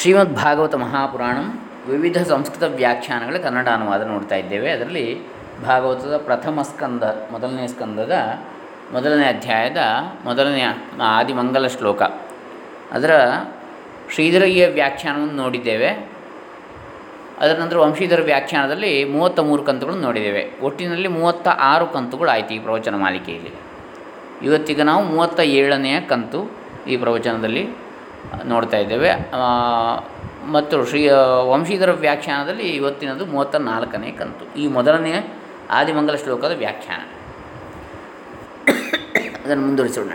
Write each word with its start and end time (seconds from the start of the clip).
ಶ್ರೀಮದ್ 0.00 0.34
ಭಾಗವತ 0.34 0.74
ಮಹಾಪುರಾಣಂ 0.74 1.70
ವಿವಿಧ 1.88 2.22
ಸಂಸ್ಕೃತ 2.22 2.62
ವ್ಯಾಖ್ಯಾನಗಳ 2.62 3.36
ಕನ್ನಡ 3.36 3.68
ಅನುವಾದ 3.68 4.06
ನೋಡ್ತಾ 4.06 4.36
ಇದ್ದೇವೆ. 4.36 4.70
ಅದರಲ್ಲಿ 4.70 5.20
ಭಾಗವತದ 5.66 6.16
ಪ್ರಥಮ 6.16 6.62
ಸ್ಕಂದ, 6.62 7.02
ಮೊದಲನೇ 7.02 7.66
ಸ್ಕಂದದ, 7.66 8.12
ಮೊದಲನೇ 8.92 9.26
ಅಧ್ಯಾಯದ 9.26 9.76
ಮೊದಲನೆಯ 10.24 10.66
ಆದಿಮಂಗಲ 11.02 11.66
ಶ್ಲೋಕ. 11.66 12.02
ಅದರ 12.92 13.30
ಶ್ರೀಧರಯ್ಯ 14.12 14.66
ವ್ಯಾಖ್ಯಾನವನ್ನು 14.66 15.34
ನೋಡಿದ್ದೇವೆ. 15.34 15.88
ಅದರ 17.40 17.60
ನಂತರ 17.60 17.78
ವಂಶೀಧರ 17.78 18.20
ವ್ಯಾಖ್ಯಾನದಲ್ಲಿ 18.20 19.04
ಮೂವತ್ತ 19.04 19.40
ಮೂರು 19.40 19.62
ಕಂತುಗಳನ್ನು 19.62 20.04
ನೋಡಿದ್ದೇವೆ. 20.04 20.50
ಒಟ್ಟಿನಲ್ಲಿ 20.62 21.08
ಮೂವತ್ತ 21.08 21.48
ಆರು 21.48 21.86
ಕಂತುಗಳು 21.86 22.30
ಆಯಿತು 22.30 22.54
ಈ 22.54 22.58
ಪ್ರವಚನ 22.58 22.94
ಮಾಲಿಕೆಯಲ್ಲಿ. 22.94 23.50
ಇವತ್ತಿಗೆ 24.42 24.82
ನಾವು 24.82 25.04
ಮೂವತ್ತ 25.04 25.40
ಏಳನೆಯ 25.40 26.00
ಕಂತು 26.00 26.50
ಈ 26.88 26.96
ಪ್ರವಚನದಲ್ಲಿ 26.96 27.89
ನೋಡ್ತಾ 28.44 28.76
ಇದ್ದೇವೆ. 28.76 29.10
ಮತ್ತು 30.52 30.84
ಶ್ರೀ 30.84 31.08
ವಂಶೀಧರ 31.50 31.90
ವ್ಯಾಖ್ಯಾನದಲ್ಲಿ 31.90 32.62
ಇವತ್ತಿನದು 32.62 33.26
ಮೂವತ್ತ 33.26 33.56
ನಾಲ್ಕನೇ 33.56 34.10
ಕಂತು. 34.10 34.58
ಈ 34.58 34.66
ಮೊದಲನೆಯ 34.66 35.14
ಆದಿಮಂಗಲ 35.70 36.14
ಶ್ಲೋಕದ 36.14 36.54
ವ್ಯಾಖ್ಯಾನ. 36.58 37.00
ಅದನ್ನು 39.44 39.66
ಮುಂದುವರಿಸೋಣ. 39.66 40.12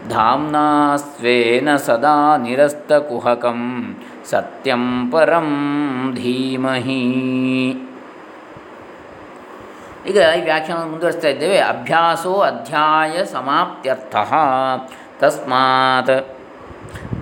धाम्ना 0.09 0.97
स्वेन 0.97 1.77
सदा 1.77 2.37
निरस्तकुहकं 2.37 3.95
सत्यं 4.25 5.11
परं 5.11 6.15
धीमहि। 6.15 7.88
ಈಗ 10.09 10.19
ಈ 10.39 10.41
ವ್ಯಾಖ್ಯಾನವನ್ನು 10.41 10.91
ಮುಂದುವರಿಸ್ತಾ 10.91 11.29
ಇದ್ದೇವೆ. 11.29 11.59
ಅಭ್ಯಾಸೋ 11.73 12.33
ಅಧ್ಯಾಯ 12.51 13.25
ಸಮಾಪ್ತ್ಯರ್ಥ. 13.25 14.17
ತಸ್ಮಾತ್ 15.21 16.15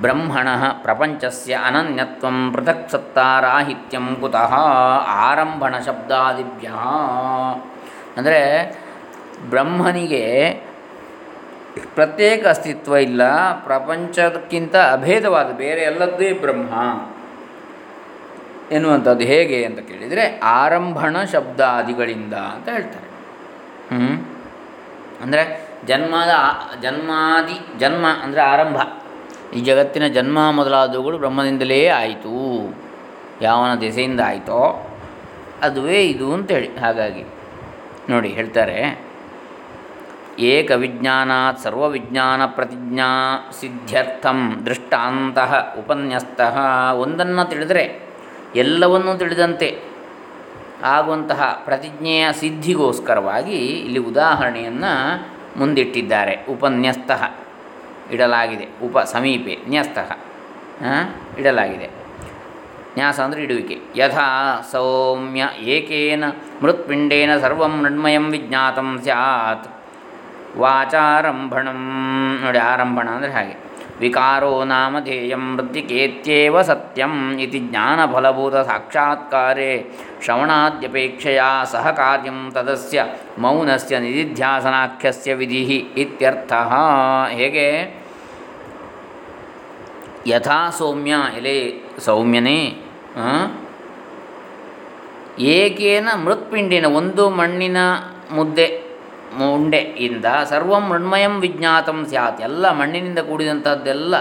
ಬ್ರಹ್ಮಣ 0.01 0.49
ಪ್ರಪಂಚಸ್ಯ 0.83 1.55
ಅನನ್ಯತ್ವಂ 1.67 2.37
ಪೃಥಕ್ 2.53 2.91
ಸತ್ತಾರಾಹಿತ್ಯಂ 2.91 4.07
ಕುತಃ 4.21 4.53
ಆರಂಭಣ 5.29 5.75
ಶಬ್ದಾದಿಭ್ಯ. 5.87 6.69
ಅಂದರೆ 8.17 8.41
ಬ್ರಹ್ಮನಿಗೆ 9.51 10.25
ಪ್ರತ್ಯೇಕ 11.95 12.43
ಅಸ್ತಿತ್ವ 12.47 12.97
ಇಲ್ಲ, 12.97 13.23
ಪ್ರಪಂಚಕ್ಕಿಂತ 13.65 14.77
ಅಭೇದವಾದ 14.93 15.49
ಬೇರೆ 15.57 15.81
ಎಲ್ಲದ್ದೇ 15.81 16.33
ಬ್ರಹ್ಮ. 16.45 16.73
ಎನ್ನುವಂಥದ್ದು 18.73 19.25
ಹೇಗೆ 19.25 19.65
ಅಂತ 19.65 19.79
ಕೇಳಿದರೆ 19.79 20.41
ಆರಂಭಣ 20.41 21.25
ಶಬ್ದಾದಿಗಳಿಂದ 21.25 22.35
ಅಂತ 22.35 22.69
ಹೇಳ್ತಾರೆ. 22.69 23.07
ಹ್ಞೂ 23.97 24.25
ಅಂದರೆ 25.23 25.67
ಜನ್ಮದ 25.87 26.31
ಜನ್ಮಾದಿ, 26.83 27.79
ಜನ್ಮ 27.79 28.07
ಅಂದರೆ 28.23 28.41
ಆರಂಭ. 28.41 28.77
ಈ 29.55 29.61
ಜಗತ್ತಿನ 29.61 30.07
ಜನ್ಮ 30.07 30.51
ಮೊದಲಾದವುಗಳು 30.51 31.19
ಬ್ರಹ್ಮದಿಂದಲೇ 31.19 31.89
ಆಯಿತು. 31.89 32.75
ಯಾವನ 33.43 33.75
ದೆಸೆಯಿಂದ 33.75 34.21
ಆಯಿತೋ 34.21 34.89
ಅದುವೇ 35.63 36.03
ಇದು 36.03 36.35
ಅಂತೇಳಿ. 36.35 36.77
ಹಾಗಾಗಿ 36.77 37.25
ನೋಡಿ 38.11 38.29
ಹೇಳ್ತಾರೆ 38.29 39.07
ಏಕ 40.39 40.71
ವಿಜ್ಞಾನಾತ್ 40.71 41.59
ಸರ್ವವಿಜ್ಞಾನ 41.59 42.47
ಪ್ರತಿಜ್ಞಾ 42.47 43.37
ಸಿದ್ಧ್ಯರ್ಥಂ 43.61 44.63
ದೃಷ್ಟಾಂತಃ 44.67 45.79
ಉಪನ್ಯಸ್ತಃ 45.79 46.59
ಒಂದನ್ನು 46.93 47.49
ತಿಳಿದರೆ 47.49 48.06
ಎಲ್ಲವನ್ನೂ 48.55 49.17
ತಿಳಿದಂತೆ 49.17 49.83
ಆಗುವಂತಹ 50.83 51.63
ಪ್ರತಿಜ್ಞೆಯ 51.65 52.33
ಸಿದ್ಧಿಗೋಸ್ಕರವಾಗಿ 52.33 53.57
ಇಲ್ಲಿ 53.57 53.99
ಉದಾಹರಣೆಯನ್ನು 53.99 54.93
ಮುಂದಿಟ್ಟಿದ್ದಾರೆ. 55.59 56.47
ಉಪನ್ಯಸ್ತಃ 56.49 57.25
ಇಡಲಾಗಿದೆ. 58.11 58.69
ಉಪ 58.83 58.99
ಸಮೀಪೆ 58.99 59.59
ನ್ಯಸ್ತಃ 59.69 60.11
ಇಡಲಾಗಿದೆ. 61.39 61.91
ನ್ಯಾಸ 62.97 63.21
ಅಂದರೆ 63.21 63.43
ಇಡುವಿಕೆ. 63.43 63.79
ಯಥಾ 63.97 64.61
ಸೌಮ್ಯ 64.73 65.49
ಏಕೇನ 65.61 66.25
ಮೃತ್ಪಿಂಡೇನ 66.63 67.39
ಸರ್ವಂ 67.39 67.83
ಮೃಣ್ಮಯಂ 67.83 68.31
ವಿಜ್ಞಾತಂ 68.31 68.99
ಸ್ಯಾತ್ 69.03 69.67
ವಾಚಾರಂಭಣಂ. 70.59 71.81
ನೋಡಿ, 72.45 72.59
ಆರಂಭಣ 72.59 73.09
ಅಂದರೆ 73.09 73.33
ಹಾಗೆ. 73.33 73.66
ವಿಕಾರೋ 74.01 74.65
ನಾಮಧೇಯಂ 74.65 75.57
ಮೃತ್ತಿಕೇತ್ಯೇವ 75.57 76.63
ಸತ್ಯಂ 76.63 77.15
ಇತಿ 77.41 77.59
ಜ್ಞಾನಫಲಭೂತ 77.59 78.57
ಸಾಕ್ಷಾತ್ಕಾರೆ 78.63 79.71
ಶ್ರವಣಾದ್ಯಪೇಕ್ಷೆಯ 80.25 81.43
ಸಹ 81.65 81.91
ಕಾರ್ಯಂ 81.91 82.51
ತದಸ್ಯ 82.55 83.05
ಮೌನಸ್ಯ 83.39 83.99
ನಿಧಿಧ್ಯಾಸನಾಖ್ಯಸ್ಯ 83.99 85.35
ವಿಧಿ 85.35 85.63
ಇತ್ಯರ್ಥ 85.97 86.53
ಹೇಗೆ? 87.31 87.67
ಯಥಾ 90.27 90.71
ಸೌಮ್ಯ 90.71 91.15
ಎಲೆ 91.37 91.57
ಸೌಮ್ಯನೇ 91.99 92.59
ಏಕೇನ 95.53 96.09
ಮೃತ್ಪಿಂಡಿನ 96.25 96.87
ಒಂದು 96.95 97.31
ಮಣ್ಣಿನ 97.31 97.79
ಮುದ್ದೆ 98.31 98.67
ಉಂಡೆಯಿಂದ 99.45 100.25
ಸರ್ವಂ 100.45 100.81
ಮೃಣ್ಮಯಂ 100.81 101.41
ವಿಜ್ಞಾತಂ 101.41 102.07
ಸ್ಯಾತ್. 102.09 102.41
ಎಲ್ಲ 102.41 102.71
ಮಣ್ಣಿನಿಂದ 102.71 103.19
ಕೂಡಿದಂಥದ್ದೆಲ್ಲ 103.19 104.17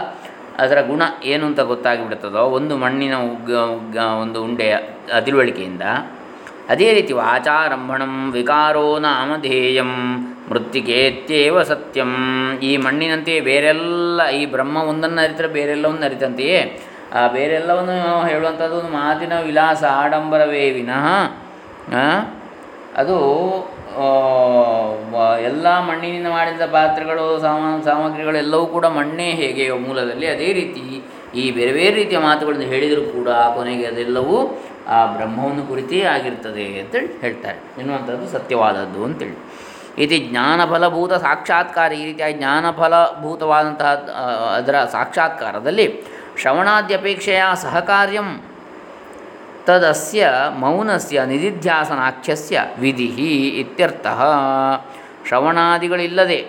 ಅದರ 0.57 0.81
ಗುಣ 0.81 1.01
ಏನು 1.23 1.45
ಅಂತ 1.45 1.59
ಗೊತ್ತಾಗಿಬಿಡ್ತದೋ, 1.59 2.39
ಒಂದು 2.39 2.77
ಮಣ್ಣಿನ 2.77 3.15
ಉಗ್ಗ- 3.15 4.21
ಒಂದು 4.21 4.43
ಉಂಡೆಯ 4.43 4.77
ತಿಳುವಳಿಕೆಯಿಂದ. 5.25 5.81
ಅದೇ 6.69 6.93
ರೀತಿ 6.93 7.13
ವಾಚಾರಂಭಣಂ 7.13 8.31
ವಿಕಾರೋ 8.31 8.99
ನಾಮಧೇಯಂ 8.99 10.17
ಮೃತ್ತಿಕೇತ್ಯೇವ 10.51 11.63
ಸತ್ಯಂ. 11.63 12.15
ಈ 12.59 12.77
ಮಣ್ಣಿನಂತೆಯೇ 12.77 13.39
ಬೇರೆಲ್ಲ, 13.39 14.27
ಈ 14.27 14.45
ಬ್ರಹ್ಮ 14.45 14.77
ಒಂದನ್ನು 14.77 15.23
ಅರಿತರೆ 15.23 15.47
ಬೇರೆಲ್ಲವನ್ನು 15.47 16.05
ಅರಿತಂತೆಯೇ, 16.05 16.81
ಆ 17.13 17.27
ಬೇರೆಲ್ಲವನ್ನು 17.27 18.27
ಹೇಳುವಂಥದ್ದು 18.27 18.75
ಒಂದು 18.75 18.89
ಮಾತಿನ 18.89 19.33
ವಿಲಾಸ, 19.41 19.83
ಆಡಂಬರವೇ 19.83 20.69
ವಿನಃ 20.69 21.07
ಅದು 22.95 23.15
ಎಲ್ಲ 25.49 25.65
ಮಣ್ಣಿನಿಂದ 25.79 26.27
ಮಾಡಿದ 26.27 26.65
ಪಾತ್ರೆಗಳು 26.71 27.25
ಸಾಮಾನು 27.41 27.83
ಸಾಮಗ್ರಿಗಳು 27.83 28.37
ಎಲ್ಲವೂ 28.37 28.65
ಕೂಡ 28.65 28.85
ಮಣ್ಣೇ 28.85 29.27
ಹೇಗೆ 29.41 29.65
ಮೂಲದಲ್ಲಿ 29.71 30.27
ಅದೇ 30.27 30.53
ರೀತಿ 30.53 30.83
ಈ 31.41 31.51
ಬೇರೆ 31.51 31.71
ಬೇರೆ 31.73 31.93
ರೀತಿಯ 31.95 32.19
ಮಾತುಗಳನ್ನು 32.19 32.65
ಹೇಳಿದರೂ 32.65 33.03
ಕೂಡ 33.11 33.29
ಕೊನೆಗೆ 33.55 33.85
ಅದೆಲ್ಲವೂ 33.85 34.37
ಆ 34.87 34.99
ಬ್ರಹ್ಮವನ್ನು 35.05 35.63
ಕುರಿತೇ 35.67 36.01
ಆಗಿರ್ತದೆ 36.03 36.65
ಅಂತೇಳಿ 36.79 37.07
ಹೇಳ್ತಾರೆ. 37.21 37.59
ಎನ್ನುವಂಥದ್ದು 37.81 38.27
ಸತ್ಯವಾದದ್ದು 38.31 39.03
ಅಂತೇಳಿ. 39.03 39.37
ಇತಿ 40.03 40.17
ಜ್ಞಾನಫಲಭೂತ 40.29 41.13
ಸಾಕ್ಷಾತ್ಕಾರ, 41.13 41.91
ಈ 42.01 42.05
ರೀತಿಯಾಗಿ 42.05 42.37
ಜ್ಞಾನಫಲಭೂತವಾದಂತಹ 42.37 43.91
ಅದರ 44.57 44.83
ಸಾಕ್ಷಾತ್ಕಾರದಲ್ಲಿ 44.95 45.87
ಶ್ರವಣಾದ್ಯಪೇಕ್ಷೆಯ 46.41 47.43
ಸಹಕಾರ್ಯಂ 47.55 48.29
ತದಸ್ಯ 49.67 50.27
ಮೌನಸ್ಯ 50.63 51.17
ನಿಧಿಧ್ಯಾಸನಾಖ್ಯಸ್ಯ 51.31 52.65
ವಿಧಿ 52.83 53.07
ಇತ್ಯರ್ಥ 53.61 54.07
ಶ್ರವಣಾದಿಗಳಿಲ್ಲದೆ 55.27 56.39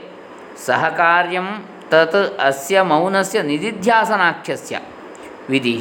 ಸಹಕಾರ್ಯಂ 0.67 1.49
ತತ್ 1.93 2.19
ಅಸ್ಯ 2.49 2.83
ಮೌನಸ್ಯ 2.93 3.39
ನಿಧಿಧ್ಯಾಸನಾಖ್ಯಸ್ಯ 3.51 4.77
ವಿಧಿ। 5.53 5.75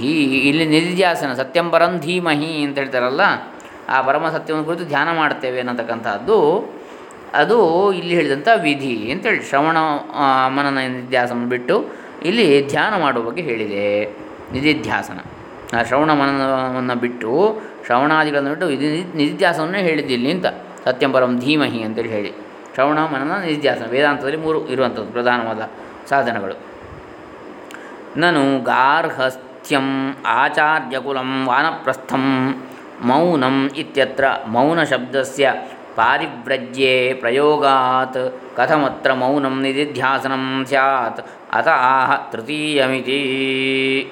ಇಲ್ಲಿ 0.50 0.66
ನಿಧಿಧ್ಯಾಸನ 0.74 1.32
ಸತ್ಯಂ 1.42 1.68
ಪರಂ 1.74 1.94
ಧೀಮಹಿ 2.06 2.52
ಅಂತ 2.66 2.76
ಹೇಳ್ತಾರಲ್ಲ, 2.82 3.24
ಆ 3.94 3.98
ಪರಮ 4.08 4.26
ಸತ್ಯವನ್ನು 4.36 4.66
ಕುರಿತು 4.70 4.86
ಧ್ಯಾನ 4.94 5.10
ಮಾಡ್ತೇವೆ 5.20 5.60
ಅನ್ನತಕ್ಕಂಥದ್ದು, 5.64 6.38
ಅದು 7.42 7.58
ಇಲ್ಲಿ 8.00 8.14
ಹೇಳಿದಂಥ 8.18 8.50
ವಿಧಿ 8.68 8.96
ಅಂತೇಳಿ 9.14 9.42
ಶ್ರವಣ 9.50 9.78
ಮನನ 10.58 10.78
ನಿಧ್ಯಾಸನ 10.98 11.48
ಬಿಟ್ಟು 11.54 11.78
ಇಲ್ಲಿ 12.30 12.48
ಧ್ಯಾನ 12.74 12.94
ಮಾಡುವ 13.04 13.24
ಬಗ್ಗೆ 13.30 13.44
ಹೇಳಿದೆ, 13.50 13.88
ನಿಧಿಧ್ಯಾಸನ. 14.54 15.20
ಆ 15.80 15.84
ಶ್ರವಣ 15.84 16.14
ಮನನವನ್ನು 16.14 16.96
ಬಿಟ್ಟು 16.96 17.62
ಶ್ರವಣಾದಿಗಳನ್ನು 17.86 18.50
ಬಿಟ್ಟು 18.50 18.70
ಇದು 18.70 19.18
ನಿಧಿಧ್ಯಾಸನವನ್ನೇ 19.18 19.82
ಹೇಳಿದ್ದಿಲ್ಲಿ 19.82 20.32
ಅಂತ. 20.32 20.46
ಸತ್ಯಂಬರಂ 20.86 21.40
ಧೀಮಹಿ 21.40 21.82
ಅಂತೇಳಿ 21.82 22.10
ಹೇಳಿ. 22.10 22.34
ಶ್ರವಣ 22.74 23.00
ಮನನ 23.00 23.40
ನಿಧಿಧ್ಯಾಸನ, 23.42 23.86
ವೇದಾಂತದಲ್ಲಿ 23.90 24.38
ಮೂರು 24.38 24.68
ಇರುವಂಥದ್ದು 24.68 25.12
ಪ್ರಧಾನವಾದ 25.12 25.70
ಸಾಧನಗಳು. 26.10 26.60
ನಾನು 28.18 28.64
ಗಾರ್ಹಸ್ಥ್ಯಂ 28.64 30.16
ಆಚಾರ್ಯಕುಲಂ 30.26 31.48
ವಾನಪ್ರಸ್ಥಂ 31.48 32.56
ಮೌನಂ 33.02 33.70
ಇತ್ಯತ್ರ 33.78 34.26
ಮೌನ 34.48 34.68
ಮೌನಶಬ್ದಸ್ಯ 34.68 35.54
ಪಾರಿವ್ರಜ್ಯೆ 35.96 37.14
ಪ್ರಯೋಗಾತ್. 37.14 38.40
ಕಥಮತ್ರ 38.56 39.14
ಮೌನಂ 39.14 39.62
ನಿಧಿಧ್ಯಾಸನಂ 39.62 40.66
ಸ್ಯಾತ್. 40.66 41.28
ಅತ 41.52 41.68
ಆಹ 41.68 42.32
ತೃತೀಯಮಿತಿ. 42.32 43.20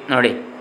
ನೋಡಿ. 0.09 0.52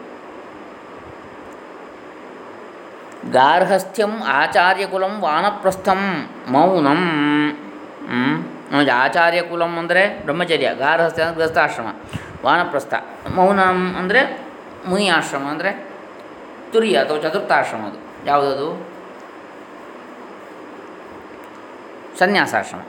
ಗಾರ್ಹಸ್ಥ್ಯಂ 3.30 4.12
ಆಚಾರ್ಯಕುಲಂ 4.22 5.14
ವಾನಪ್ರಸ್ಥಂ 5.20 6.00
ಮೌನಂ. 6.48 7.02
ಆಚಾರ್ಯಕುಲಂ 9.02 9.72
ಅಂದರೆ 9.78 10.22
ಬ್ರಹ್ಮಚರ್ಯ, 10.24 10.68
ಗಾರ್ಹಸ್ಥ್ಯ 10.74 11.22
ಅಂದರೆ 11.22 11.38
ಗೃಹಸ್ಥಾಶ್ರಮ, 11.38 11.88
ವಾನಪ್ರಸ್ಥ 12.44 12.94
ಮೌನಂ 13.34 13.96
ಅಂದರೆ 13.98 14.22
ಮುನಿ 14.86 15.08
ಆಶ್ರಮ 15.08 15.44
ಅಂದರೆ 15.46 15.70
ತುರಿಯ 16.72 16.96
ಅಥವಾ 16.96 17.18
ಚತುರ್ಥಾಶ್ರಮ 17.18 17.82
ಅದು. 17.86 17.98
ಯಾವುದದು? 18.26 18.68
ಸನ್ಯಾಸಾಶ್ರಮ. 22.18 22.80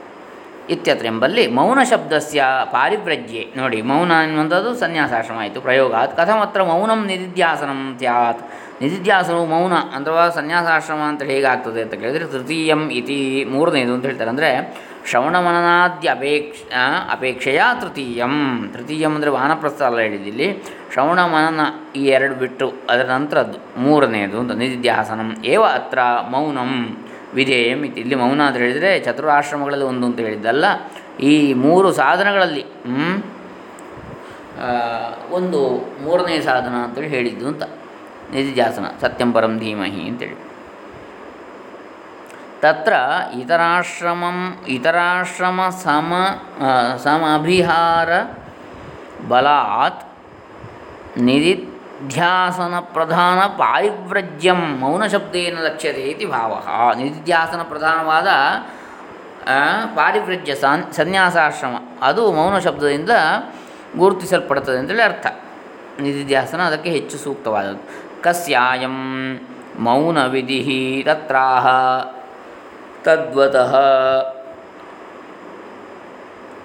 ಇತ್ಯತ್ರ 0.68 1.06
ಎಂಬಲ್ಲಿ 1.06 1.44
ಮೌನ 1.48 1.80
ಶಬ್ದಸ್ಯ 1.90 2.44
ಪಾರಿವ್ರಜ್ಯೆ. 2.70 3.42
ನೋಡಿ, 3.56 3.82
ಮೌನ 3.82 4.12
ಎನ್ನುವಂಥದ್ದು 4.26 4.70
ಸನ್ಯಾಸಾಶ್ರಮ 4.74 5.38
ಆಯಿತು, 5.38 5.60
ಪ್ರಯೋಗಾತ್. 5.60 6.16
ಕಥಮತ್ರ 6.16 6.62
ಮೌನಂ 6.62 7.06
ನಿಧಿಧ್ಯಾಸನಂ 7.06 7.96
ಸ್ಯಾತ್. 7.98 8.42
ನಿಧಿಧ್ಯಾಸನವು 8.82 9.46
ಮೌನ 9.52 9.74
ಅಥವಾ 9.96 10.22
ಸನ್ಯಾಸಾಶ್ರಮ 10.36 11.02
ಅಂತ 11.10 11.22
ಹೇಗಾಗ್ತದೆ 11.30 11.80
ಅಂತ 11.84 11.94
ಕೇಳಿದರೆ 12.02 12.26
ತೃತೀಯಂ 12.32 12.82
ಇತಿ 13.00 13.18
ಮೂರನೇದು 13.52 13.92
ಅಂತ 13.96 14.04
ಹೇಳ್ತಾರೆ. 14.08 14.30
ಅಂದರೆ 14.34 14.50
ಶ್ರವಣ 15.10 15.34
ಮನನಾದ್ಯ 15.46 16.08
ಅಪೇಕ್ಷ 16.16 16.60
ಅಪೇಕ್ಷೆಯ 17.14 17.62
ತೃತೀಯಂ. 17.80 18.34
ತೃತೀಯಂ 18.74 19.12
ಅಂದರೆ 19.16 19.30
ವಾನಪ್ರಸ್ಥ 19.36 19.82
ಅಲ್ಲ 19.88 19.98
ಹೇಳಿದ್ದಿಲ್ಲಿ 20.06 20.48
ಶ್ರವಣ 20.92 21.20
ಮನನ 21.34 21.62
ಈ 22.00 22.02
ಎರಡು 22.16 22.34
ಬಿಟ್ಟು 22.42 22.66
ಅದರ 22.92 23.06
ನಂತರದ್ದು 23.14 23.58
ಮೂರನೇದು 23.84 24.36
ಅಂತ 24.42 24.52
ನಿಧಿಧ್ಯಾಸನಂ. 24.62 25.30
ಏವ 25.52 25.62
ಅತ್ರ 25.78 25.98
ಮೌನಂ 26.34 26.72
ವಿಧೇಯಂ 27.38 27.80
ಇತಿ. 27.88 27.98
ಇಲ್ಲಿ 28.04 28.16
ಮೌನ 28.22 28.40
ಅಂತ 28.48 28.58
ಹೇಳಿದರೆ 28.62 28.90
ಚತುರಾಶ್ರಮಗಳಲ್ಲಿ 29.06 29.86
ಒಂದು 29.92 30.04
ಅಂತ 30.08 30.18
ಹೇಳಿದ್ದಲ್ಲ. 30.26 30.66
ಈ 31.30 31.32
ಮೂರು 31.64 31.88
ಸಾಧನಗಳಲ್ಲಿ 32.00 32.64
ಒಂದು 35.38 35.60
ಮೂರನೇ 36.04 36.36
ಸಾಧನ 36.50 36.74
ಅಂತೇಳಿ 36.86 37.10
ಹೇಳಿದ್ದು 37.16 37.46
ಅಂತ. 37.52 37.64
ನಿಧಿಧ್ಯಾಸನ, 38.32 38.86
ಸತ್ಯಂ 39.00 39.30
ಪರಂ 39.32 39.54
ಧೀಮಹಿ 39.58 40.02
ಅಂತೇಳಿ. 40.08 40.38
ತತ್ರ 42.62 42.94
ಇತರಾಶ್ರಮಂ, 43.40 44.38
ಇತರಾಶ್ರಮ 44.68 45.60
ಸಮ 45.82 46.12
ಸಮಭಿಹಾರ 47.04 48.10
ಬಲಾತ್ 49.28 50.02
ನಿಧಿಧ್ಯಾಸನ 51.26 52.74
ಪ್ರಧಾನ 52.94 53.40
ಪಾರಿವ್ರಜ್ಯಂ 53.60 54.60
ಮೌನಶಬ್ದೇನ 54.80 55.56
ಲಕ್ಷ್ಯತೆ 55.66 56.04
ಇತಿ 56.12 56.26
ಭಾವ. 56.26 56.52
ನಿಧಿಧ್ಯಾಸನ 57.00 57.62
ಪ್ರಧಾನವಾದ 57.62 58.28
ಪಾರಿವ್ರಜ್ಯ 59.96 60.54
ಸನ್, 60.54 60.84
ಸನ್ಯಾಸಾಶ್ರಮ, 60.92 61.74
ಅದು 62.02 62.22
ಮೌನ 62.32 62.58
ಶಬ್ದದಿಂದ 62.58 63.10
ಗುರುತಿಸಲ್ಪಡುತ್ತದೆ 63.98 64.78
ಅಂತೇಳಿ 64.78 65.02
ಅರ್ಥ. 65.02 65.26
ನಿಧಿಧ್ಯಾಸನ 66.00 66.60
ಅದಕ್ಕೆ 66.60 66.90
ಹೆಚ್ಚು 66.90 67.18
ಸೂಕ್ತವಾದದ್ದು. 67.18 68.04
ಕಸ್ಯಾಯಂ 68.22 69.38
ಮೌನ 69.78 70.26
ವಿಧಿ 70.26 71.02
ತತ್ರಾಹ 71.06 71.66
ತದ್ವತಃ. 73.04 73.76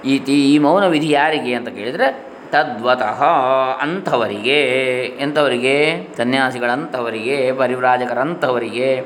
ಇತಿ 0.06 0.54
ಈ 0.54 0.58
ಮೌನ 0.58 0.88
ವಿಧಿ 0.88 1.10
ಯಾರಿಗೆ 1.10 1.54
ಅಂತ 1.54 1.70
ಕೇಳಿದರೆ 1.70 2.30
ತದ್ವತಃ 2.52 3.24
ಅಂಥವರಿಗೆ, 3.82 4.62
ಎಂಥವರಿಗೆ? 5.06 6.08
ಸನ್ಯಾಸಿಗಳಂಥವರಿಗೆ, 6.18 7.52
ಪರಿವ್ರಾಜಕರಂಥವರಿಗೆ, 7.52 9.06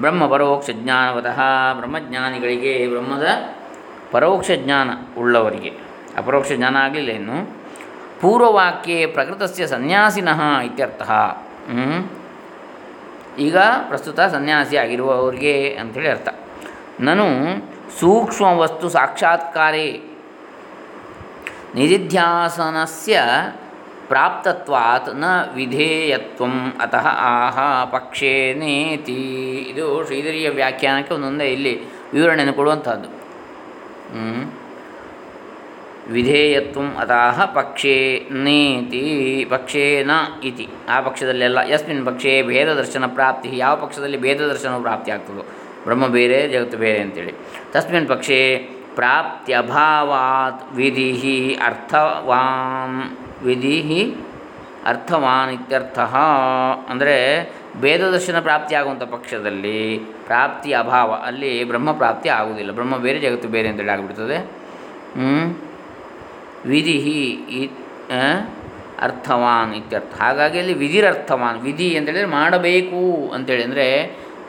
ಬ್ರಹ್ಮ 0.00 0.26
ಪರೋಕ್ಷ 0.26 0.70
ಜ್ಞಾನವತಃ 0.72 1.40
ಬ್ರಹ್ಮಜ್ಞಾನಿಗಳಿಗೆ, 1.72 2.86
ಬ್ರಹ್ಮದ 2.86 3.26
ಪರೋಕ್ಷ 4.12 4.50
ಜ್ಞಾನ 4.56 4.90
ಉಳ್ಳವರಿಗೆ. 5.18 5.72
ಅಪರೋಕ್ಷ 6.16 6.52
ಜ್ಞಾನ 6.52 6.76
ಆಗಲಿಲ್ಲ 6.76 7.10
ಇನ್ನು. 7.10 7.65
ಪೂರ್ವವಾಕ್ಯೆ 8.20 9.06
ಪ್ರಕೃತಸ್ಯ 9.06 9.66
ಸನ್ಯಾಸಿನಃ 9.66 10.40
ಇತ್ಯರ್ಥ? 10.64 11.02
ಈಗ 13.38 13.56
ಪ್ರಸ್ತುತ 13.88 14.20
ಸನ್ಯಾಸಿ 14.20 14.76
ಆಗಿರುವವರಿಗೆ 14.76 15.54
ಅಂಥೇಳಿ 15.80 16.08
ಅರ್ಥ 16.08 16.28
ನಾನು 17.00 17.26
ಸೂಕ್ಷ್ಮ 18.00 18.46
ವಸ್ತು 18.58 18.88
ಸಾಕ್ಷಾತ್ಕಾರೇ 18.88 19.88
ನಿಧಿಧ್ಯಾಸನಸ್ಯ 21.74 23.16
ಪ್ರಾಪ್ತತ್ವಾತ್ನ 24.08 25.24
ವಿಧೇಯತ್ವಂ 25.54 26.54
ಅತಃ 26.80 27.06
ಆಹ 27.30 27.84
ಪಕ್ಷೇ 27.84 28.54
ನೇತಿ 28.54 29.20
ಇದು 29.70 30.04
ಶ್ರೀಧರಿಯ 30.04 30.48
ವ್ಯಾಖ್ಯಾನಕ್ಕೆ 30.50 31.14
ಒಂದೊಂದೇ 31.14 31.48
ಇಲ್ಲಿ 31.52 31.74
ವಿವರಣೆಯನ್ನು 32.12 32.54
ಕೊಡುವಂಥದ್ದು. 32.54 33.08
ವಿಧೇಯತ್ವಂ 36.14 36.88
ಅತಃ 37.02 37.38
ಪಕ್ಷೇ 37.54 37.96
ನೇತಿ 38.44 39.02
ಪಕ್ಷೇನ 39.50 40.10
ಇತಿ. 40.48 40.66
ಆ 40.88 40.96
ಪಕ್ಷದಲ್ಲೆಲ್ಲ 41.00 41.58
ಯಸ್ಮಿನ್ 41.72 42.04
ಪಕ್ಷೇ 42.06 42.32
ಭೇದ 42.50 42.68
ದರ್ಶನ 42.80 43.04
ಪ್ರಾಪ್ತಿ, 43.18 43.50
ಯಾವ 43.64 43.74
ಪಕ್ಷದಲ್ಲಿ 43.76 44.18
ಭೇದ 44.24 44.40
ದರ್ಶನವು 44.52 44.82
ಪ್ರಾಪ್ತಿ 44.82 45.10
ಆಗ್ತದೋ, 45.10 45.44
ಬ್ರಹ್ಮ 45.84 46.06
ಬೇರೆ, 46.06 46.38
ಜಗತ್ತು 46.48 46.78
ಬೇರೆ 46.84 47.00
ಅಂತೇಳಿ. 47.00 47.34
ತಸ್ಮಿನ್ 47.72 48.08
ಪಕ್ಷೇ 48.08 48.40
ಪ್ರಾಪ್ತ್ಯಭಾವಾತ್ 48.94 50.62
ವಿಧಿ 50.76 51.58
ಅರ್ಥವಾನ್ 51.66 53.00
ವಿಧಿ 53.46 53.78
ಅರ್ಥವಾನ್ 54.86 55.50
ಇತ್ಯರ್ಥ 55.50 55.98
ಅಂದರೆ 56.92 57.16
ಭೇದ 57.80 58.02
ದರ್ಶನ 58.10 58.40
ಪ್ರಾಪ್ತಿಯಾಗುವಂಥ 58.40 59.04
ಪಕ್ಷದಲ್ಲಿ 59.14 59.80
ಪ್ರಾಪ್ತಿ 60.26 60.70
ಅಭಾವ, 60.72 61.10
ಅಲ್ಲಿ 61.28 61.64
ಬ್ರಹ್ಮ 61.64 61.92
ಪ್ರಾಪ್ತಿ 61.92 62.28
ಆಗುವುದಿಲ್ಲ. 62.28 62.72
ಬ್ರಹ್ಮ 62.72 62.96
ಬೇರೆ, 62.96 63.18
ಜಗತ್ತು 63.18 63.48
ಬೇರೆ 63.48 63.68
ಅಂತೇಳಿ 63.68 63.90
ಆಗಿಬಿಡ್ತದೆ? 63.90 64.38
ವಿಧಿ 66.66 66.96
ಅರ್ಥವಾನ್ 69.00 69.72
ಇತ್ಯರ್ಥ. 69.74 70.12
ಹಾಗಾಗಿ 70.20 70.56
ಅಲ್ಲಿ 70.58 70.74
ವಿಧಿರರ್ಥವಾನ್, 70.74 71.58
ವಿಧಿ 71.60 71.88
ಅಂತೇಳಿದರೆ 71.96 72.30
ಮಾಡಬೇಕು 72.30 73.02
ಅಂತೇಳಿ. 73.30 73.62
ಅಂದರೆ 73.62 73.86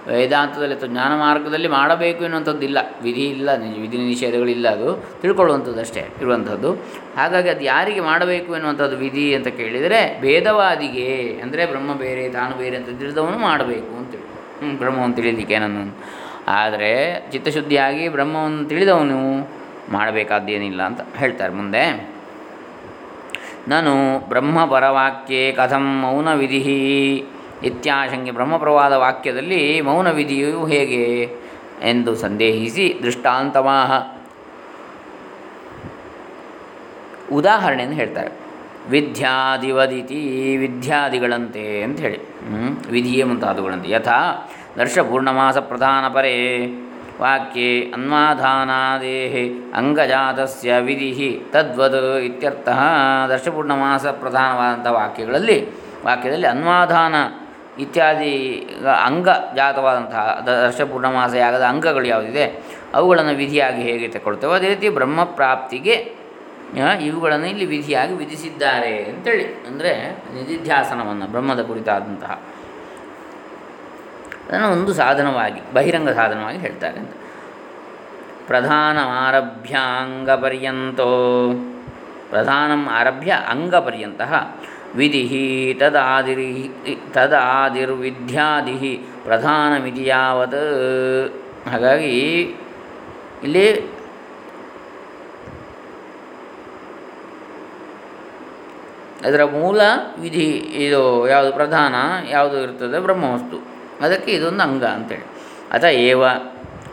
ವೇದಾಂತದಲ್ಲಿ 0.08 0.76
ಅಥವಾ 0.76 0.90
ಜ್ಞಾನ 0.90 1.14
ಮಾರ್ಗದಲ್ಲಿ 1.20 1.68
ಮಾಡಬೇಕು 1.68 2.22
ಎನ್ನುವಂಥದ್ದಿಲ್ಲ. 2.24 2.78
ವಿಧಿ 3.02 3.24
ಇಲ್ಲ 3.28 3.50
ವಿಧಿ 3.82 3.98
ನಿಷೇಧಗಳಿಲ್ಲ 3.98 4.68
ಅದು. 4.68 4.90
ತಿಳ್ಕೊಳ್ಳುವಂಥದ್ದು 5.22 5.80
ಅಷ್ಟೇ 5.80 6.04
ಇರುವಂಥದ್ದು. 6.20 6.70
ಹಾಗಾಗಿ 7.16 7.50
ಅದು 7.50 7.64
ಯಾರಿಗೆ 7.64 8.00
ಮಾಡಬೇಕು 8.00 8.50
ಎನ್ನುವಂಥದ್ದು 8.56 8.98
ವಿಧಿ 8.98 9.26
ಅಂತ 9.36 9.48
ಕೇಳಿದರೆ 9.48 10.00
ಭೇದವಾದಿಗೆ, 10.22 11.10
ಅಂದರೆ 11.44 11.66
ಬ್ರಹ್ಮ 11.66 11.94
ಬೇರೆ, 11.96 12.24
ತಾನು 12.30 12.56
ಬೇರೆ 12.58 12.78
ಅಂತ 12.78 13.00
ತಿಳಿದವನು 13.00 13.38
ಮಾಡಬೇಕು 13.38 13.92
ಅಂತೇಳಿ. 13.98 14.28
ಹ್ಞೂ 14.60 14.78
ಬ್ರಹ್ಮವನ್ನು 14.78 15.16
ತಿಳಿಯಲಿಕ್ಕೆ 15.16 15.58
ನನ್ನ 15.60 15.90
ಆದರೆ 16.48 16.92
ಚಿತ್ತಶುದ್ಧಿಯಾಗಿ 17.32 18.10
ಬ್ರಹ್ಮವನ್ನು 18.10 18.66
ತಿಳಿದವನು 18.66 19.22
ಮಾಡಬೇಕಾದ್ದೇನಿಲ್ಲ 19.92 20.84
ಅಂತ 20.84 21.02
ಹೇಳ್ತಾರೆ. 21.18 21.54
ಮುಂದೆ, 21.54 22.18
ನಾನು 23.68 24.20
ಬ್ರಹ್ಮಪರವಾಕ್ಯೆ 24.30 25.52
ಕಥಂ 25.52 26.02
ಮೌನ 26.02 26.34
ವಿಧಿ 26.34 27.26
ಇತ್ಯಾಶಂಗೆ 27.64 28.32
ಬ್ರಹ್ಮಪ್ರವಾದ 28.32 28.94
ವಾಕ್ಯದಲ್ಲಿ 28.94 29.82
ಮೌನ 29.82 30.12
ವಿಧಿಯು 30.12 30.66
ಹೇಗೆ 30.66 31.36
ಎಂದು 31.84 32.16
ಸಂದೇಹಿಸಿ 32.16 33.00
ದೃಷ್ಟಾಂತವಾಹ. 33.04 34.18
ಉದಾಹರಣೆಯನ್ನು 37.34 37.96
ಹೇಳ್ತಾರೆ. 37.96 38.30
ವಿದ್ಯಾದಿವದಿತಿ 38.90 40.58
ವಿದ್ಯಾದಿಗಳಂತೆ 40.58 41.84
ಅಂತ 41.84 42.00
ಹೇಳಿ? 42.00 42.20
ವಿಧಿಯೇ 42.92 43.24
ಮುಂತಾದವುಗಳಂತೆ. 43.24 43.92
ಯಥಾ 43.92 44.50
ದರ್ಶಪೂರ್ಣಮಾಸ 44.78 45.58
ಪ್ರಧಾನ 45.58 46.08
ಪರೇ 46.08 46.68
ವಾಕ್ಯೆ 47.22 47.70
ಅನ್ವಾಧಾನಾದೇಹೆ 47.92 49.44
ಅಂಗಜಾತಸ್ಯ 49.74 50.80
ವಿಧಿ 50.80 51.32
ತದ್ವದ್ 51.54 52.00
ಇತ್ಯರ್ಥಃ 52.22 52.80
ದರ್ಶಪೂರ್ಣಮಾಸ 53.28 54.06
ಪ್ರಧಾನವಾದಂಥ 54.22 54.88
ವಾಕ್ಯಗಳಲ್ಲಿ, 54.90 55.58
ವಾಕ್ಯದಲ್ಲಿ 56.06 56.48
ಅನ್ವಾಧಾನ 56.48 57.16
ಇತ್ಯಾದಿ 57.80 58.34
ಅಂಗಜಾತವಾದಂತಹ 59.06 60.22
ದರ್ಶಪೂರ್ಣಮಾಸ 60.46 61.34
ಯಾಗದ 61.36 61.64
ಅಂಗಗಳು 61.64 62.08
ಯಾವುದಿದೆ, 62.08 62.46
ಅವುಗಳನ್ನು 62.94 63.34
ವಿಧಿಯಾಗಿ 63.36 63.82
ಹೇಗೆ 63.82 64.08
ತಗೊಳ್ತೇವೆ 64.08 64.54
ಅದೇ 64.54 64.68
ರೀತಿ 64.68 64.90
ಬ್ರಹ್ಮ 64.90 65.24
ಪ್ರಾಪ್ತಿಗೆ 65.40 65.96
ಇವುಗಳನ್ನು 67.06 67.48
ಇಲ್ಲಿ 67.48 67.66
ವಿಧಿಯಾಗಿ 67.66 68.14
ವಿಧಿಸಿದ್ದಾರೆ 68.14 68.94
ಅಂತೇಳಿ. 69.04 69.46
ಅಂದರೆ 69.68 69.92
ನಿಧಿಧ್ಯಾಸನವನ್ನು 70.36 71.26
ಬ್ರಹ್ಮದ 71.26 71.62
ಕುರಿತಾದಂತಹ 71.62 72.34
ಅದನ್ನು 74.48 74.72
ಒಂದು 74.72 74.94
ಸಾಧನವಾಗಿ, 74.94 75.74
ಬಹಿರಂಗ 75.74 76.10
ಸಾಧನವಾಗಿ 76.10 76.58
ಹೇಳ್ತಾರೆ 76.58 77.00
ಅಂತ. 77.00 77.12
ಅಂಗಪರ್ಯಂತೋ 79.76 81.10
ಪ್ರಧಾನಂ 82.30 82.88
ಆರಭ್ಯ 82.90 83.32
ಅಂಗಪರ್ಯಂತ 83.48 84.22
ವಿಧಿ 84.96 85.78
ತದಾದಿರಿ 85.80 86.70
ತದಾದಿರ್ವಿದ್ಯಾದಿ 87.12 89.06
ಪ್ರಧಾನಮಿತಿ 89.24 90.06
ಯಾವತ್. 90.06 90.56
ಹಾಗಾಗಿ 91.70 92.40
ಇಲ್ಲಿ 93.44 93.98
ಅದರ 99.26 99.44
ಮೂಲ 99.44 99.82
ವಿಧಿ 100.22 100.50
ಇದು, 100.58 101.28
ಯಾವುದು 101.28 101.54
ಪ್ರಧಾನ, 101.54 101.96
ಯಾವುದು 102.30 102.58
ಇರ್ತದೆ 102.60 103.00
ಬ್ರಹ್ಮವಸ್ತು. 103.00 103.77
ಅದಕ್ಕೆ 104.02 104.32
ಇದೊಂದು 104.32 104.64
ಅಂಗ 104.64 104.84
ಅಂತೇಳಿ. 104.84 105.26
ಅತ 105.72 105.84
ಏವ 105.84 106.24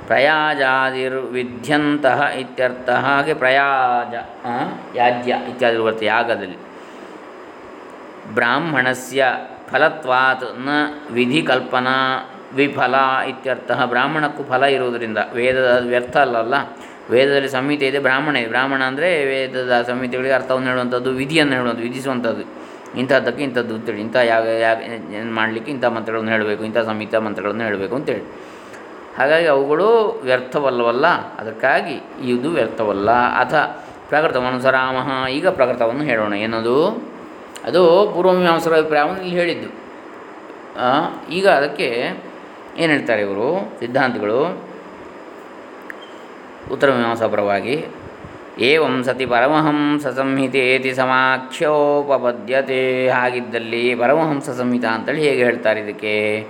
ಪ್ರಯಾಜಾದಿರ್ವಿಧ್ಯಂತಹ 0.07 2.29
ಇತ್ಯರ್ಥ 2.39 2.91
ಹಾಗೆ 2.91 3.35
ಪ್ರಯಾಜ 3.35 4.15
ಯಾಜ್ಯ 4.97 5.37
ಇತ್ಯಾದಿ 5.51 5.79
ಬರುತ್ತೆ 5.79 6.07
ಯಾಗದಲ್ಲಿ. 6.07 6.57
ಬ್ರಾಹ್ಮಣಸ್ಯ 8.35 9.25
ಫಲತ್ವಾತ್ನ 9.71 10.69
ವಿಧಿ 11.11 11.43
ಕಲ್ಪನಾ 11.43 12.31
ವಿಫಲ 12.55 12.95
ಇತ್ಯರ್ಥ. 13.29 13.71
ಬ್ರಾಹ್ಮಣಕ್ಕೂ 13.85 14.43
ಫಲ 14.43 14.63
ಇರುವುದರಿಂದ 14.63 15.19
ವೇದದ 15.33 15.83
ವ್ಯರ್ಥ 15.87 16.17
ಅಲ್ಲಲ್ಲ. 16.17 16.55
ವೇದದಲ್ಲಿ 17.11 17.49
ಸಂಹಿತೆ 17.49 17.87
ಇದೆ 17.87 17.99
ಬ್ರಾಹ್ಮಣ. 17.99 18.37
ಇದೆ 18.37 18.49
ಬ್ರಾಹ್ಮಣ 18.49 18.83
ಅಂದರೆ 18.83 19.25
ವೇದದ 19.25 19.83
ಸಂಹಿತೆಗಳಿಗೆ 19.83 20.35
ಅರ್ಥವನ್ನು 20.35 20.69
ಹೇಳುವಂಥದ್ದು, 20.69 21.11
ವಿಧಿಯನ್ನು 21.11 21.53
ಹೇಳುವಂಥದ್ದು, 21.53 21.89
ವಿಧಿಸುವಂಥದ್ದು. 21.89 22.64
ಇಂಥದ್ದಕ್ಕೆ 22.99 23.43
ಇಂಥದ್ದು 23.43 23.75
ಅಂತೇಳಿ, 23.75 24.01
ಇಂಥ 24.01 24.17
ಯಾವ 24.33 24.45
ಯಾವ 24.67 24.79
ಏನು 25.19 25.33
ಮಾಡಲಿಕ್ಕೆ 25.35 25.71
ಇಂಥ 25.73 25.85
ಮಂತ್ರಗಳನ್ನು 25.97 26.31
ಹೇಳಬೇಕು, 26.31 26.63
ಇಂಥ 26.65 26.79
ಸಂಹಿತ 26.79 27.15
ಮಂತ್ರಗಳನ್ನು 27.27 27.65
ಹೇಳಬೇಕು 27.65 27.95
ಅಂತೇಳಿ. 27.95 28.25
ಹಾಗಾಗಿ 29.19 29.47
ಅವುಗಳು 29.47 29.89
ವ್ಯರ್ಥವಲ್ಲವಲ್ಲ, 30.23 31.07
ಅದಕ್ಕಾಗಿ 31.41 31.97
ಇದು 32.35 32.51
ವ್ಯರ್ಥವಲ್ಲ. 32.51 33.11
ಅಥ 33.43 33.55
ಪ್ರಕೃತಮನುಸರಾಮ, 34.09 34.97
ಈಗ 35.29 35.47
ಪ್ರಕೃತವನ್ನು 35.49 36.05
ಹೇಳೋಣ. 36.11 36.33
ಏನದು? 36.47 36.77
ಅದು 37.65 37.83
ಪೂರ್ವಮೀಮಾಂಸರ 38.15 38.73
ಅಭಿಪ್ರಾಯವನ್ನು 38.77 39.23
ಇಲ್ಲಿ 39.23 39.37
ಹೇಳಿದ್ದು. 39.41 39.71
ಈಗ 41.31 41.47
ಅದಕ್ಕೆ 41.49 41.89
ಏನು 42.79 42.91
ಹೇಳ್ತಾರೆ 42.93 43.23
ಇವರು, 43.23 43.49
ಸಿದ್ಧಾಂತಗಳು? 43.81 44.41
ಉತ್ತರ 46.73 46.89
ಮೀಮಾಂಸಾ 46.93 47.27
ಪರವಾಗಿ 47.29 47.77
ಏವಂ 48.59 49.05
ಸತಿ 49.05 49.27
ಪರಮಹಂಸ 49.27 50.07
ಸಂಹಿತೇತಿ 50.07 50.95
ಸಮಾಖ್ಯೋಪಪದ್ಯತೆ. 50.95 53.09
ಹಾಗಿದ್ದಲ್ಲಿ 53.09 53.95
ಪರಮಹಂಸ 53.95 54.51
ಸಂಹಿತ 54.51 54.85
ಅಂತೇಳಿ 54.85 55.29
ಹೇಗೆ 55.29 55.45
ಹೇಳ್ತಾರೆ 55.45 55.81
ಇದಕ್ಕೆ? 55.81 56.47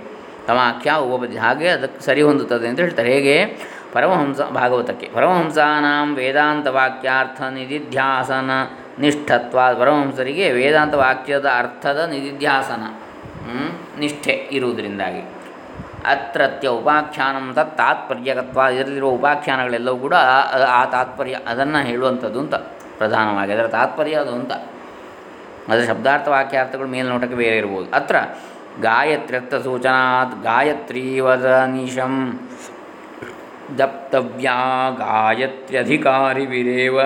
ಸಮಾಖ್ಯ 0.47 0.91
ಉಪಪದ್ಯ, 0.91 1.39
ಹಾಗೆ 1.39 1.67
ಅದಕ್ಕೆ 1.67 2.05
ಸರಿ 2.05 2.21
ಹೊಂದುತ್ತದೆ 2.21 2.67
ಅಂತ 2.67 2.79
ಹೇಳ್ತಾರೆ. 2.79 3.13
ಹೇಗೆ? 3.13 3.45
ಪರಮಹಂಸ, 3.93 4.41
ಭಾಗವತಕ್ಕೆ. 4.41 5.09
ಪರಮಹಂಸಾನಾಂ 5.13 6.15
ವೇದಾಂತ 6.15 6.67
ವಾಕ್ಯಾರ್ಥ 6.67 7.41
ನಿಧಿಧ್ಯಾಸನ 7.41 8.51
ನಿಷ್ಠತ್ವ. 8.99 9.59
ಪರಮಹಂಸರಿಗೆ 9.79 10.51
ವೇದಾಂತ 10.51 10.93
ವಾಕ್ಯದ 10.93 11.45
ಅರ್ಥದ 11.45 11.97
ನಿಧಿಧ್ಯಾಸನ 11.97 12.83
ನಿಷ್ಠೆ 13.99 14.49
ಇರುವುದರಿಂದಾಗಿ. 14.51 15.34
ಅತ್ರತ್ಯ 16.07 16.67
ಉಪಾಖ್ಯಾನಂ 16.67 17.53
ತತ್ 17.53 17.77
ತಾತ್ಪರ್ಯಕತ್ವ 17.77 18.61
ಇದರಲ್ಲಿರುವ 18.73 19.09
ಉಪಾಖ್ಯಾನಗಳೆಲ್ಲವೂ 19.09 19.97
ಕೂಡ 19.97 20.13
ಆ- 20.13 20.85
ತಾತ್ಪರ್ಯ, 20.85 21.39
ಅದನ್ನು 21.47 21.85
ಹೇಳುವಂಥದ್ದು 21.85 22.39
ಅಂತ 22.39 22.55
ಪ್ರಧಾನವಾಗಿ. 22.97 23.53
ಅದರ 23.53 23.67
ತಾತ್ಪರ್ಯ 23.67 24.13
ಅದು 24.13 24.31
ಅಂತ. 24.31 24.51
ಅದರ 25.67 25.83
ಶಬ್ದಾರ್ಥ 25.87 26.27
ವಾಕ್ಯಾರ್ಥಗಳು 26.27 26.87
ಮೇಲ್ನೋಟಕ್ಕೆ 26.87 27.35
ಬೇರೆ 27.35 27.57
ಇರ್ಬೋದು. 27.57 27.95
ಅತ್ರ 27.95 28.15
ಗಾಯತ್ರ್ಯರ್ಥ 28.81 29.55
ಸೂಚನಾತ್ 29.55 30.43
ಗಾಯತ್ರೀವದನಿಶಂ 30.43 32.39
ದಪ್ತವ್ಯಾ 33.77 34.89
ಗಾಯತ್ರ್ಯಧಿಕಾರಿವಿರೇವ 34.89 36.99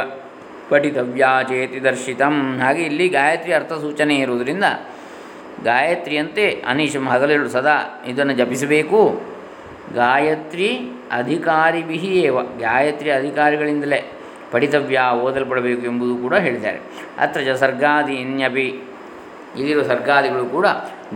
ಪಠಿತವ್ಯಾ 0.70 1.41
ಚೇತಿ 1.41 1.84
ದರ್ಶಿತಂ. 1.84 2.60
ಹಾಗೆ 2.60 2.82
ಇಲ್ಲಿ 2.82 3.08
ಗಾಯತ್ರಿ 3.08 3.53
ಅರ್ಥ 3.53 3.74
ಸೂಚನೆ 3.74 4.15
ಇರುವುದರಿಂದ 4.15 4.63
ಗಾಯತ್ರಿಯಂತೆ 5.63 6.63
ಅನೀಶಂ 6.68 7.06
ಹಗಲಿರುಳು 7.06 7.50
ಸದಾ 7.50 8.04
ಇದನ್ನು 8.06 8.34
ಜಪಿಸಬೇಕು. 8.34 9.22
ಗಾಯತ್ರಿ 9.94 10.80
ಅಧಿಕಾರಿಭಿ 11.12 11.96
ಏವ. 11.96 12.44
ಗಾಯತ್ರಿ 12.44 13.12
ಅಧಿಕಾರಿಗಳಿಂದಲೇ 13.12 14.12
ಪಡಿತವ್ಯ 14.51 15.00
ಓದಲ್ಪಡಬೇಕು 15.13 15.82
ಎಂಬುದು 15.82 16.16
ಕೂಡ 16.16 16.36
ಹೇಳಿದ್ದಾರೆ. 16.36 16.80
ಅತ್ರ 17.18 17.42
ಜ 17.42 17.50
ಸರ್ಗಾದಿ 17.50 18.13
ಇನ್ಯಬಿ 18.13 18.82
ಇಲ್ಲಿರುವ 19.58 19.84
ಸರ್ಗಾದಿಗಳು 19.84 20.46
ಕೂಡ 20.46 20.66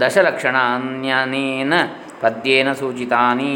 ದಶಲಕ್ಷಣ 0.01 0.55
ಅನ್ಯನೇನ 0.75 1.73
ಪದ್ಯೇನ 2.21 2.73
ಸೂಚಿತಾನಿ. 2.73 3.53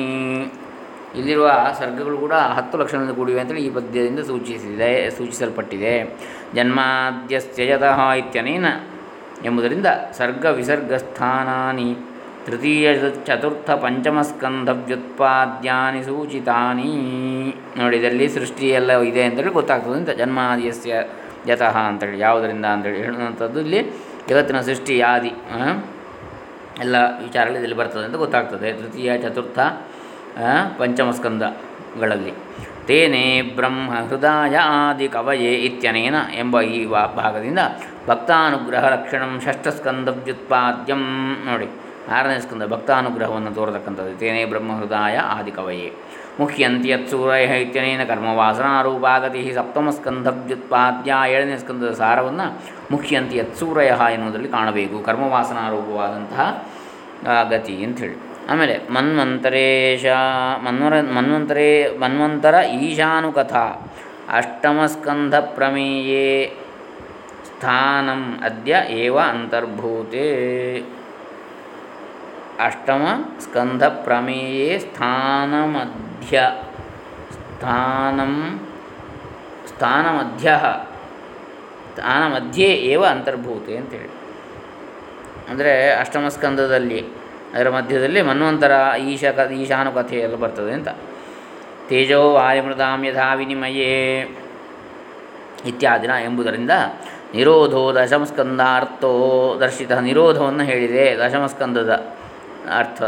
ಇಲ್ಲಿರುವ 1.15 1.51
ಸರ್ಗಗಳು 1.79 2.17
ಕೂಡ 2.17 2.33
ಹತ್ತು 2.33 2.77
ಲಕ್ಷಣದಿಂದ 2.77 3.11
ಕೂಡಿವೆ 3.11 3.41
ಅಂತೇಳಿ 3.41 3.65
ಈ 3.65 3.69
ಪದ್ಯದಿಂದ 3.69 4.19
ಸೂಚಿಸಿದೆ, 4.19 5.09
ಸೂಚಿಸಲ್ಪಟ್ಟಿದೆ. 5.09 6.19
ಜನ್ಮಾದ್ಯಸ್ತ್ಯಜತಃ 6.55 8.09
ಇತ್ಯನೇನ 8.11 8.65
ಎಂಬುದರಿಂದ 9.45 9.87
ಸರ್ಗ 10.17 10.45
ವಿಸರ್ಗ 10.59 10.93
ಸ್ಥಾನಾನಿ 11.05 11.89
ತೃತೀಯ 12.45 12.87
ಚತುರ್ಥ 13.27 13.69
ಪಂಚಮ 13.83 14.17
ಸ್ಕಂಧ 14.21 14.69
ವ್ಯುತ್ಪಾದ್ಯಾನಿ 14.89 16.01
ಸೂಚಿತಾನಿ. 16.03 16.91
ನೋಡಿ, 17.79 17.95
ಇದರಲ್ಲಿ 17.97 18.27
ಸೃಷ್ಟಿಯೆಲ್ಲ 18.35 18.91
ಇದೆ 19.09 19.23
ಅಂತೇಳಿ 19.27 19.53
ಗೊತ್ತಾಗ್ತದೆ 19.59 19.97
ಅಂತ 20.01 20.11
ಜನ್ಮಾದಿಯಸ್ಯ 20.21 21.03
ಯತಃ 21.51 21.75
ಅಂತೇಳಿ. 21.89 22.17
ಯಾವುದರಿಂದ 22.19 22.65
ಅಂತೇಳಿ 22.75 22.99
ಹೇಳುವಂಥದ್ದು 23.05 23.59
ಇಲ್ಲಿ 23.65 23.81
ಜಗತ್ತಿನ 24.29 24.61
ಸೃಷ್ಟಿ 24.69 24.95
ಆದಿ 25.11 25.33
ಎಲ್ಲ 26.83 26.95
ವಿಚಾರಗಳು 27.25 27.57
ಇದರಲ್ಲಿ 27.59 27.77
ಬರ್ತದೆ 27.81 28.05
ಅಂತ 28.07 28.17
ಗೊತ್ತಾಗ್ತದೆ. 28.23 28.71
ತೃತೀಯ 28.79 29.17
ಚತುರ್ಥ 29.23 29.59
ಪಂಚಮಸ್ಕಂಧಗಳಲ್ಲಿ. 30.79 32.33
ತೇನೇ 32.87 33.41
ಬ್ರಹ್ಮ 33.55 33.89
ಹೃದಯ 34.09 34.57
ಆದಿ 34.57 35.07
ಕವಯೇ 35.07 35.53
ಇತ್ಯನೇನ 35.53 36.17
ಎಂಬ 36.33 36.61
ಈ 36.61 36.85
ವಾ 36.85 37.01
ಭಾಗದಿಂದ 37.15 37.61
ಭಕ್ತಾನುಗ್ರಹ 38.07 38.83
ಲಕ್ಷಣಂ 38.87 39.31
ಷಷ್ಠಸ್ಕಂದ 39.45 40.09
ವ್ಯುತ್ಪಾದ್ಯಂ 40.09 41.01
ನೋಡಿ, 41.45 41.67
ಆರನೇ 42.11 42.37
ಸ್ಕಂದ, 42.39 42.63
ಭಕ್ತಾನುಗ್ರಹವನ್ನು 42.71 43.51
ತೋರತಕ್ಕಂಥದ್ದು. 43.51 44.13
ತೇನೇ 44.19 44.45
ಬ್ರಹ್ಮ 44.45 44.71
ಹೃದಯ 44.79 45.17
ಆದಿ 45.17 45.51
ಕವಯೇ 45.51 45.89
ಮುಖ್ಯಂತಿ 46.39 46.89
ಯತ್ಸೂರಯ 46.89 47.45
ಇತ್ಯನೇನ 47.61 48.03
ಕರ್ಮವಾಸನಾರೂಪಾಗತಿ 48.03 49.41
ಸಪ್ತಮ 49.55 49.89
ವ್ಯುತ್ಪಾದ್ಯ 50.45 51.11
ಏಳನೇ 51.29 51.57
ಸ್ಕಂದದ 51.57 51.93
ಸಾರವನ್ನು 51.93 52.47
ಮುಖ್ಯಂತಿ 52.91 53.37
ಯತ್ಸೂರಯ 53.37 53.91
ಎನ್ನುವುದರಲ್ಲಿ 54.13 54.51
ಕಾಣಬೇಕು. 54.51 54.99
ಕರ್ಮವಾಸನಾರೂಪವಾದಂತಹ 54.99 56.47
ಗತಿ 57.49 57.75
ಅಂಥೇಳಿ. 57.83 58.17
ಆಮೇಲೆ 58.49 58.89
ಮನ್ವಂತರೇಶ 58.89 60.05
ಮನ್ವರ, 60.63 61.01
ಮನ್ವಂತರೇ, 61.01 61.97
ಮನ್ವಂತರ 61.97 62.55
ಈಶಾನುಕಥಾ, 62.55 63.91
ಅಷ್ಟಮಸ್ಕಂಧ 64.29 65.35
ಪ್ರಮೇಯೇ, 65.35 66.57
ಸ್ಥಾನಂ 67.45 68.39
ಅದ್ಯ 68.43 68.75
ಏವ 68.89 69.19
ಅಂತರ್ಭೂತೆ. 69.19 70.27
ಅಷ್ಟಮ 72.65 73.05
ಸ್ಕಂಧ 73.39 73.83
ಪ್ರಮೇಯೇ 73.83 74.79
ಸ್ಥಾನಮಧ್ಯ, 74.79 76.51
ಸ್ಥಾನಂ, 77.31 78.59
ಸ್ಥಾನಮಧ್ಯ, 79.67 80.51
ಸ್ಥಾನಮಧ್ಯೆ 81.91 82.65
ಏವ 82.65 83.05
ಅಂತರ್ಭೂತೆ 83.05 83.77
ಅಂತೇಳಿ. 83.77 84.09
ಅಂದರೆ 85.51 85.91
ಅಷ್ಟಮ 85.91 86.27
ಸ್ಕಂದದಲ್ಲಿ 86.27 87.26
ಅದರ 87.53 87.69
ಮಧ್ಯದಲ್ಲಿ 87.69 88.21
ಮನ್ವಂತರ 88.21 88.71
ಈಶ 88.99 89.25
ಕ 89.25 89.51
ಈಶಾನು 89.51 90.09
ಎಲ್ಲ 90.11 90.35
ಬರ್ತದೆ 90.35 90.73
ಅಂತ. 90.73 90.87
ತೇಜೋ 91.89 92.33
ವಾಯುಮೃದಾಂ 92.33 93.05
ಯಥಾ 93.05 93.33
ವಿನಿಮಯೇ 93.33 94.25
ಇತ್ಯಾದಿನ 95.65 96.11
ಎಂಬುದರಿಂದ 96.23 96.71
ನಿರೋಧೋ 97.33 97.95
ದಶಮಸ್ಕಂದಾರ್ಥೋ 97.95 99.13
ದರ್ಶಿತ 99.59 99.91
ನಿರೋಧವನ್ನು 99.91 100.63
ಹೇಳಿದೆ. 100.63 101.17
ದಶಮಸ್ಕಂದದ 101.17 101.93
ಅರ್ಥ. 102.77 103.01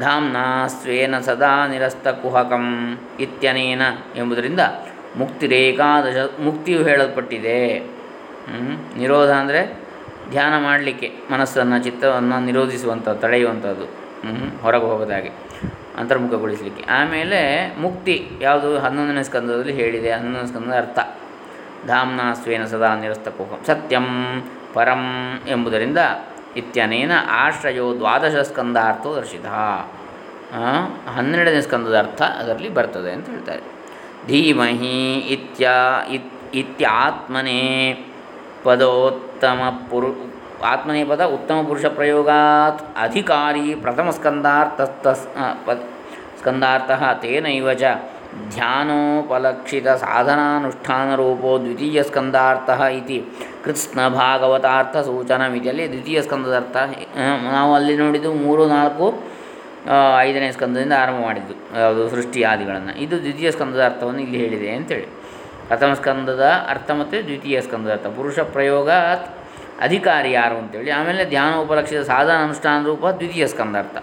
ಧಾಮ್ನಾ 0.00 0.66
ಸ್ವೇನ 0.66 1.18
ಸದಾ 1.18 1.66
ನಿರಸ್ತ 1.66 2.08
ಕುಹಕಂ 2.08 2.98
ಇತ್ಯನೇನ 3.20 3.82
ಎಂಬುದರಿಂದ 4.16 4.60
ಮುಕ್ತಿರೇಕಾದಶ 5.16 6.16
ಮುಕ್ತಿಯು 6.38 6.82
ಹೇಳಲ್ಪಟ್ಟಿದೆ. 6.82 7.78
ನಿರೋಧ 8.96 9.30
ಅಂದರೆ 9.30 9.83
ಧ್ಯಾನ 10.30 10.62
ಮಾಡಲಿಕ್ಕೆ 10.62 11.12
ಮನಸ್ಸನ್ನು, 11.30 11.78
ಚಿತ್ತವನ್ನು 11.82 12.40
ನಿರೋಧಿಸುವಂಥದ್ದು 12.40 13.20
ತಡೆಯುವಂಥದ್ದು. 13.20 13.86
ಹೊರಗೆ 14.62 14.84
ಹೋಗೋದಾಗೆ 14.84 15.30
ಅಂತರ್ಮುಖಗೊಳಿಸಲಿಕ್ಕೆ. 15.98 16.84
ಆಮೇಲೆ 16.84 17.40
ಮುಕ್ತಿ 17.80 18.30
ಯಾವುದು? 18.40 18.78
ಹನ್ನೊಂದನೇ 18.78 19.22
ಸ್ಕಂದದಲ್ಲಿ 19.22 19.72
ಹೇಳಿದೆ. 19.72 20.12
ಹನ್ನೊಂದನೇ 20.12 20.46
ಸ್ಕಂದದ 20.46 20.76
ಅರ್ಥ. 20.76 20.98
ಧಾಮ್ನ 21.86 22.20
ಸ್ವೇನ 22.42 22.64
ಸದಾ 22.64 22.94
ನಿರಸ್ತ 22.94 23.28
ಕುಹಕಂ 23.28 23.64
ಸತ್ಯಂ 23.66 24.06
ಪರಂ 24.74 25.02
ಎಂಬುದರಿಂದ 25.48 25.98
ಇತ್ಯನೇನ 26.56 27.12
ಆಶ್ರಯೋ 27.28 27.96
ದ್ವಾದಶ 27.96 28.36
ಸ್ಕಂದಾರ್ಥೋ 28.36 29.16
ದರ್ಶಿತ. 29.16 29.46
ಹನ್ನೆರಡನೇ 31.08 31.60
ಸ್ಕಂದದ 31.60 31.98
ಅರ್ಥ 31.98 32.22
ಅದರಲ್ಲಿ 32.22 32.68
ಬರ್ತದೆ 32.68 33.12
ಅಂತ 33.12 33.28
ಹೇಳ್ತಾರೆ. 33.28 33.62
ಧೀಮಹಿ 34.26 35.18
ಇತ್ಯ 35.18 35.70
ಇತ್ಯಾತ್ಮನೇ 36.52 37.90
ಇತ್ಯಾತ್ಮನೇ 38.64 39.33
ಪದೋತ್ತಮ 39.44 39.62
ಪುರು 39.90 40.10
ಆತ್ಮನೇಪದ 40.72 41.22
ಉತ್ತಮ 41.36 41.56
ಪುರುಷ 41.68 41.86
ಪ್ರಯೋಗಾತ್ 41.96 42.80
ಅಧಿಕಾರಿ 43.06 43.66
ಪ್ರಥಮ 43.84 44.08
ಸ್ಕಂದಾರ್ಥ 46.38 46.90
ತೇನೈವ 47.22 47.72
ಚ 47.82 47.84
ಧ್ಯಾನೋಪಲಕ್ಷಿತ 48.54 49.88
ಸಾಧನಾನುಷ್ಠಾನರೂಪೋ 50.04 51.50
ದ್ವಿತೀಯ 51.64 51.98
ಸ್ಕಂದಾರ್ಥ 52.08 52.70
ಇತಿ 52.98 53.18
ಕೃತ್ಸ್ನ 53.64 54.00
ಭಾಗವತಾರ್ಥ 54.20 54.96
ಸೂಚನಾ 55.08 55.46
ಅಲ್ಲಿ 55.50 55.84
ದ್ವಿತೀಯ 55.94 56.22
ಸ್ಕಂದದ 56.26 56.56
ಅರ್ಥ 56.62 56.76
ನಾವು 57.56 57.70
ಅಲ್ಲಿ 57.78 57.94
ನೋಡಿದ್ದು 58.04 58.32
ಮೂರು, 58.46 58.64
ನಾಲ್ಕು 58.76 59.06
ಐದನೇ 60.26 60.48
ಸ್ಕಂದದಿಂದ 60.56 60.94
ಆರಂಭ 61.02 61.18
ಮಾಡಿದ್ದು 61.28 61.54
ಯಾವುದು 61.82 62.02
ಸೃಷ್ಟಿ 62.14 62.40
ಆದಿಗಳನ್ನು. 62.52 62.92
ಇದು 63.04 63.16
ದ್ವಿತೀಯ 63.24 63.48
ಸ್ಕಂದದ 63.56 63.82
ಅರ್ಥವನ್ನು 63.90 64.22
ಇಲ್ಲಿ 64.26 64.38
ಹೇಳಿದೆ 64.44 64.70
ಅಂತೇಳಿ. 64.78 65.08
ಪ್ರಥಮ 65.68 65.90
ಸ್ಕಂದದ 66.00 66.44
ಅರ್ಥ 66.72 66.90
ಮತ್ತು 67.00 67.16
ದ್ವಿತೀಯ 67.28 67.56
ಸ್ಕಂದದ 67.66 67.92
ಅರ್ಥ. 67.96 68.08
ಪುರುಷ 68.18 68.38
ಪ್ರಯೋಗ 68.56 68.90
ಅಧಿಕಾರಿ 69.86 70.30
ಯಾರು 70.32 70.56
ಅಂತೇಳಿ, 70.62 70.90
ಆಮೇಲೆ 70.98 71.22
ಧ್ಯಾನ 71.32 71.52
ಉಪಲಕ್ಷಿತ 71.62 72.02
ಸಾಧನ 72.12 72.36
ಅನುಷ್ಠಾನ 72.46 72.78
ರೂಪ 72.90 73.04
ದ್ವಿತೀಯ 73.20 73.44
ಸ್ಕಂದಾರ್ಥ. 73.52 73.96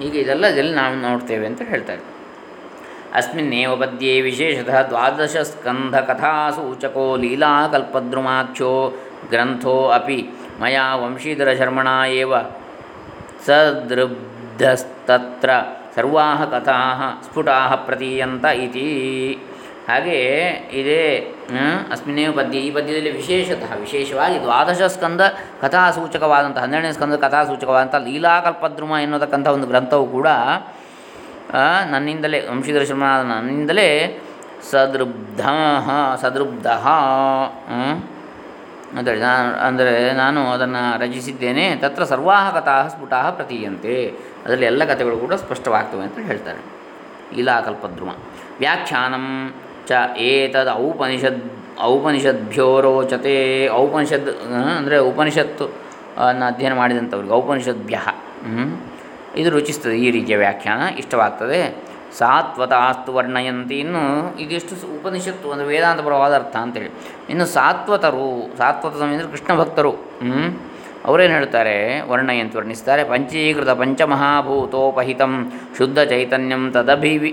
ಹೀಗೆ 0.00 0.18
ಇದೆಲ್ಲ 0.24 0.44
ಇದೆಲ್ಲ 0.52 0.72
ನಾವು 0.80 0.94
ನೋಡ್ತೇವೆ 1.06 1.44
ಅಂತ 1.50 1.62
ಹೇಳ್ತಾರೆ. 1.70 2.02
ಅಸ್ಮಿನ್ನೇವ 3.18 3.72
ಪದ್ಯೆ 3.82 4.14
ವಿಶೇಷತಃ 4.20 4.78
ಲೀಲಾ 4.92 7.10
ಲೀಲಾಕಲ್ಪದ್ರುಮಾಖ್ಯೋ 7.24 8.72
ಗ್ರಂಥೋ 9.30 9.76
ಅಪಿ 9.98 10.18
ಮಯಾ 10.60 10.84
ವಂಶೀಧರ 11.02 11.50
ಶರ್ಮಣ 11.60 11.88
ಏವ 12.20 12.34
ಸದೃಬ್ಧಸ್ತತ್ರ 13.46 15.50
ಸರ್ವಾ 15.96 16.26
ಕಥಾ 16.52 16.78
ಸ್ಫುಟಾ 17.24 17.58
ಪ್ರತೀಯಂತ 17.86 18.44
ಇತಿ. 18.64 18.86
ಹಾಗೆ 19.88 20.18
ಇದೇ 20.80 21.00
ಅಸ್ಮಿನ್ನೇವ 21.94 22.32
ಪದ್ಯ, 22.38 22.56
ಈ 22.66 22.70
ಪದ್ಯದಲ್ಲಿ 22.76 23.12
ವಿಶೇಷತಃ, 23.20 23.70
ವಿಶೇಷವಾಗಿ 23.86 24.36
ದ್ವಾದಶ 24.44 24.82
ಸ್ಕಂದ 24.94 25.22
ಕಥಾಸೂಚಕವಾದಂಥ 25.62 26.58
ಹನ್ನೆರಡನೇ 26.64 26.92
ಸ್ಕಂದ 26.98 27.16
ಕಥಾಸೂಚಕವಾದಂಥ 27.24 27.96
ಲೀಲಾಕಲ್ಪದ್ರುಮ 28.06 28.92
ಎನ್ನುತಕ್ಕಂಥ 29.06 29.46
ಒಂದು 29.56 29.68
ಗ್ರಂಥವು 29.72 30.06
ಕೂಡ 30.16 30.28
ನನ್ನಿಂದಲೇ, 31.92 32.38
ವಂಶೀಧರ 32.52 32.84
ಶರ್ಮನಾದ 32.90 33.24
ನನ್ನಿಂದಲೇ 33.32 33.88
ಸದೃಬ್ಧ 34.70 35.42
ಸದೃಬ್ಧ 36.22 36.66
ಅಂತೇಳಿ 38.98 39.20
ನಾನು 39.26 39.48
ಅಂದರೆ 39.66 39.92
ನಾನು 40.22 40.40
ಅದನ್ನು 40.54 40.82
ರಚಿಸಿದ್ದೇನೆ, 41.02 41.64
ತತ್ರ 41.82 42.02
ಸರ್ವಾ 42.12 42.38
ಕಥಾ 42.56 42.76
ಸ್ಫುಟಾ 42.92 43.20
ಪ್ರತೀಯಂತೆ. 43.38 43.94
ಅದರಲ್ಲಿ 44.42 44.66
ಎಲ್ಲ 44.70 44.82
ಕಥೆಗಳು 44.92 45.16
ಕೂಡ 45.24 45.34
ಸ್ಪಷ್ಟವಾಗ್ತವೆ 45.44 46.02
ಅಂತ 46.08 46.18
ಹೇಳ್ತಾರೆ. 46.30 46.62
ಲೀಲಾಕಲ್ಪದ್ರುಮ. 47.36 48.10
ವ್ಯಾಖ್ಯಾನಂ 48.62 49.26
ಚ 49.88 50.00
ಏತದ್ 50.30 50.70
ಔಪನಿಷದ್ 50.86 51.40
ಔಪನಿಷದ್ಭ್ಯೋ 51.92 52.68
ರೋಚತೆ 52.86 53.36
ಔಪನಿಷದ್ 53.82 54.30
ಅಂದರೆ 54.78 54.96
ಉಪನಿಷತ್ತು 55.10 55.66
ಅನ್ನು 56.26 56.44
ಅಧ್ಯಯನ 56.50 56.74
ಮಾಡಿದಂಥವ್ರಿಗೆ 56.80 57.34
ಔಪನಿಷದ್ಭ್ಯ. 57.40 57.96
ಇದು 59.40 59.48
ರುಚಿಸ್ತದೆ 59.56 59.96
ಈ 60.04 60.08
ರೀತಿಯ 60.16 60.36
ವ್ಯಾಖ್ಯಾನ, 60.44 60.82
ಇಷ್ಟವಾಗ್ತದೆ 61.00 61.60
ಸಾತ್ವತಾಸ್ತು 62.18 63.10
ವರ್ಣಯಂತಿ 63.16 63.76
ಇನ್ನು 63.84 64.02
ಇದಿಷ್ಟು 64.42 64.74
ಉಪನಿಷತ್ತು, 64.98 65.46
ಅಂದರೆ 65.54 65.66
ವೇದಾಂತ 65.72 66.00
ಪರವಾದ 66.08 66.34
ಅರ್ಥ 66.40 66.54
ಅಂತೇಳಿ 66.64 66.90
ಇನ್ನು 67.32 67.46
ಸಾತ್ವತರು, 67.56 68.28
ಸಾತ್ವತ 68.60 69.02
ಅಂದರೆ 69.06 69.30
ಕೃಷ್ಣ 69.32 69.56
ಭಕ್ತರು? 69.60 69.92
ಅವರೇನು 71.08 71.34
ಹೇಳ್ತಾರೆ, 71.38 71.76
ವರ್ಣಯಂತಿ 72.10 72.56
ವರ್ಣಿಸ್ತಾರೆ, 72.58 73.02
ಪಂಚೀಕೃತ 73.12 73.70
ಪಂಚಮಹಾಭೂತೋಪಹಿತಂ 73.80 75.32
ಶುದ್ಧ 75.78 75.98
ಚೈತನ್ಯಂ 76.12 76.62
ತದಭಿವಿ 76.76 77.32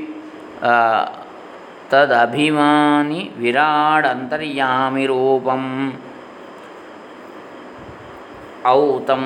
ತದಭಿಮಾನಿ 1.91 3.21
ವಿರಾಡ್ 3.37 4.07
ಅಂತರ್ಯಾಮಿ 4.13 5.05
ರೂಪಂ 5.05 5.63
ಔತಂ 8.67 9.23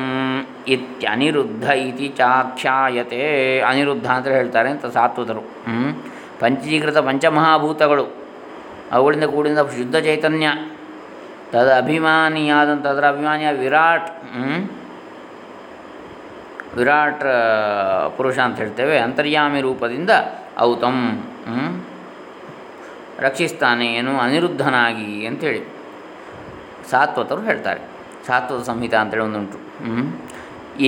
ಇತ್ಯನಿರುದ್ಧ 0.67 1.65
ಇತಿ 1.87 2.07
ಚಾಖ್ಯಾಯತೆ 2.17 3.23
ಅನಿರುದ್ಧ 3.69 4.07
ಅಂತ 4.17 4.27
ಹೇಳ್ತಾರೆ 4.27 4.69
ಅಂತ 4.69 4.85
ಸಾತ್ವತರು? 4.97 5.43
ಪಂಚೀಕೃತ 6.39 6.97
ಪಂಚಮಹಾಭೂತಗಳು 7.07 8.05
ಅವುಗಳಿಂದ 8.91 9.27
ಕೂಡಿದ 9.33 9.63
ಶುದ್ಧ 9.77 9.95
ಚೈತನ್ಯ 9.97 10.47
ತದ 11.53 11.69
ಅಭಿಮಾನಿಯಾದಂಥ 11.77 12.85
ಅದರ 12.87 13.05
ಅಭಿಮಾನಿಯ 13.07 13.49
ವಿರಾಟ್? 13.63 14.09
ವಿರಾಟ್ 16.77 17.23
ಪುರುಷ 18.17 18.37
ಅಂತ 18.47 18.57
ಹೇಳ್ತೇವೆ 18.57 18.95
ಅಂತರ್ಯಾಮಿ 18.99 19.59
ರೂಪದಿಂದ 19.61 20.11
ಔತಂ? 20.59 20.97
ರಕ್ಷಿಸ್ತಾನೆ, 23.19 23.85
ಏನು 23.99 24.11
ಅನಿರುದ್ಧನಾಗಿ 24.19 25.25
ಅಂಥೇಳಿ 25.27 25.61
ಸಾತ್ವತರು 26.91 27.41
ಹೇಳ್ತಾರೆ. 27.41 27.81
ಸಾತ್ವತ 28.27 28.61
ಸಂಹಿತ 28.69 28.93
ಅಂತೇಳಿ 29.01 29.23
ಒಂದುಂಟು. 29.23 29.57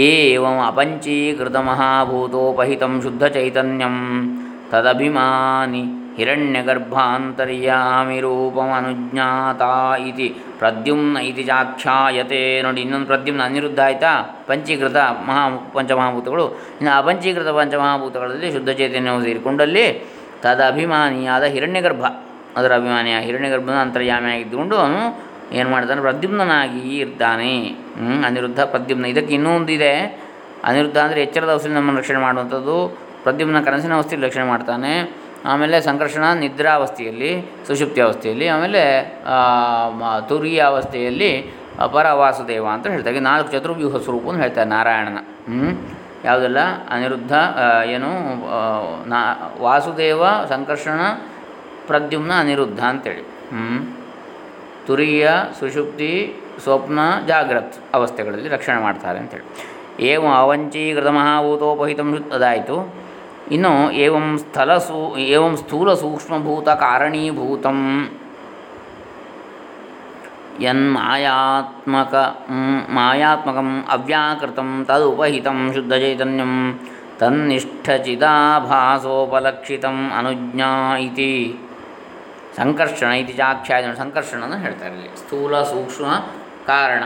ಏವಂ 0.08 0.58
ಅಪಂಚೀಕೃತ 0.68 1.56
ಮಹಾಭೂತೋಪಹಿತಂ 1.70 2.94
ಶುದ್ಧ 3.04 3.26
ಚೈತನ್ಯಂ 3.36 3.96
ತದಭಿಮಾನಿ 4.72 5.84
ಹಿರಣ್ಯಗರ್ಭಾಂತರ್ಯಾಮಿ 6.18 8.20
ರೂಪಂ 8.26 8.72
ಇತಿ 10.10 10.28
ಪ್ರದ್ಯುಮ್ನ 10.60 11.18
ಇತಿ 11.30 11.44
ಚಾಖ್ಯಾಯತೆ. 11.44 12.62
ನೋಡಿ, 12.66 12.82
ಇನ್ನೊಂದು 12.82 13.06
ಪ್ರದ್ಯುಮ್ನ 13.06 13.42
ಅನಿರುದ್ಧ 13.50 13.80
ಆಯಿತಾ? 13.88 14.12
ಪಂಚೀಕೃತ 14.48 14.98
ಮಹಾ 15.28 15.44
ಪಂಚಮಹಾಭೂತಗಳು. 15.76 16.46
ಇನ್ನು 16.80 16.92
ಅಪಂಚೀಕೃತ 17.02 17.50
ಪಂಚಮಹಾಭೂತಗಳಲ್ಲಿ 17.60 18.50
ಶುದ್ಧ 18.56 18.70
ಚೈತನ್ಯವು 18.82 19.22
ಸೇರಿಕೊಂಡಲ್ಲಿ 19.28 19.86
ತದಭಿಮಾನಿಯಾದ 20.42 21.44
ಹಿರಣ್ಯಗರ್ಭ. 21.44 22.06
ಅದರ 22.58 22.72
ಅಭಿಮಾನಿಯ 22.76 23.16
ಹಿರಣ್ಯಗರ್ಭನ 23.20 23.78
ಅಂತರ್ಯಾಮಿಯಾಗಿದ್ದುಕೊಂಡು 23.86 24.76
ಅವನು 24.76 25.02
ಏನು 25.52 25.70
ಮಾಡ್ತಾನೆ? 25.70 26.02
ಪ್ರದ್ಯುಮ್ನಾಗಿ 26.02 26.98
ಇರ್ತಾನೆ. 26.98 27.54
ಅನಿರುದ್ಧ 28.26 28.60
ಪ್ರದ್ಯುಮ್ನ. 28.60 29.06
ಇದಕ್ಕೆ 29.06 29.34
ಇನ್ನೊಂದು 29.34 29.72
ಇದೆ. 29.72 29.94
ಅನಿರುದ್ಧ 30.64 30.98
ಅಂದರೆ 30.98 31.22
ಎಚ್ಚರದ 31.22 31.50
ಅವಸ್ಥೆಯಲ್ಲಿ 31.50 31.80
ನಮ್ಮನ್ನು 31.80 32.00
ರಕ್ಷಣೆ 32.02 32.18
ಮಾಡುವಂಥದ್ದು. 32.18 32.78
ಪ್ರದ್ಯುಮ್ನ 33.24 33.60
ಕನಸಿನ 33.62 33.94
ಅವಸ್ಥೆಯಲ್ಲಿ 33.94 34.28
ರಕ್ಷಣೆ 34.28 34.44
ಮಾಡ್ತಾನೆ. 34.44 34.94
ಆಮೇಲೆ 35.46 35.82
ಸಂಕರ್ಷಣ, 35.82 36.24
ನಿದ್ರಾವಸ್ಥೆಯಲ್ಲಿ, 36.34 37.32
ಸುಷುಪ್ತಿ 37.68 38.02
ಅವಸ್ಥೆಯಲ್ಲಿ, 38.02 38.48
ಆಮೇಲೆ 38.48 38.82
ತುರಿಯ 40.30 40.60
ಅವಸ್ಥೆಯಲ್ಲಿ 40.62 41.32
ಅಪರ 41.80 42.04
ಪರ 42.04 42.12
ವಾಸುದೇವ 42.12 42.66
ಅಂತ 42.68 42.88
ಹೇಳ್ತಾರೆ. 42.88 43.20
ನಾಲ್ಕು 43.20 43.52
ಚತುರ್ವ್ಯೂಹ 43.52 43.98
ಸ್ವರೂಪ 43.98 44.26
ಅಂತ 44.30 44.42
ಹೇಳ್ತಾರೆ 44.42 44.70
ನಾರಾಯಣನ? 44.70 45.18
ಯಾವುದೆಲ್ಲ? 46.26 46.58
ಅನಿರುದ್ಧ 46.90 47.34
ಏನು 47.86 48.12
ನಾ, 49.10 49.20
ವಾಸುದೇವ, 49.62 50.24
ಸಂಕರ್ಷಣ, 50.50 51.00
ಪ್ರದ್ಯುಮ್ನ 51.88 52.32
ಅನಿರುದ್ಧ 52.40 52.80
ಅಂತೇಳಿ. 52.80 53.22
ಹ್ಞೂ 53.22 53.98
ತುರಿಯ, 54.88 55.30
ಸುಷುಪ್ತಿ, 55.60 56.36
ಸ್ವಪ್ನ, 56.64 57.00
ಜಾಗ್ರತ್ 57.28 57.76
ಅವಸ್ಥೆಗಳಲ್ಲಿ 57.94 58.50
ರಕ್ಷಣೆ 58.50 58.82
ಮಾಡ್ತಾರೆ 58.82 59.20
ಅಂತೇಳಿ. 59.20 59.46
ಏವಂ 60.06 60.34
ಅವಂಚೀಕೃತ 60.34 61.08
ಮಹಾಭೂತೋಪಹಿತ 61.08 62.00
ಅದಾಯಿತು. 62.34 63.08
ಇನ್ನು 63.52 63.92
ಏವಂ 63.92 64.38
ಸ್ಥಳ 64.38 64.78
ಸೂ 64.78 65.18
ಏವಂ 65.18 65.58
ಸ್ಥೂಲ 65.58 65.94
ಸೂಕ್ಷ್ಮಭೂತ 65.94 66.70
ಕಾರಣೀಭೂತಂ. 66.70 67.78
ಯನ್ಮಾಯಾತ್ಮಕ 70.60 72.16
ಮಾಯಾತ್ಮಕಂ 72.90 73.86
ಅವ್ಯಾಕೃತಂ 73.90 74.86
ತದುಪಹಿತಂ 74.86 75.74
ಶುದ್ಧಚೈತನ್ಯಂ 75.74 76.80
ತನ್ನಿಷ್ಠಚಿದಾಭಾಸೋಪಲಕ್ಷಿತಂ 77.20 80.12
ಅನುಜ್ಞಾ 80.18 80.98
ಇತಿ 80.98 81.60
ಸಂಕರ್ಷಣ 82.58 83.08
ಇತಿ 83.08 83.34
ಚಾಖ್ಯಾಯ 83.34 83.84
ಸಂಕರ್ಷಣ 83.98 84.62
ಹೇಳ್ತಾರೆ 84.62 84.94
ಇಲ್ಲಿ. 84.94 85.18
ಸ್ಥೂಲ, 85.18 85.64
ಸೂಕ್ಷ್ಮ, 85.64 86.06
ಕಾರಣ, 86.66 87.04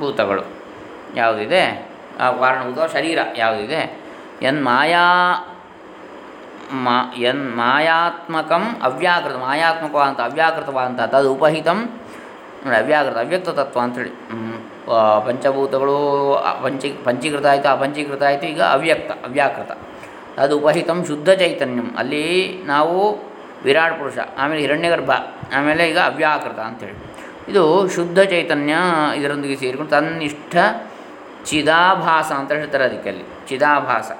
ಭೂತಗಳು. 0.00 0.42
ಯಾವುದಿದೆ? 1.14 1.92
ಆ 2.20 2.30
ಕಾರಣಭೂತ 2.30 2.92
ಶರೀರ 2.92 3.18
ಯಾವುದಿದೆ? 3.36 4.00
ಯನ್ 4.42 4.64
ಮಾಯಾ 4.64 5.04
ಮಾ 6.72 7.14
ಯನ್ 7.18 7.56
ಮಾಯಾತ್ಮಕಂ 7.56 8.76
ಅವ್ಯಾಕೃತ 8.82 9.36
ಮಾಯಾತ್ಮಕವಾದಂಥ 9.36 10.20
ಅವ್ಯಾಕೃತವಾದಂಥ 10.20 11.00
ತದು 11.00 11.34
ಉಪಹಿತಂ 11.34 11.74
ನೋಡಿ 11.74 12.01
ಅವ್ಯಾಕೃತ 12.70 13.16
ಅವ್ಯಕ್ತ 13.24 13.50
ತತ್ವ 13.58 13.78
ಅಂಥೇಳಿ. 13.84 14.12
ಪಂಚಭೂತಗಳು 15.26 15.96
ಪಂಚಿ, 16.64 16.88
ಪಂಚೀಕೃತ 17.06 17.46
ಆಯಿತು 17.52 17.68
ಅಪಂಚೀಕೃತ 17.76 18.22
ಆಯಿತು, 18.30 18.46
ಈಗ 18.52 18.62
ಅವ್ಯಕ್ತ 18.76 19.10
ಅವ್ಯಾಕೃತ 19.28 19.72
ಅದು 20.42 20.54
ಉಪಹಿತಂ 20.60 20.98
ಶುದ್ಧ 21.10 21.30
ಚೈತನ್ಯಂ. 21.42 21.88
ಅಲ್ಲಿ 22.00 22.24
ನಾವು 22.72 22.96
ವಿರಾಟ್ 23.66 23.96
ಪುರುಷ, 23.98 24.18
ಆಮೇಲೆ 24.40 24.60
ಹಿರಣ್ಯಗರ್ಭ, 24.64 25.12
ಆಮೇಲೆ 25.56 25.82
ಈಗ 25.90 26.00
ಅವ್ಯಾಕೃತ 26.12 26.58
ಅಂಥೇಳಿ 26.68 26.96
ಇದು 27.50 27.62
ಶುದ್ಧ 27.96 28.18
ಚೈತನ್ಯ 28.32 28.74
ಇದರೊಂದಿಗೆ 29.20 29.56
ಸೇರಿಕೊಂಡು 29.62 29.92
ತನ್ನಿಷ್ಠ 29.96 30.54
ಚಿದಾಭಾಸ 31.50 32.28
ಅಂತ 32.40 32.50
ಹೇಳ್ತಾರೆ 32.58 32.84
ಅದಕ್ಕೆ 32.88 33.08
ಅಲ್ಲಿ 33.12 33.24
ಚಿದಾಭಾಸ 33.50 34.10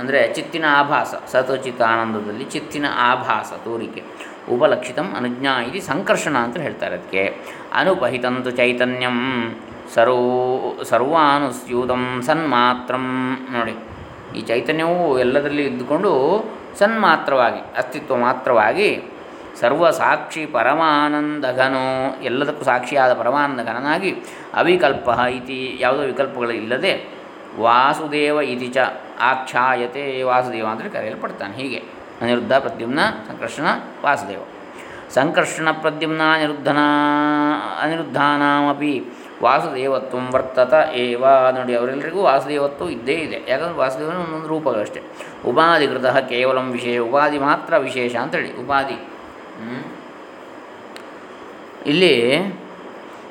ಅಂದರೆ 0.00 0.20
ಚಿತ್ತಿನ 0.36 0.66
ಆಭಾಸ 0.80 1.10
ಸತೋಚಿತ 1.32 1.80
ಆನಂದದಲ್ಲಿ 1.92 2.44
ಚಿತ್ತಿನ 2.54 2.86
ಆಭಾಸ 3.10 3.50
ತೋರಿಕೆ. 3.64 4.02
ಉಪಲಕ್ಷಿತಂ 4.54 5.08
ಅನುಜ್ಞಾ 5.18 5.52
ಇದು 5.68 5.80
ಸಂಕರ್ಷಣ 5.90 6.36
ಅಂತ 6.46 6.56
ಹೇಳ್ತಾರೆ 6.66 6.94
ಅದಕ್ಕೆ. 6.98 7.22
ಅನುಪಹಿತಂತು 7.80 8.50
ಚೈತನ್ಯಂ 8.60 9.18
ಸರೋ 9.94 10.16
ಸರ್ವಾನುಸ್ಯೂತಂ 10.90 12.02
ಸನ್ಮಾತ್ರಂ. 12.28 13.06
ನೋಡಿ, 13.56 13.74
ಈ 14.38 14.40
ಚೈತನ್ಯವು 14.50 14.96
ಎಲ್ಲದರಲ್ಲಿ 15.24 15.64
ಇದ್ದುಕೊಂಡು 15.70 16.12
ಸನ್ಮಾತ್ರವಾಗಿ, 16.80 17.60
ಅಸ್ತಿತ್ವ 17.80 18.16
ಮಾತ್ರವಾಗಿ 18.26 18.88
ಸರ್ವ 19.60 19.84
ಸಾಕ್ಷಿ 20.00 20.42
ಪರಮಾನಂದ 20.56 21.46
ಘನೋ 21.60 21.86
ಎಲ್ಲದಕ್ಕೂ 22.28 22.64
ಸಾಕ್ಷಿಯಾದ 22.68 23.12
ಪರಮಾನಂದ 23.20 23.60
ಘನನಾಗಿ 23.70 24.10
ಅವಿಕಲ್ಪ 24.60 25.08
ಇತಿ 25.38 25.60
ಯಾವುದೋ 25.80 26.02
ವಿಕಲ್ಪಗಳು 26.10 26.54
ಇಲ್ಲದೆ 26.62 26.92
ವಾಸುದೇವ 27.64 28.38
ಇತಿ 28.54 28.68
ಚ 28.76 28.78
ಆಖ್ಯಾಯತೆ 29.30 30.04
ವಾಸುದೇವ 30.28 30.66
ಅಂದರೆ 30.72 30.88
ಕರೆಯಲ್ಪಡ್ತಾನೆ 30.96 31.54
ಹೀಗೆ. 31.60 31.80
ಅನಿರುದ್ಧ 32.22 32.52
ಪ್ರದ್ಯುಮ್ನ 32.52 32.98
ಸಂಕರ್ಷಣ 33.28 33.64
ವಾಸುದೇವ. 34.04 34.40
ಸಂಕರ್ಷಣ 35.10 35.68
ಪ್ರದ್ಯುಮ್ನ 35.70 36.22
ಅನಿರುದ್ಧನ, 36.34 36.76
ಅನಿರುದ್ಧಾನಾಮಪಿ 37.82 39.04
ವಾಸುದೇವತ್ವ 39.42 40.18
ವರ್ತತ 40.30 40.88
ಏವ 40.94 41.24
ನೋಡಿ 41.56 41.74
ಅವರೆಲ್ಲರಿಗೂ 41.74 42.22
ವಾಸುದೇವತ್ವ 42.22 42.90
ಇದ್ದೇ 42.90 43.12
ಇದೆ. 43.12 43.44
ಯಾಕಂದರೆ 43.48 43.74
ವಾಸುದೇವನ 43.74 44.16
ಒಂದೊಂದು 44.16 44.48
ರೂಪಗಳಷ್ಟೇ. 44.48 45.02
ಉಪಾಧಿಕೃತ 45.46 46.06
ಕೇವಲ 46.06 46.58
ವಿಶೇಷ, 46.58 46.98
ಉಪಾಧಿ 46.98 47.38
ಮಾತ್ರ 47.38 47.76
ವಿಶೇಷ 47.76 48.16
ಅಂತೇಳಿ. 48.16 48.56
ಉಪಾಧಿ. 48.56 49.08
ಇಲ್ಲಿ 51.86 52.40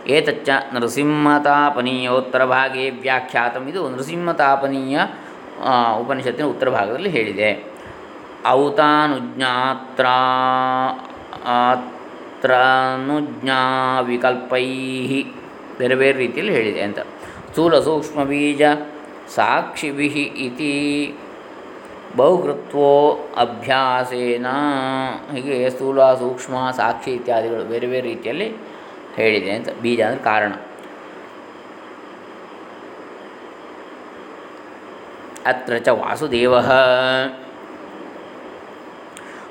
ಏತಚ್ಚ 0.07 0.49
ನೃಸಿಂಹತಾಪನೀಯೋತ್ತರ 0.73 2.45
ಭಾಗೇ 2.45 2.89
ವ್ಯಾಖ್ಯಾತಂ. 2.89 3.67
ಇದು 3.67 3.89
ನೃಸಿಂಹತಾಪನೀಯ 3.89 4.99
ಉಪನಿಷತ್ತಿನ 5.99 6.45
ಉತ್ತರ 6.45 6.69
ಭಾಗದಲ್ಲಿ 6.69 7.09
ಹೇಳಿದೆ. 7.09 7.76
ಔತಾನುಜ್ಞಾತ್ರ 8.45 10.05
ಆತ್ರನುಜ್ಞಾ 11.45 13.99
ವಿಕಲ್ಪೈ 13.99 14.65
ಬೇರೆ 15.77 15.95
ಬೇರೆ 15.95 16.17
ರೀತಿಯಲ್ಲಿ 16.17 16.53
ಹೇಳಿದೆ 16.53 16.81
ಅಂತ. 16.81 16.99
ಸ್ಥೂಲ 17.49 17.79
ಸೂಕ್ಷ್ಮ 17.79 18.23
ಬೀಜ 18.23 18.61
ಸಾಕ್ಷಿಭಿ 19.27 20.21
ಇತಿ 20.21 21.15
ಬಹುಕೃತ್ವೋ 22.15 23.19
ಅಭ್ಯಾಸೇನ. 23.37 24.45
ಹೀಗೆ 25.33 25.69
ಸ್ಥೂಲ, 25.69 26.13
ಸೂಕ್ಷ್ಮ, 26.13 26.71
ಸಾಕ್ಷಿ 26.71 27.11
ಇತ್ಯಾದಿಗಳು 27.11 27.63
ಬೇರೆ 27.63 27.87
ಬೇರೆ 27.87 28.07
ರೀತಿಯಲ್ಲಿ 28.07 28.55
ಹೇಳಿದೆ 29.15 29.51
ಅಂತ. 29.51 29.69
ಬೀಜ 29.81 30.01
ಅಂದರೆ 30.01 30.23
ಕಾರಣ. 30.23 30.53
ಅತ್ರ 35.45 35.77
ಚ 35.77 35.87
ವಾಸುದೇವ. 35.87 36.53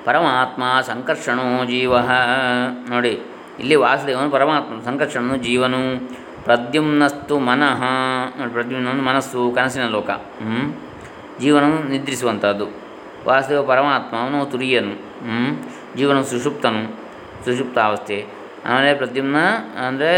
ಪರಮಾತ್ಮ 0.06 0.62
ಸಂಕರ್ಷಣೋ 0.86 1.46
ಜೀವ. 1.64 1.92
ನೋಡಿ, 2.90 3.12
ಇಲ್ಲಿ 3.60 3.76
ವಾಸುದೇವನು 3.84 4.30
ಪರಮಾತ್ಮ 4.30 4.74
ಸಂಕರ್ಷಣನು 4.84 5.36
ಜೀವನು. 5.36 5.82
ಪ್ರದ್ಯುಮ್ನಸ್ತು 6.44 7.36
ಮನಃ. 7.38 7.80
ನೋಡಿ, 8.38 8.52
ಪ್ರದ್ಯುಮ್ನ 8.52 9.00
ಮನಸ್ಸು, 9.08 9.40
ಕನಸಿನ 9.56 9.86
ಲೋಕ. 9.88 10.10
ಹ್ಞೂ 10.42 11.70
ನಿದ್ರಿಸುವಂಥದ್ದು. 11.88 12.66
ವಾಸುದೇವ 13.26 13.62
ಪರಮಾತ್ಮ 13.62 14.42
ತುರಿಯನು? 14.44 14.94
ಜೀವನ 15.96 16.20
ಸುಷುಪ್ತನು 16.22 16.82
ಸುಷುಪ್ತಾವಸ್ಥೆ 17.44 18.18
ಆಮೇಲೆ 18.66 18.92
ಪ್ರದ್ಯುಮ್ನ 18.94 19.38
ಅಂದರೆ, 19.86 20.12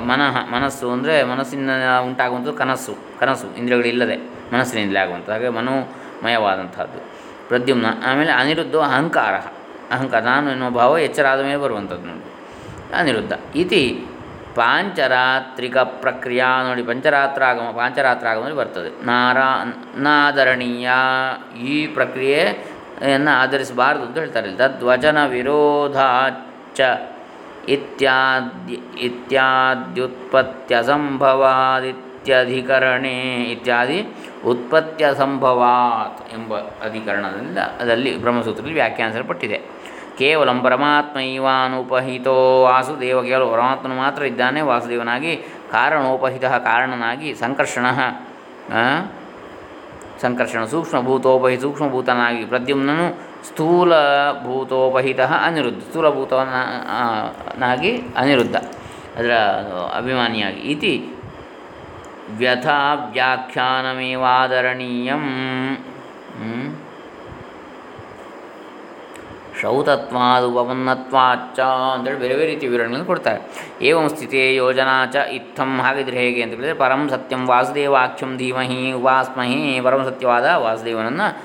ಮನಃ, 0.00 0.36
ಮನಸ್ಸು 0.52 0.86
ಅಂದರೆ 0.90 1.14
ಮನಸ್ಸಿನ 1.22 1.70
ಉಂಟಾಗುವಂಥದ್ದು 1.98 2.54
ಕನಸು 2.58 2.94
ಕನಸು, 3.20 3.46
ಇಂದ್ರಿಯಗಳಿಲ್ಲದೆ 3.58 4.16
ಮನಸ್ಸಿನಿಂದಲೇ 4.52 5.00
ಆಗುವಂಥ 5.00 5.28
ಹಾಗೆ 5.30 5.48
ಮನೋಮಯವಾದಂಥದ್ದು. 5.48 7.00
ಪ್ರದ್ಯುಮ್ನ, 7.48 7.86
ಆಮೇಲೆ 8.06 8.32
ಅನಿರುದ್ಧ 8.32 8.76
ಅಹಂಕಾರ. 8.76 9.34
ಅಹಂಕಾರ, 9.94 10.20
ನಾನು 10.20 10.50
ಎನ್ನುವ 10.50 10.70
ಭಾವ 10.70 10.98
ಎಚ್ಚರಾದ 10.98 11.42
ಮೇಲೆ 11.42 11.56
ಬರುವಂಥದ್ದು 11.56 12.06
ನೋಡಿ. 12.06 12.24
ಅನಿರುದ್ಧ, 12.94 13.32
ಇತಿ 13.54 14.06
ಪಾಂಚರಾತ್ರಿಕ 14.54 15.76
ಪ್ರಕ್ರಿಯಾ 15.76 16.62
ನೋಡಿ, 16.62 16.82
ಪಂಚರಾತ್ರಾಗಮ, 16.82 17.72
ಪಾಂಚರಾತ್ರಾಗಮದಲ್ಲಿ 17.76 18.56
ಬರ್ತದೆ. 18.56 19.06
ನಾರಾ, 19.06 19.64
ನಾದರಣೀಯ 19.96 20.90
ಈ 21.62 21.86
ಪ್ರಕ್ರಿಯೆಯನ್ನು 21.86 23.38
ಆಧರಿಸಬಾರದು 23.38 24.02
ಅಂತ 24.02 24.18
ಹೇಳ್ತಾರೆ. 24.18 24.56
ತದ್ವಚನ 24.56 25.26
ವಿರೋಧಾಚ 25.26 26.80
ಇತ್ಯಾದ್ಯ 27.68 28.76
ಇತ್ಯಾದ್ಯುತ್ಪತ್ತ್ಯಸಂಭವಾದಿತ್ಯಧಿಕರಣೆ 32.24 33.44
ಇತ್ಯಾದಿ 33.44 34.06
ಉತ್ಪತ್ತ್ಯಸಂಭವಾತ್ 34.46 36.34
ಎಂಬ 36.34 36.58
ಅಧಿಕರಣದಿಂದ 36.58 37.58
ಅದರಲ್ಲಿ 37.58 38.16
ಬ್ರಹ್ಮಸೂತ್ರದಲ್ಲಿ 38.16 38.74
ವ್ಯಾಖ್ಯಾನಿಸಲ್ಪಟ್ಟಿದೆ. 38.74 39.60
ಕೇವಲ 40.18 40.62
ಪರಮಾತ್ಮೈವಾನುಪಹಿತೋ 40.62 42.62
ವಾಸುದೇವ 42.62 43.22
ಕೇವಲ 43.22 43.52
ಪರಮಾತ್ಮನು 43.52 43.94
ಮಾತ್ರ 43.94 44.24
ಇದ್ದಾನೆ, 44.24 44.60
ವಾಸುದೇವನಾಗಿ 44.60 45.44
ಕಾರಣೋಪಹಿತ 45.70 46.44
ಕಾರಣನಾಗಿ 46.44 47.34
ಸಂಕರ್ಷಣ 47.34 47.86
ಸಂಕರ್ಷಣ 50.22 50.64
ಸೂಕ್ಷ್ಮಭೂತೋಪಹಿ 50.64 51.60
ಸೂಕ್ಷ್ಮಭೂತನಾಗಿ 51.60 52.44
ಪ್ರದ್ಯುಮ್ನನು 52.44 53.18
ಸ್ಥೂಲಭೂತೋಪಹಿತ 53.48 55.20
ಅನಿರುದ್ಧ 55.20 55.88
ಸ್ಥೂಲಭೂತವನ್ನಾಗಿ 55.88 58.02
ಅನಿರುದ್ಧ. 58.16 58.56
ಅದರ 59.16 59.32
ಅಭಿಮಾನಿಯಾಗಿ 59.96 60.72
ಇತಿ 60.72 61.13
ವ್ಯಥಾ 62.36 63.10
ವ್ಯಾಖ್ಯಾನಮೇವಾದರಣೀಯಂ 63.12 65.48
ಹ್ಮ್. 66.38 66.76
ಶೌತತ್ವಾದು 69.60 70.50
ಉಪಪನ್ನತ್ವಾಚ್ಚ 70.50 71.60
ಅಂತೇಳಿ 71.60 72.18
ಬೇರೆ 72.18 72.34
ಬೇರೆ 72.34 72.46
ರೀತಿ 72.46 72.66
ವಿವರಣೆಗಳನ್ನು 72.66 73.06
ಕೊಡ್ತಾರೆ. 73.06 73.40
ಏವಂ 73.82 74.08
ಸ್ಥಿತಿ 74.08 74.54
ಯೋಜನಾ 74.54 75.06
ಚ 75.06 75.16
ಇತ್ತಂ 75.16 75.78
ಹಾಗಿದ್ರೆ 75.78 76.16
ಹೇಗೆ 76.16 76.42
ಅಂತ 76.42 76.54
ಹೇಳಿದರೆ 76.54 76.72
ಪರಂ 76.72 77.08
ಸತ್ಯಂ 77.08 77.46
ವಾಸುದೇವಾಖ್ಯಂ 77.46 78.36
ಧೀಮಹಿ 78.36 78.92
ಉಪಾಸ್ಮಹಿ 78.92 79.80
ಪರಂ 79.80 80.04
ಸತ್ಯವಾದ 80.04 80.54
ವಾಸುದೇವನನ್ನು 80.54 81.40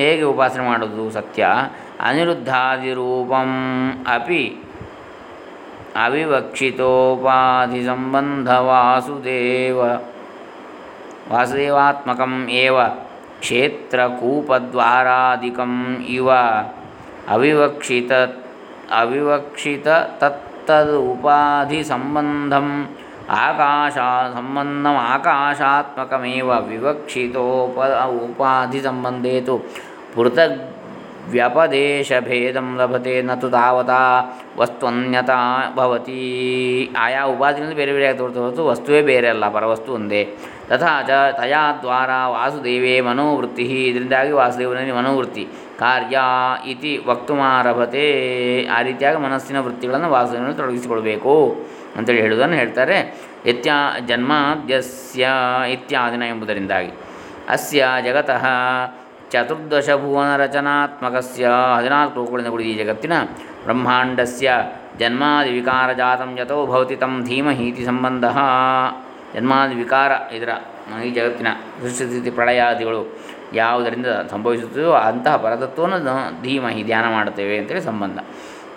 ಹೇಗೆ 0.02 0.24
ಉಪಾಸನೆ 0.24 0.64
ಮಾಡೋದು 0.64 1.06
ಸತ್ಯ? 1.12 1.42
ಅನಿರುದ್ಧಾದಿರೂಪಂ 2.08 3.52
ಅಪಿ 4.14 4.44
ಅವಿವಕ್ಷಿತೋಪಾಧಿ 6.04 7.82
ಸಂಬಂಧ 7.88 8.50
ವಾಸುದೇವ 8.68 9.80
ವಾಸುದೇವಾತ್ಮಕಂ 11.32 12.34
ಏವ 12.60 12.78
ಕ್ಷೇತ್ರಕೂಪದ್ವಾರಾದಿಕಂ 14.44 15.74
ಇವ 16.16 16.28
ಅವಿವಕ್ಷಿತ 17.30 18.12
ಅವಿವಕ್ಷಿತ 19.00 19.88
ತತ್ತದ್ 20.22 20.96
ಉಪಾಧಿ 21.12 21.80
ಸಂಬಂಧಂ 21.84 22.68
ಆಕಾಶ 23.40 23.98
ಸಂಬಂಧಂ 24.36 24.96
ಆಕಾಶಾತ್ಮಕಮೇವ 25.10 26.50
ವಿವಕ್ಷಿತೋಪ 26.70 27.78
ಉಪಾಧಿ 28.24 28.82
ಸಂಬಂಧೇ 28.82 29.36
ತು 29.42 29.56
ಪೃಥಗ್ 30.16 30.58
ವ್ಯಪದೇಶಭೇದಂ 31.30 32.78
ಲಭತೆ 32.78 33.22
ನತು 33.22 33.50
ತಾವತಾ 33.50 34.00
ವಸ್ತುವನ್ಯತಾ 34.58 35.74
ಭವತಿ 35.76 36.20
ಆಯಾ 37.00 37.24
ಉಪಾಧಿಗಳಿಂದ 37.24 37.74
ಬೇರೆ 37.74 37.92
ಬೇರೆ 37.92 38.12
ಹೊರತು 38.12 38.44
ಹೊರತು 38.44 38.68
ವಸ್ತುವೇ 38.68 39.02
ಬೇರೆ 39.02 39.28
ಅಲ್ಲ 39.28 39.50
ಪರವಸ್ತು 39.50 39.94
ಒಂದೇ 39.94 40.22
ತಥಾ 40.70 41.02
ಚ 41.02 41.12
ತಯಾ 41.32 41.78
ದ್ವಾರ 41.82 42.10
ವಾಸುದೇವೇ 42.28 43.02
ಮನೋವೃತ್ತಿ 43.02 43.64
ಇದರಿಂದಾಗಿ 43.64 44.32
ವಾಸುದೇವನಲ್ಲಿ 44.32 44.92
ಮನೋವೃತ್ತಿ 44.92 45.48
ಕಾರ್ಯ 45.80 46.18
ಇತಿ 46.68 47.02
ವಕ್ತುಮಾರಭತೆ 47.06 48.06
ಆ 48.66 48.82
ರೀತಿಯಾಗಿ 48.82 49.18
ಮನಸ್ಸಿನ 49.18 49.60
ವೃತ್ತಿಗಳನ್ನು 49.60 50.10
ವಾಸುದೇವನಲ್ಲಿ 50.10 50.58
ತೊಡಗಿಸಿಕೊಳ್ಬೇಕು 50.58 51.56
ಅಂತೇಳಿ 51.96 52.22
ಹೇಳುವುದನ್ನು 52.22 52.56
ಹೇಳ್ತಾರೆ 52.56 52.98
ಇತ್ಯಾ 53.46 53.96
ಜನ್ಮಾದ್ಯಸ್ಯ 54.08 55.28
ಇತ್ಯಾದಿನ 55.72 56.24
ಎಂಬುದರಿಂದಾಗಿ. 56.24 56.92
ಅಸ್ಯ 57.50 57.88
ಜಗತಃ 58.04 58.46
ಚತುರ್ದಶ 59.32 59.90
ಭುವನ 59.90 60.36
ರಚನಾತ್ಮಕಸ್ಯ 60.36 61.50
ಹದಿನಾಲ್ಕು 61.76 62.20
ಲೋಕಗಳಿಂದ 62.20 62.48
ಕೂಡಿದ 62.48 62.68
ಈ 62.68 62.74
ಜಗತ್ತಿನ 62.74 63.14
ಬ್ರಹ್ಮಾಂಡಸ್ಯ 63.64 64.54
ಜನ್ಮಾದಿ 65.00 65.50
ವಿಕಾರ 65.50 65.94
ಜಾತಂ 65.94 66.38
ಯಥೋ 66.40 66.66
ಭವತಿ 66.66 66.96
ತಂ 66.96 67.24
ಧೀಮಹೀತಿ 67.24 67.86
ಸಂಬಂಧ 67.86 68.26
ಜನ್ಮಾದಿ 69.36 69.76
ವಿಕಾರ 69.76 70.12
ಇದರ 70.34 70.50
ಈ 71.06 71.12
ಜಗತ್ತಿನ 71.12 71.48
ಸೃಷ್ಟಿಸ್ಥಿತಿ 71.82 72.30
ಪ್ರಳಯಾದಿಗಳು 72.30 73.02
ಯಾವುದರಿಂದ 73.54 74.06
ಸಂಭವಿಸುತ್ತದೋ 74.32 74.92
ಅಂತಹ 74.92 75.36
ಪರತತ್ವವನ್ನು 75.36 76.42
ಧೀಮಹಿ 76.42 76.84
ಧ್ಯಾನ 76.84 77.06
ಮಾಡುತ್ತೇವೆ 77.12 77.58
ಅಂತೇಳಿ 77.58 77.82
ಸಂಬಂಧ. 77.82 78.20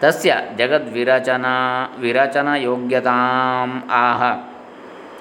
ತಸ್ಯ 0.00 0.36
ಜಗದ್ವಿರಚನಾ 0.58 1.52
ವಿರಚನ 1.98 2.48
ಯೋಗ್ಯತಾಂ 2.56 3.70
ಆಹ, 3.90 4.22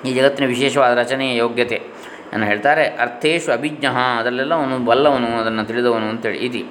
ಈ 0.06 0.14
ಜಗತ್ತಿನ 0.14 0.48
ವಿಶೇಷವಾದ 0.48 0.98
ರಚನೆಯ 0.98 1.38
ಯೋಗ್ಯತೆ. 1.38 1.93
ಅನ್ನು 2.34 2.48
ಹೇಳ್ತಾರೆ, 2.48 2.86
ಅರ್ಥೇಶು 2.86 3.52
ಅಭಿಜ್ಞ, 3.52 3.86
ಅದರಲ್ಲೆಲ್ಲ 4.20 4.54
ಅವನು 4.54 4.86
ಬಲ್ಲವನು, 4.86 5.40
ಅದನ್ನು 5.40 5.66
ತಿಳಿದವನು 5.66 6.06
ಅಂತೇಳಿ. 6.06 6.38
ಇತಿ, 6.38 6.66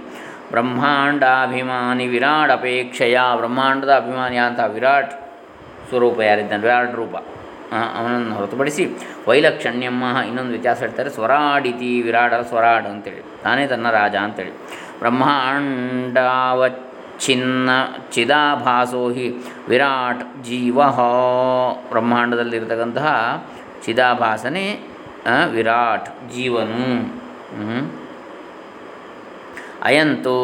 ಬ್ರಹ್ಮಾಂಡಾಭಿಮಾನಿ 0.50 2.06
ವಿರಾಟ್ 2.06 2.52
ಅಪೇಕ್ಷೆಯ, 2.52 3.18
ಬ್ರಹ್ಮಾಂಡದ 3.36 3.96
ಅಭಿಮಾನಿ 3.96 4.36
ಅಂತ 4.36 4.60
ವಿರಾಟ್ 4.60 5.12
ಸ್ವರೂಪ 5.88 6.20
ಯಾರಿದ್ದಾನೆ? 6.20 6.62
ವಿರಾಟ್ 6.62 6.94
ರೂಪ. 6.94 7.16
ಅವನನ್ನು 7.98 8.34
ಹೊರತುಪಡಿಸಿ 8.34 8.88
ವೈಲಕ್ಷಣ್ಯಮ್ಮ, 9.28 10.04
ಇನ್ನೊಂದು 10.26 10.50
ವ್ಯತ್ಯಾಸ 10.50 10.78
ಹೇಳ್ತಾರೆ, 10.78 11.10
ಸ್ವರಾಡಿತಿ 11.10 12.02
ವಿರಾಡ 12.02 12.34
ಸ್ವರಾಡ್ 12.34 12.86
ಅಂತೇಳಿ. 12.86 13.42
ತಾನೇ 13.42 13.66
ತನ್ನ 13.66 13.90
ರಾಜ 13.90 14.16
ಅಂತೇಳಿ. 14.16 14.50
ಬ್ರಹ್ಮಾಂಡಾವಚ್ಛಿನ್ನ 14.98 17.70
ಚಿದಾಭಾಸೋ 18.12 19.10
ಹಿ 19.10 19.34
ವಿರಾಟ್ 19.68 20.44
ಜೀವ. 20.44 20.80
ಬ್ರಹ್ಮಾಂಡದಲ್ಲಿರತಕ್ಕಂತಹ 21.90 23.44
ಚಿದಾಭಾಸನೆ 23.84 24.91
ವಿರಾಟ್, 25.54 26.08
ಜೀವನು. 26.34 26.84
ಅಯಂತೋ 29.82 30.38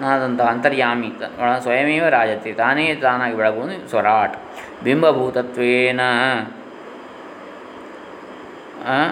ನಾದಂಥ 0.00 0.40
ಅಂತರ್ಯಾಮಿ 0.40 1.12
ಸ್ವಯಮೇವ 1.60 2.08
ರಾಜತೆ. 2.08 2.52
ತಾನೇ 2.52 2.94
ತಾನಾಗಿ 2.94 3.36
ಬೆಳಗುವುದು 3.36 3.88
ಸ್ವರಾಟ್. 3.88 4.36
ಬಿಂಬಭೂತತ್ವೇನ 4.84 6.00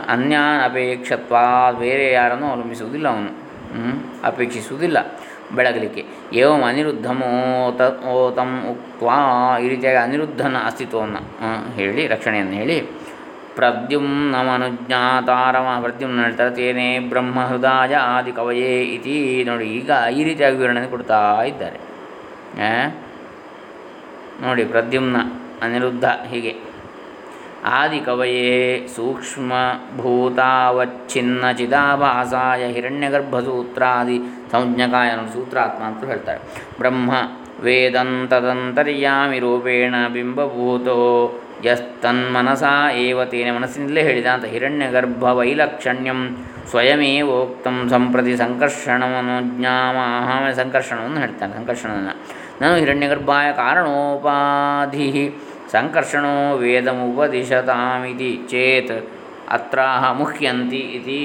ಅನ್ಯಾನ್ 0.09 0.63
ಅಪೇಕ್ಷತ್ವ 0.65 1.37
ಬೇರೆ 1.79 2.13
ಯಾರನ್ನು 2.13 2.47
ಅವಲಂಬಿಸುವುದಿಲ್ಲ 2.47 3.09
ಅವನು? 3.09 3.31
ಅಪೇಕ್ಷಿಸುವುದಿಲ್ಲ 4.25 4.99
ಬೆಳಗಲಿಕ್ಕೆ. 5.55 6.05
ಏವಂ 6.33 6.63
ಅನಿರುದ್ಧಮೋ 6.63 7.73
ತ, 7.73 8.05
ಓ 8.05 8.31
ತಮ್ 8.31 8.67
ಉಕ್ತ್ವಾ. 8.67 9.19
ಈ 9.59 9.69
ರೀತಿಯಾಗಿ 9.69 9.99
ಅನಿರುದ್ಧನ 9.99 10.57
ಅಸ್ತಿತ್ವವನ್ನು 10.65 11.21
ಹೇಳಿ, 11.73 12.07
ರಕ್ಷಣೆಯನ್ನು 12.07 12.53
ಹೇಳಿ 12.53 13.02
ಪ್ರದ್ಯುಮ್ನಮನುಜ್ಞಾತಾರಮ 13.57 15.69
ಪ್ರದ್ಯುಮ್ನ 15.83 16.25
ಹೇಳ್ತಾರೆ 16.25 16.53
ತೇನೇ 16.57 16.89
ಬ್ರಹ್ಮ 17.13 17.39
ಹೃದಯ 17.51 17.95
ಆದಿ 18.15 18.33
ಕವಯೇ 18.33 18.75
ಇತಿ 18.97 19.45
ನೋಡಿ, 19.47 19.67
ಈಗ 19.79 19.91
ಈ 20.19 20.25
ರೀತಿಯಾಗಿ 20.25 20.57
ವಿವರಣೆ 20.57 20.91
ಕೊಡ್ತಾ 20.91 21.43
ಇದ್ದಾರೆ? 21.43 21.79
ನೋಡಿ, 24.43 24.65
ಪ್ರದ್ಯುಮ್ನ 24.65 25.17
ಅನಿರುದ್ಧ 25.63 26.05
ಹೀಗೆ. 26.31 26.55
ಆದಿ 27.79 28.01
ಕವಯೇ 28.01 28.89
ಸೂಕ್ಷ್ಮ 28.95 29.53
ಭೂತಾವಚ್ಛಿನ್ನ 29.97 31.45
ಚಿದಾಭಾಸಾಯ 31.59 32.73
ಹಿರಣ್ಯಗರ್ಭಸೂತ್ರಾದಿ 32.73 34.19
ಸಂಜ್ಞಕಾಯ 34.53 35.11
ಸೂತ್ರಾತ್ಮ 35.35 35.83
ಅಂತ 35.91 36.05
ಹೇಳ್ತಾರೆ. 36.05 36.41
ಬ್ರಹ್ಮ 36.79 37.11
ವೇದಂತದಂತರ್ಯಾಮಿ 37.65 39.39
ರೂಪೇಣ 39.39 39.95
ಬಿಂಬಭೂತೋ 40.13 40.99
ಯಸ್ತನ್ಮನಸಾ 41.65 42.73
ಏವ 43.05 43.25
ತೇನ 43.25 43.49
ಮನಸ್ಸಿನಲ್ಲೇ 43.57 44.03
ಹೇಳಿದ 44.03 44.27
ಅಂತ 44.27 44.47
ಹಿರಣ್ಯಗರ್ಭ 44.55 45.25
ವೈಲಕ್ಷಣ್ಯಂ 45.39 46.21
ಸ್ವಯಮೇವೋಕ್ತಂ 46.71 47.77
ಸಂಪ್ರತಿ 47.91 48.35
ಸಂಕರ್ಷಣವನ್ನು 48.37 49.37
ಜ್ಞಾಮ 49.59 49.97
ಸಂಕರ್ಷಣವನ್ನು 50.57 51.21
ಹೇಳ್ತಾನೆ, 51.21 51.53
ಸಂಕರ್ಷಣವನ್ನು. 51.57 52.15
ನಾನು 52.61 52.75
ಹಿರಣ್ಯಗರ್ಭಾಯ 52.77 53.53
ಕಾರಣೋಪಾಧಿ 53.53 55.09
ಸಂಕರ್ಷಣೋ 55.73 56.35
ವೇದಮುಪದಿಶತಾಮಿತಿ 56.57 58.31
ಚೇತ್ 58.51 58.95
ಅತ್ರಾಹ 59.51 60.05
ಮುಖ್ಯಂತಿ 60.19 60.83
ಇತಿ. 60.99 61.23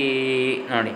ನೋಡಿ, 0.72 0.94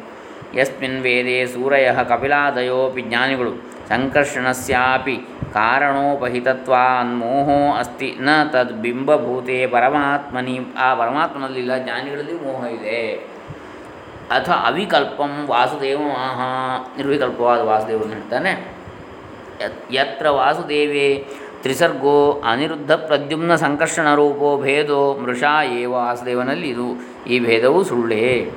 ಯಸ್ಮಿನ್ 0.60 1.00
ವೇದೆ 1.02 1.36
ಸೂರಯ 1.46 1.88
ಕಪಿಲಾದಯೋಪಿ 2.10 3.02
ಜ್ಞಾನಿಗಳು 3.02 3.52
ಸಂಕರ್ಷಣಸ್ಯಾಪಿ 3.92 5.20
ಕಾರಣೋಪಹಿತತ್ವಾನ್ಮೋಹೋ 5.54 7.78
ಅಸ್ತಿ. 7.78 8.16
ನ 8.20 8.30
ತದ್ 8.52 8.82
ಬಿಂಬಭೂತೆ 8.82 9.68
ಪರಮಾತ್ಮನಿ. 9.68 10.60
ಆ 10.78 10.96
ಪರಮಾತ್ಮನಲ್ಲಿಲ್ಲ 10.96 11.78
ಜ್ಞಾನಿಗಳಲ್ಲಿ 11.78 12.34
ಮೋಹ 12.34 12.66
ಇದೆ. 12.66 13.30
ಅಥ 14.32 14.50
ಅವಿಕಲ್ಪಂ 14.50 15.48
ವಾಸುದೇವ 15.48 16.00
ಆಹ 16.00 16.42
ನಿರ್ವಿಕಲ್ಪವಾದ 16.98 17.60
ವಾಸುದೇವನು 17.60 18.06
ಹೇಳ್ತಾನೆ 18.06 18.82
ಯತ್ರ 19.92 20.30
ವಾಸುದೇವೇ 20.30 21.28
ತ್ರಿಸರ್ಗೋ 21.62 22.42
ಅನಿರುದ್ಧ 22.46 22.92
ಪ್ರದ್ಯುಮ್ನ 22.92 23.56
ಸಂಕರ್ಷಣ 23.56 24.16
ರೂಪೋ 24.16 24.62
ಭೇದೋ 24.62 25.14
ಮೃಷಾ 25.14 25.64
ಏ 25.64 25.86
ವಾಸುದೇವನಲ್ಲಿ 25.86 26.70
ಇದು. 26.70 26.88
ಈ 27.28 27.40
ಭೇದವು 27.40 27.84
ಸುಳ್ಳೇ. 27.84 28.52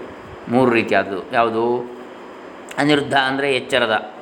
ಮೂರು 0.49 0.71
ರೀತಿಯಾದದು. 0.71 1.33
ಯಾವುದು? 1.33 1.93
ಅನಿರುದ್ಧ 2.79 3.15
ಅಂದರೆ 3.15 3.57
ಎಚ್ಚರದ. 3.57 4.14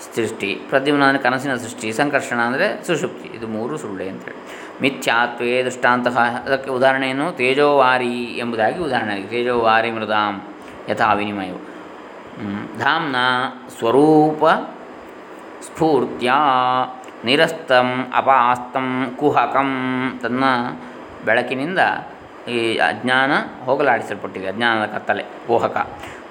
ಸೃಷ್ಟಿ 0.00 0.54
ಪ್ರದ್ಯುಮ್ನ 0.68 1.04
ಅಂದರೆ 1.04 1.22
ಕನಸಿನ 1.22 1.54
ಸೃಷ್ಟಿ, 1.56 1.92
ಸಂಕರ್ಷಣ 1.92 2.40
ಅಂದರೆ 2.40 2.86
ಸುಷುಪ್ತಿ. 2.86 3.28
ಇದು 3.28 3.46
ಮೂರು 3.46 3.78
ಸುಳ್ಳೆ 3.78 4.08
ಅಂತೇಳಿ 4.08 4.36
ಮಿಥ್ಯಾತ್ವೇ 4.82 5.62
ದೃಷ್ಟಾಂತಹ 5.62 6.42
ಅದಕ್ಕೆ 6.46 6.70
ಉದಾಹರಣೆಯನ್ನು 6.70 7.32
ತೇಜೋವಾರಿ 7.32 8.22
ಎಂಬುದಾಗಿ 8.22 8.78
ಉದಾಹರಣೆ 8.78 9.12
ಆಗಿದೆ 9.12 9.28
ತೇಜೋವಾರಿ 9.28 9.90
ಮೃದಾಂ 9.90 10.42
ಯಥಾ 10.88 11.12
ವಿನಿಮಯವು. 11.12 11.56
ಹ್ಮ್. 11.56 12.78
ಧಾಮ್ನ 12.78 13.16
ಸ್ವರೂಪ 13.78 14.44
ಸ್ಫೂರ್ತಿಯ 15.62 16.32
ನಿರಸ್ತಂ 17.24 18.10
ಅಪಾಸ್ತಂ 18.14 19.16
ಕುಹಕಂ 19.18 19.70
ತನ್ನ 20.22 20.44
ಬೆಳಕಿನಿಂದ 21.24 21.78
ಈ 22.48 22.76
ಅಜ್ಞಾನ 22.76 23.32
ಹೋಗಲಾಡಿಸಲ್ಪಟ್ಟಿದೆ. 23.64 24.46
ಅಜ್ಞಾನದ 24.46 24.86
ಕತ್ತಲೆ, 24.86 25.22
ಕುಹಕ. 25.22 25.76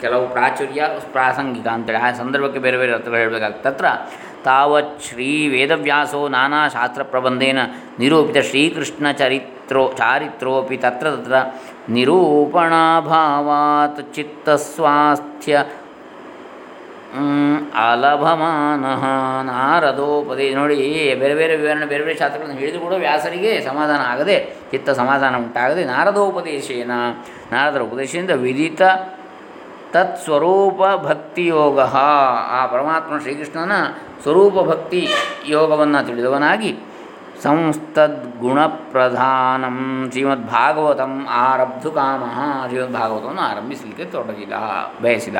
ಕೆಲವು 0.00 0.24
ಪ್ರಾಚುರ್ಯ 0.28 0.82
ಪ್ರಾಸಂಗಿಕ 1.12 1.66
ಅಂತೇಳಿ 1.74 2.00
ಆ 2.00 2.10
ಸಂದರ್ಭಕ್ಕೆ 2.18 2.60
ಬೇರೆ 2.60 2.76
ಬೇರೆ 2.76 2.92
ಅರ್ಥಗಳು 2.92 3.20
ಹೇಳಬೇಕಾಗ್ತದೆ 3.20 3.64
ತತ್ರ 3.66 3.86
ತಾವತ್ 4.44 4.94
ಶ್ರೀ 5.02 5.28
ವೇದವ್ಯಾಸೋ 5.48 6.20
ನಾನಾ 6.28 6.60
ಶಾಸ್ತ್ರ 6.68 7.02
ಪ್ರಬಂಧೇನ 7.04 7.60
ನಿರೂಪಿತ 7.98 8.38
ಶ್ರೀಕೃಷ್ಣ 8.48 9.06
ಚರಿತ್ರೋ 9.20 9.82
ಚಾರಿತ್ರೋಪಿ 9.98 10.76
ತತ್ರ 10.76 11.06
ತತ್ರ 11.16 11.34
ನಿರೂಪಣಾಭಾವಾತ್ 12.68 13.02
ಚಿತ್ತಸ್ವಾಸ್ಥ್ಯ 14.14 15.54
ನಾರದೋಪದಿ 17.74 19.50
ನಾರದೋಪದೇ. 19.50 20.54
ನೋಡಿ, 20.54 20.76
ಬೇರೆ 21.20 21.34
ಬೇರೆ 21.40 21.56
ವಿವರಣೆ, 21.56 21.86
ಬೇರೆ 21.86 22.04
ಬೇರೆ 22.04 22.18
ಶಾಸ್ತ್ರಗಳನ್ನು 22.18 22.60
ಹಿಡಿದು 22.60 22.80
ಕೂಡ 22.80 22.92
ವ್ಯಾಸರಿಗೆ 23.06 23.62
ಸಮಾಧಾನ 23.68 24.00
ಆಗದೆ, 24.12 24.36
ಚಿತ್ತ 24.70 24.90
ಸಮಾಧಾನ 25.00 25.36
ಉಂಟಾಗದೆ 25.36 25.84
ನಾರದೋಪದೇಶೇನ 25.84 26.92
ನಾರದರ 27.52 27.80
ಉಪದೇಶದಿಂದ 27.80 28.30
ವಿದಿತ 28.46 28.82
ತತ್ಸ್ವರೂಪ 29.92 30.80
ಭಕ್ತಿಯೋಗ 31.04 31.78
ಆ 32.58 32.60
ಪರಮಾತ್ಮ 32.72 33.18
ಶ್ರೀಕೃಷ್ಣನ 33.22 33.74
ಸ್ವರೂಪ 34.22 34.56
ಭಕ್ತಿ 34.70 35.02
ಯೋಗವನ್ನು 35.46 36.00
ತಿಳಿದವನಾಗಿ 36.06 36.70
ಸಂಸ್ತದ್ಗುಣಪ್ರಧಾನಂ 37.42 39.78
ಶ್ರೀಮದ್ಭಾಗವತಂ 40.12 41.26
ಆರಬ್ಧು 41.30 41.90
ಕಾಮ 41.90 42.22
ಶ್ರೀಮದ್ಭಾಗವತವನ್ನು 42.68 43.42
ಆರಂಭಿಸಲಿಕ್ಕೆ 43.42 44.04
ತೊಡಗಿದ, 44.04 44.54
ಬಯಸಿದ. 45.02 45.36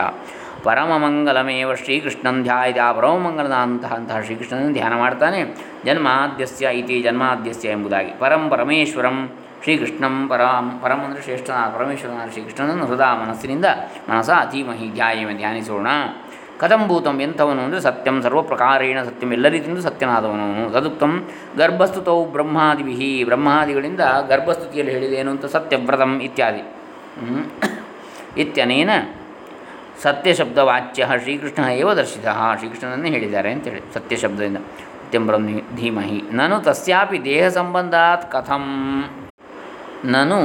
ಪರಮಮಂಗಲಮೇವ 0.65 1.75
ಶ್ರೀಕೃಷ್ಣನ್ 1.75 2.43
ಧ್ಯಾಯದ 2.43 2.79
ಆ 2.85 2.93
ಪರಮಮಂಗಲದ 2.93 3.53
ಅಂತಹ 3.53 3.93
ಅಂತಹ 3.95 4.21
ಶ್ರೀಕೃಷ್ಣನನ್ನು 4.21 4.73
ಧ್ಯಾನ 4.73 4.95
ಮಾಡ್ತಾನೆ. 4.95 5.41
ಜನ್ಮಾದ್ಯಸ್ಯ 5.85 6.69
ಇತಿ 6.75 7.03
ಜನ್ಮಾದ್ಯಸ್ಯ 7.03 7.69
ಎಂಬುದಾಗಿ. 7.69 8.13
ಪರಂ 8.19 8.49
ಪರಮೇಶ್ವರಂ 8.51 9.19
ಶ್ರೀಕೃಷ್ಣಂ 9.63 10.29
ಪರಂ 10.29 10.81
ಪರಂ 10.83 11.01
ಅಂದರೆ 11.05 11.23
ಶ್ರೇಷ್ಠನಾದ 11.23 11.69
ಪರಮೇಶ್ವರನಾದ 11.77 12.29
ಶ್ರೀಕೃಷ್ಣನನ್ನು 12.31 12.87
ಹೃದಯ 12.87 13.13
ಮನಸ್ಸಿನಿಂದ 13.23 13.65
ಮನಸ 14.09 14.31
ಅತೀಮಹಿ 14.31 14.89
ಧ್ಯಾಯಮ 14.89 15.31
ಧ್ಯಾನಿಸೋಣ. 15.37 15.87
ಕಥಂಭೂತಂ 16.59 17.21
ಎಂಥವನು 17.21 17.63
ಅಂದರೆ 17.63 17.81
ಸತ್ಯಂ, 17.81 18.23
ಸರ್ವಪ್ರಕಾರೇಣ 18.23 19.03
ಸತ್ಯಂ 19.03 19.33
ಎಲ್ಲ 19.33 19.49
ರೀತಿಯಿಂದ 19.49 19.79
ಸತ್ಯನಾದವನು. 19.79 20.71
ತದುಕ್ತಂ 20.71 21.29
ಗರ್ಭಸ್ತುತೌ 21.59 22.25
ಬ್ರಹ್ಮಾದಿಭಿ. 22.25 23.25
ಬ್ರಹ್ಮಾದಿಗಳಿಂದ 23.25 24.01
ಗರ್ಭಸ್ತುತಿಯಲ್ಲಿ 24.29 24.93
ಹೇಳಿದೇನು 24.93 25.31
ಅಂತ 25.31 25.45
ಸತ್ಯವ್ರತಂ 25.45 26.21
ಇತ್ಯಾದಿ. 26.21 26.63
ಇತ್ಯನೇನ 28.37 28.91
ಸತ್ಯಶಬ್ದವಾಚ್ಯ 30.03 31.09
ಶ್ರೀಕೃಷ್ಣ 31.23 31.65
ಏವ 31.65 31.95
ದರ್ಶಿತ. 31.95 32.27
ಶ್ರೀಕೃಷ್ಣನನ್ನೇ 32.59 33.11
ಹೇಳಿದ್ದಾರೆ 33.11 33.53
ಅಂತೇಳಿ 33.53 33.95
ಸತ್ಯಶಬ್ದದಿಂದ. 33.95 34.57
ಸತ್ಯಂ 34.57 35.31
ಧೀಮಹಿ. 35.77 36.23
ನಾನು 36.33 36.61
ತಸ್ಯಾಪಿ 36.61 37.25
ದೇಹ 37.25 37.49
ಸಂಬಂಧಾತ್ 37.49 38.33
ಕಥಂ. 38.33 38.65
ನಾನು 40.05 40.37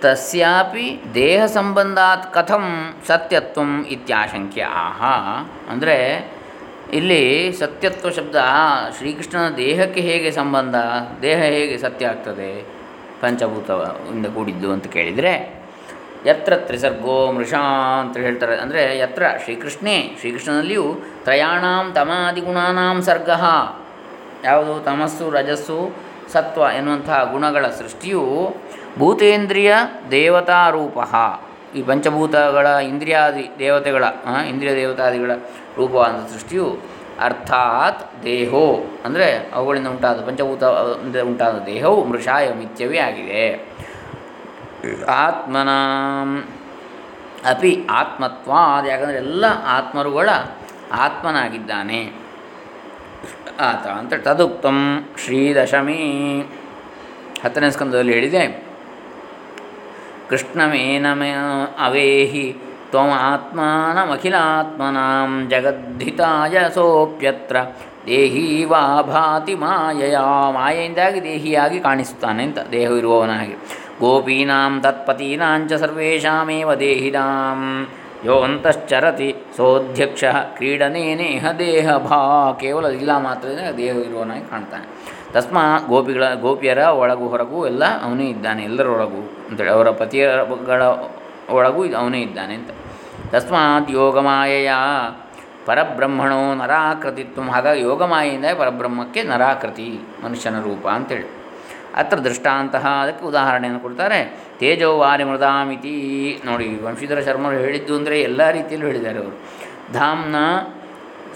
ತಸ್ಯಾಪಿ 0.00 1.02
ದೇಹ 1.14 1.46
ಸಂಬಂಧಾತ್ 1.46 2.34
ಕಥಂ 2.34 2.94
ಸತ್ಯತ್ವ 3.06 3.60
ಇತ್ಯಾಶಂಕ್ಯ. 3.88 4.62
ಆಹ. 4.62 5.02
ಅಂದರೆ 5.70 6.30
ಇಲ್ಲಿ 6.92 7.52
ಸತ್ಯತ್ವ 7.52 8.10
ಶಬ್ದ 8.10 8.36
ಶ್ರೀಕೃಷ್ಣನ 8.98 9.54
ದೇಹಕ್ಕೆ 9.56 10.00
ಹೇಗೆ 10.00 10.30
ಸಂಬಂಧ? 10.30 10.74
ದೇಹ 11.22 11.38
ಹೇಗೆ 11.38 11.78
ಸತ್ಯ 11.78 12.06
ಆಗ್ತದೆ? 12.06 12.82
ಪಂಚಭೂತದಿಂದ 13.20 14.26
ಕೂಡಿದ್ದು 14.26 14.72
ಅಂತ 14.72 14.86
ಕೇಳಿದರೆ 14.86 15.61
ಯತ್ರ 16.26 16.52
ತ್ರಿಸರ್ಗೋ 16.56 17.32
ಮೃಷಾ 17.32 17.62
ಅಂತ 18.00 18.16
ಹೇಳ್ತಾರೆ. 18.16 18.56
ಅಂದರೆ 18.56 18.98
ಯತ್ರ 18.98 19.22
ಶ್ರೀಕೃಷ್ಣೇ, 19.44 20.16
ಶ್ರೀಕೃಷ್ಣನಲ್ಲಿಯೂ 20.20 20.86
ತ್ರಯಾಣಾಂ 21.24 21.92
ತಮಾದಿಗುಣಾನಾಂ 21.92 23.02
ಸರ್ಗ. 23.02 23.30
ಯಾವುದು? 24.44 24.80
ತಮಸ್ಸು, 24.80 25.30
ರಜಸ್ಸು, 25.30 25.96
ಸತ್ವ 26.32 26.62
ಎನ್ನುವಂತಹ 26.76 27.28
ಗುಣಗಳ 27.32 27.66
ಸೃಷ್ಟಿಯು 27.68 28.22
ಭೂತೇಂದ್ರಿಯ 28.98 29.74
ದೇವತಾರೂಪ. 30.10 30.98
ಈ 31.76 31.82
ಪಂಚಭೂತಗಳ 31.82 32.66
ಇಂದ್ರಿಯಾದಿ 32.66 33.50
ದೇವತೆಗಳ 33.58 34.04
ಇಂದ್ರಿಯ 34.48 34.74
ದೇವತಾದಿಗಳ 34.76 35.30
ರೂಪವಾದ 35.76 36.10
ಸೃಷ್ಟಿಯು 36.32 36.78
ಅರ್ಥಾತ್ 37.20 38.24
ದೇಹೋ. 38.24 38.66
ಅಂದರೆ 39.04 39.50
ಅವುಗಳಿಂದ 39.54 39.86
ಉಂಟಾದ 39.86 40.20
ಪಂಚಭೂತ 40.26 40.64
ಉಂಟಾದ 41.30 41.56
ದೇಹವು 41.66 42.04
ಮೃಷಾಯ 42.04 42.52
ಮಿಥ್ಯವೇ 42.52 42.98
ಆಗಿದೆ. 42.98 43.71
ಆತ್ಮನ. 45.08 45.68
ಅಪಿ 47.50 47.86
ಆತ್ಮತ್ವ 47.90 48.50
ಯಾಕಂದರೆ 48.88 49.16
ಎಲ್ಲ 49.16 49.44
ಆತ್ಮರುಗಳ 49.66 50.28
ಆತ್ಮನಾಗಿದ್ದಾನೆ. 50.92 52.12
ಆತ 53.60 53.86
ಅಂತ 53.86 54.14
ತದುಕ್ತಂ 54.14 55.08
ಶ್ರೀದಶಮಿ. 55.24 56.02
ಹತ್ತನೇ 57.44 57.70
ಸ್ಕಂದದಲ್ಲಿ 57.70 58.12
ಹೇಳಿದೆ 58.12 58.64
ಕೃಷ್ಣಮೇನಮ 60.28 61.22
ಅವೇಹಿ 61.78 62.56
ತ್ವಮಾತ್ಮಾನಮಖಿಲಾತ್ಮನಾಂ 62.90 65.48
ಜಗದ್ಧಿತಾಯ 65.50 66.58
ಸೋಪ್ಯತ್ರ. 66.74 67.56
ದೇಹಿ 68.06 68.64
ವಾ 68.64 69.02
ಭಾತಿ 69.02 69.54
ಮಾಯಯ, 69.54 70.18
ಮಾಯೆಯಿಂದಾಗಿ 70.52 71.22
ದೇಹಿಯಾಗಿ 71.22 71.80
ಕಾಣಿಸುತ್ತಾನೆ 71.80 72.42
ಅಂತ, 72.42 72.58
ದೇಹವಿರುವವನಾಗಿ. 72.72 73.56
ಗೋಪೀನಾಂ 74.02 74.80
ತತ್ಪತೀನಾಂಚ 74.80 75.72
ಸರ್ವೇಷಾಮೇವ 75.72 76.74
ದೇಹಿನಾಂ 76.74 77.60
ಯೋಂತಶ್ಚರತಿ 78.24 79.28
ಸೋಧ್ಯಕ್ಷ 79.56 80.24
ಕ್ರೀಡನೇನೇಹ 80.56 81.44
ದೇಹ 81.58 81.96
ಭಾ 81.96 82.18
ಕೇವಲ 82.60 82.86
ಇಲ್ಲ 82.86 83.12
ಮಾತ್ರ 83.18 83.48
ದೇಹ 83.76 83.94
ಇರುವವನಾಗಿ 84.06 84.44
ಕಾಣ್ತಾನೆ। 84.50 84.86
ತಸ್ಮಾ 85.32 85.62
ಗೋಪಿಗಳ, 85.88 86.24
ಗೋಪಿಯರ 86.34 86.78
ಒಳಗು 86.78 87.26
ಹೊರಗು 87.28 87.66
ಎಲ್ಲ 87.66 87.84
ಅವನೇ 88.02 88.26
ಇದ್ದಾನೆ 88.30 88.62
ಎಲ್ಲರೊಳಗೂ 88.64 89.20
ಅಂತೇಳಿ 89.50 89.70
ಅವರ 89.70 89.90
ಪತಿಯಗಳ 89.90 90.82
ಒಳಗೂ 91.50 91.82
ಅವನೇ 91.94 92.20
ಇದ್ದಾನೆ 92.20 92.54
ಅಂತ. 92.54 92.70
ತಸ್ಮಾತ್ 93.32 93.90
ಯೋಗಮಾಯೆಯ 93.90 94.70
ಪರಬ್ರಹ್ಮಣೋ 95.66 96.54
ನರಾಕೃತಿತ್ವ, 96.54 97.42
ಹಾಗಾಗಿ 97.50 97.80
ಯೋಗಮಾಯೆಯಿಂದ 97.80 98.44
ಪರಬ್ರಹ್ಮಕ್ಕೆ 98.58 99.22
ನರಾಕೃತಿ, 99.22 99.88
ಮನುಷ್ಯನ 100.24 100.60
ರೂಪ 100.64 100.86
ಅಂತೇಳಿ 100.88 101.28
ಅತ್ರ 102.00 102.18
ದೃಷ್ಟಾಂತ 102.26 102.74
ಅದಕ್ಕೆ 103.02 103.24
ಉದಾಹರಣೆಯನ್ನು 103.30 103.80
ಕೊಡ್ತಾರೆ. 103.86 104.20
ತೇಜೋ 104.60 104.90
ವಾರಿ 105.02 105.24
ಮೃದಾಮಿತಿ 105.30 105.96
ನೋಡಿ, 106.48 106.68
ವಂಶೀಧರ 106.84 107.20
ಶರ್ಮರು 107.26 107.56
ಹೇಳಿದ್ದು 107.64 107.92
ಅಂದರೆ 107.98 108.16
ಎಲ್ಲ 108.28 108.50
ರೀತಿಯಲ್ಲೂ 108.58 108.86
ಹೇಳಿದ್ದಾರೆ 108.90 109.20
ಅವರು. 109.24 109.36
ಧಾಮ್ನ 109.92 110.36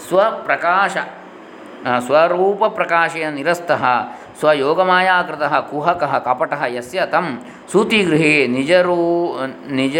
ಸ್ವಪ್ರಕಾಶ 0.07 0.97
ಸ್ವರೂಪ 2.05 2.63
ಪ್ರಕಾಶೆಯ 2.77 3.25
ನಿರಸ್ತಃ, 3.39 3.83
ಸ್ವಯೋಗಮಾಯಾಕೃತ 4.39 5.43
ಕುಹಕ 5.69 6.03
ಕಪಟ 6.27 6.53
ಯಸ್ಯ 6.77 7.01
ತಂ 7.13 7.27
ಸೂತಿಗೃಹೇ 7.71 8.33
ನಿಜರೂ, 8.57 9.03
ನಿಜ 9.81 9.97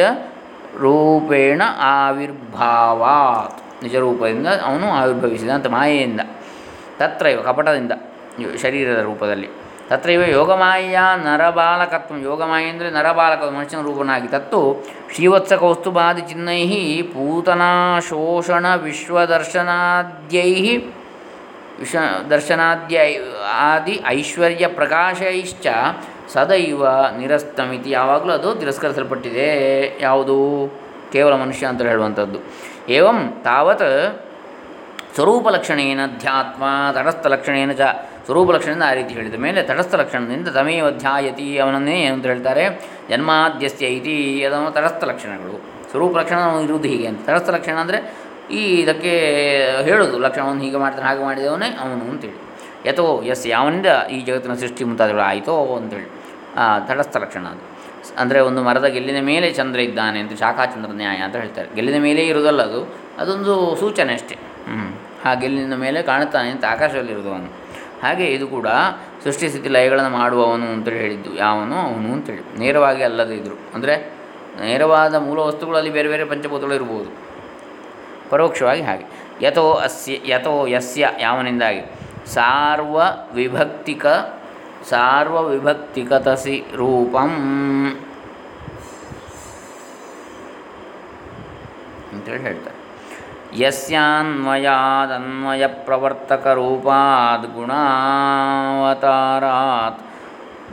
ರೂಪೇಣ 0.84 1.62
ಆವಿರ್ಭಾವಾತ್. 1.92 3.60
ನಿಜರೂಪದಿಂದ 3.84 4.50
ಅವನು 4.68 4.88
ಆವಿರ್ಭವಿಸಿದ 5.00 5.52
ಅಂತ 5.58 5.68
ಮಾಯೆಯಿಂದ 5.76 6.22
ತತ್ರ 7.00 7.28
ಕಪಟದಿಂದ 7.48 7.94
ಶರೀರದ 8.64 9.00
ರೂಪದಲ್ಲಿ. 9.10 9.50
ತತ್ರೈವ 9.90 10.22
ಯೋಗಮಾಯ 10.22 11.00
ನರಬಾಲಕತ್ವ. 11.16 12.18
ಯೋಗಮಾಯ 12.18 12.66
ಅಂದರೆ 12.66 12.92
ನರಬಾಲಕ 12.92 13.44
ಮನುಷ್ಯನ 13.44 13.82
ರೂಪನಾಗಿ. 13.82 14.28
ತತ್ತು 14.28 14.88
ಶ್ರೀವತ್ಸ 15.16 15.54
ಕೌಸ್ತುಭಾದಿ 15.54 16.22
ಚಿನ್ನೈ 16.22 17.02
ಪೂತನಾಶೋಷಣ 17.02 18.76
ವಿಶ್ವದರ್ಶನಾದ್ಯೈ 18.76 20.78
ವಿಷ 21.80 21.96
ದರ್ಶನಾದ್ಯ 22.30 23.00
ಆದಿ 23.54 24.04
ಐಶ್ವರ್ಯ 24.08 24.68
ಪ್ರಕಾಶೈಶ್ಚ 24.68 25.68
ಸದೈವ 26.34 26.86
ನಿರಸ್ತಮಿತಿ. 27.18 27.92
ಯಾವಾಗಲೂ 27.92 28.34
ಅದು 28.34 28.56
ತಿರಸ್ಕರಿಸಲ್ಪಟ್ಟಿದೆ. 28.56 29.98
ಯಾವುದು? 30.02 30.72
ಕೇವಲ 31.12 31.34
ಮನುಷ್ಯ 31.34 31.66
ಅಂತ 31.66 31.82
ಹೇಳುವಂಥದ್ದು. 31.82 32.40
ಏವಂ 32.90 33.42
ತಾವತ್ 33.44 34.22
ಸ್ವರೂಪಲಕ್ಷಣೇನ 35.16 36.00
ಧ್ಯಾತ್ಮ, 36.20 36.64
ತಟಸ್ಥಲಕ್ಷಣೇನ 36.92 37.72
ಚ 37.72 37.82
ಸ್ವರೂಪಲಕ್ಷಣದಿಂದ 38.28 38.86
ಆ 38.92 38.94
ರೀತಿ 39.00 39.14
ಹೇಳಿದ 39.18 39.38
ಮೇಲೆ 39.46 39.60
ತಟಸ್ಥ 39.70 39.96
ಲಕ್ಷಣದಿಂದ 40.02 40.50
ತಮೇವ 40.58 40.88
ಧ್ಯಾಯತಿ 41.04 41.46
ಅವನನ್ನೇ 41.64 41.98
ಅಂತ 42.14 42.26
ಹೇಳ್ತಾರೆ. 42.32 42.64
ಜನ್ಮಾದ್ಯಸ್ಯ 43.12 43.90
ಇತಿ 43.98 44.16
ಅದನ್ನು 44.48 44.72
ತಟಸ್ಥ 44.78 45.04
ಲಕ್ಷಣಗಳು. 45.12 45.56
ಸ್ವರೂಪ 45.92 46.14
ಲಕ್ಷಣ 46.22 46.40
ಇರುವುದು 46.66 46.88
ಹೀಗೆ 46.94 47.06
ಅಂತ. 47.12 47.22
ತಟಸ್ಥ 47.28 47.50
ಲಕ್ಷಣ 47.58 47.78
ಅಂದರೆ 47.86 48.00
ಈ 48.60 48.62
ಇದಕ್ಕೆ 48.82 49.14
ಹೇಳೋದು, 49.88 50.18
ಲಕ್ಷಣವನ್ನು 50.26 50.64
ಹೀಗೆ 50.66 50.80
ಮಾಡ್ತಾನೆ, 50.84 51.06
ಹಾಗೆ 51.10 51.24
ಮಾಡಿದವನೇ 51.28 51.70
ಅವನು 51.84 52.04
ಅಂತೇಳಿ 52.14 52.38
ಯಥೋ 52.88 53.06
ಎಸ್ 53.34 53.46
ಯಾವನಿಂದ 53.54 53.90
ಈ 54.16 54.18
ಜಗತ್ತಿನ 54.28 54.54
ಸೃಷ್ಟಿ 54.64 54.84
ಮುಂತಾದಗಳು 54.90 55.24
ಆಯಿತೋ 55.30 55.56
ಅಂತೇಳಿ 55.78 56.08
ತಟಸ್ಥ 56.90 57.16
ಲಕ್ಷಣ 57.24 57.46
ಅದು. 57.54 57.64
ಅಂದರೆ 58.22 58.40
ಒಂದು 58.50 58.62
ಮರದ 58.68 58.88
ಗೆಲ್ಲಿನ 58.96 59.22
ಮೇಲೆ 59.32 59.48
ಚಂದ್ರ 59.60 59.80
ಇದ್ದಾನೆ 59.88 60.18
ಅಂತ 60.24 60.34
ಶಾಖಾಚಂದ್ರ 60.44 60.92
ನ್ಯಾಯ 61.02 61.20
ಅಂತ 61.28 61.36
ಹೇಳ್ತಾರೆ. 61.44 61.70
ಗೆಲ್ಲಿನ 61.78 62.00
ಮೇಲೆ 62.08 62.22
ಇರೋದಲ್ಲ 62.32 62.62
ಅದು, 62.70 62.82
ಅದೊಂದು 63.22 63.54
ಸೂಚನೆ 63.82 64.14
ಅಷ್ಟೇ. 64.20 64.38
ಹ್ಞೂ 64.68 64.88
ಆ 65.30 65.34
ಗೆಲ್ಲಿನ 65.42 65.78
ಮೇಲೆ 65.86 66.02
ಕಾಣುತ್ತಾನೆ 66.12 66.50
ಅಂತ 66.56 66.66
ಆಕಾಶದಲ್ಲಿರೋದು 66.74 67.32
ಅವನು. 67.34 67.50
ಹಾಗೆ 68.04 68.26
ಇದು 68.36 68.46
ಕೂಡ 68.48 68.68
ಸೃಷ್ಟಿ 69.24 69.46
ಸ್ಥಿತಿ 69.50 69.70
ಲಯಗಳನ್ನು 69.70 70.12
ಮಾಡುವವನು 70.18 70.68
ಅಂತೇಳಿ 70.74 71.00
ಹೇಳಿದ್ದು, 71.00 71.32
ಯಾವನು? 71.36 71.78
ಅವನು 71.88 72.10
ಅಂತೇಳಿ 72.14 72.44
ನೇರವಾಗಿ 72.60 73.04
ಅಲ್ಲದೇ 73.04 73.36
ಇದ್ದರು 73.36 73.58
ಅಂದರೆ 73.76 73.96
ನೇರವಾದ 74.62 75.16
ಮೂಲ 75.28 75.40
ವಸ್ತುಗಳಲ್ಲಿ 75.40 75.92
ಬೇರೆ 75.98 76.10
ಬೇರೆ 76.10 76.24
ಪಂಚಭೂತಗಳು 76.24 76.76
ಇರ್ಬೋದು. 76.76 77.10
ಪರೋಕ್ಷವಾಗಿ 78.30 78.82
ಹಾಗೆ. 78.82 79.06
ಯಥೋ 79.46 79.66
ಅಸ್ಯ, 79.88 80.14
ಯಥೋ 80.26 80.54
ಯಸ್ಯ 80.68 81.10
ಯಾವನಿಂದಾಗಿ 81.20 81.84
ಸಾರ್ವ 82.34 82.98
ವಿಭಕ್ತಿಕ, 83.34 84.06
ಸಾರ್ವ 84.90 85.38
ವಿಭಕ್ತಿಕತಸಿ 85.48 86.58
ರೂಪಂ. 86.76 87.32
ಅಂತೇಳಿ 92.14 92.44
ಹೇಳ್ತಾರೆ. 92.44 92.77
ಯಸ್ಯಾನ್ವಯಾದನ್ವಯ 93.62 95.64
ಪ್ರವರ್ತಕ 95.88 96.46
ರೂಪಾದ್ 96.62 97.48
ಗುಣಾವತಾರಾತ್ 97.58 97.84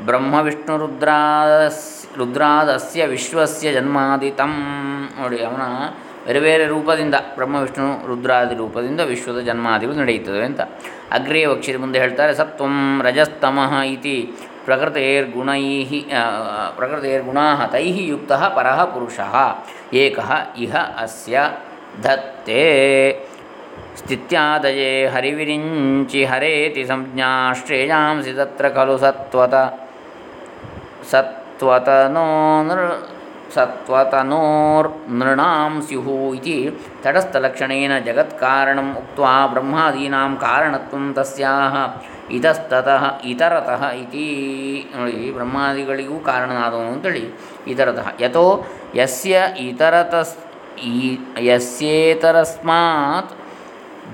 ಬ್ರಹ್ಮ 0.07 0.35
ವಿಷ್ಣು 0.47 0.75
ರುದ್ರಾಸ್ 0.83 1.85
ರುದ್ರಾದಸ್ಯ 2.21 3.03
ವಿಶ್ವಸ್ಯ 3.13 3.67
ಜನ್ಮಾದಿತಂ 3.77 4.53
ನೋಡಿ, 5.19 5.39
ಅವನ 5.49 5.63
ಬೇರೆ 6.27 6.41
ಬೇರೆ 6.47 6.65
ರೂಪದಿಂದ 6.73 7.17
ಬ್ರಹ್ಮ 7.37 7.57
ವಿಷ್ಣು 7.65 7.87
ರುದ್ರಾದಿ 8.11 8.55
ರೂಪದಿಂದ 8.63 9.01
ವಿಶ್ವದ 9.13 9.39
ಜನ್ಮಾದಿಗಳು 9.49 9.97
ನಡೆಯುತ್ತದೆ 10.03 10.43
ಅಂತ 10.51 10.63
ಅಗ್ರೇ 11.19 11.43
ವಕ್ಷಿರಿ 11.53 11.79
ಮುಂದೆ 11.85 11.99
ಹೇಳ್ತಾರೆ, 12.05 12.33
ಸತ್ವಂ 12.41 12.77
ರಜಸ್ತಮಃ 13.07 13.73
ಇತಿ 13.95 14.17
ಪ್ರಕೃತೇರ್ಗುಣೈ 14.67 15.65
ಪ್ರಕೃತೇರ್ಗುಣಾ 16.79 17.45
ತೈ 17.75 17.87
ಯುಕ್ತ 18.13 18.33
ಪರಃ 18.57 18.79
ಪುರುಷಃ, 18.95 19.35
ಏಕ 20.05 20.19
ಇಹ 20.65 20.75
ಅಸ್ಯ 21.05 21.35
ಧತ್ತೆ 22.03 22.63
ಸ್ಥಿತ್ಯಾದಯೇ 23.97 25.07
ಹರಿವಿರಿಂಚಿ 25.07 26.25
ಹರೇತಿ 26.25 26.85
ಸಂಜ್ಞಾ 26.85 27.53
ಶ್ರೇಯಾಂಸಿ 27.53 28.33
ತತ್ರ 28.33 28.69
ಖಲು 28.69 28.99
ಸತ್ವತ. 28.99 29.55
ಸತ್ವತನೋ 31.11 32.63
ನೃ 32.63 32.89
ಸತ್ವತನೋರ್ 33.55 35.11
ನೃಣಾಂ 35.11 35.83
ಸ್ಯುಹು 35.83 36.35
ಇತಿ 36.35 36.71
ತಟಸ್ಥಲಕ್ಷಣೇನ 37.03 37.99
ಜಗತ್ಕಾರಣಂ 37.99 38.97
ಉಕ್ತ್ವಾ 38.97 39.47
ಬ್ರಹ್ಮಾದೀನಾಂ 39.47 40.37
ಕಾರಣತ್ವಂ 40.37 41.15
ತಸ್ಯಾಹ. 41.15 41.77
ಇತಸ್ತತಃ 42.33 43.21
ಇತರತಃ 43.25 43.91
ಇತಿ. 43.91 44.27
ನೋಡಿ 44.97 45.31
ಬ್ರಹ್ಮಾದಿಗಳಿಗೂ 45.31 46.19
ಕಾರಣನಾದವನು 46.19 46.89
ಅಂತೇಳಿ. 46.89 47.39
ಇತರತಃ. 47.67 48.25
ಯಥೋ 48.25 48.67
ಯಸ್ಯ 48.97 49.43
ಇತರತಸ್ 49.59 50.37
ಈ 50.79 51.19
ಯಸ್ಯೇತರಸ್ಮಾತ್ 51.39 53.33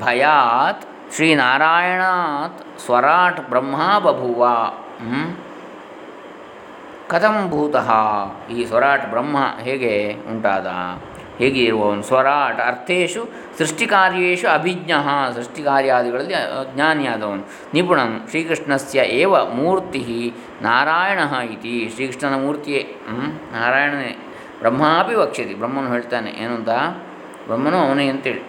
ಭಯಾತ್ 0.01 1.15
ಶ್ರೀನಾರಾಯಣಾತ್ 1.15 2.81
ಸ್ವರಾಟ್ 2.81 3.49
ಬ್ರಹ್ಮ 3.49 3.99
ಬಭುವ. 3.99 4.49
ಕಥಂ 7.09 7.51
ಭೂತಃ. 7.51 7.91
ಈ 8.51 8.65
ಸ್ವರಾಟ್ 8.65 9.11
ಬ್ರಹ್ಮ 9.11 9.37
ಹೇಗೆ 9.61 10.17
ಉಂಟಾದ? 10.31 10.67
ಹೇಗೆ 11.39 11.61
ಇರುವವನು? 11.61 12.03
ಸ್ವರಾಟ್ 12.03 12.61
ಅರ್ಥೇಶು 12.61 13.29
ಸೃಷ್ಟಿಕಾರ್ಯೇಶು 13.59 14.49
ಅಭಿಜ್ಞ. 14.49 14.93
ಸೃಷ್ಟಿಕಾರ್ಯಾದಿಗಳಲ್ಲಿ 15.35 16.35
ಜ್ಞಾನಿಯಾದವನು. 16.75 17.49
ನಿಪುಣನು 17.75 18.29
ಶ್ರೀಕೃಷ್ಣಸ್ಯ 18.31 18.99
ಏವ 18.99 19.45
ಮೂರ್ತಿ 19.51 20.35
ನಾರಾಯಣ 20.63 21.19
ಇತಿ. 21.51 21.91
ಶ್ರೀಕೃಷ್ಣನ 21.95 22.41
ಮೂರ್ತಿಯೇ? 22.41 22.97
ನಾರಾಯಣನೇ. 23.53 24.19
ಬ್ರಹ್ಮಾಪಿ 24.61 25.15
ವಕ್ಷ್ಯತಿ 25.15 25.55
ಬ್ರಹ್ಮನು 25.55 25.89
ಹೇಳ್ತಾನೆ 25.93 26.31
ಏನು 26.43 26.55
ಅಂತ 26.55 26.73
ಬ್ರಹ್ಮನು 27.47 27.79
ಅವನೇ 27.87 28.07
ಅಂತೇಳಿ. 28.09 28.43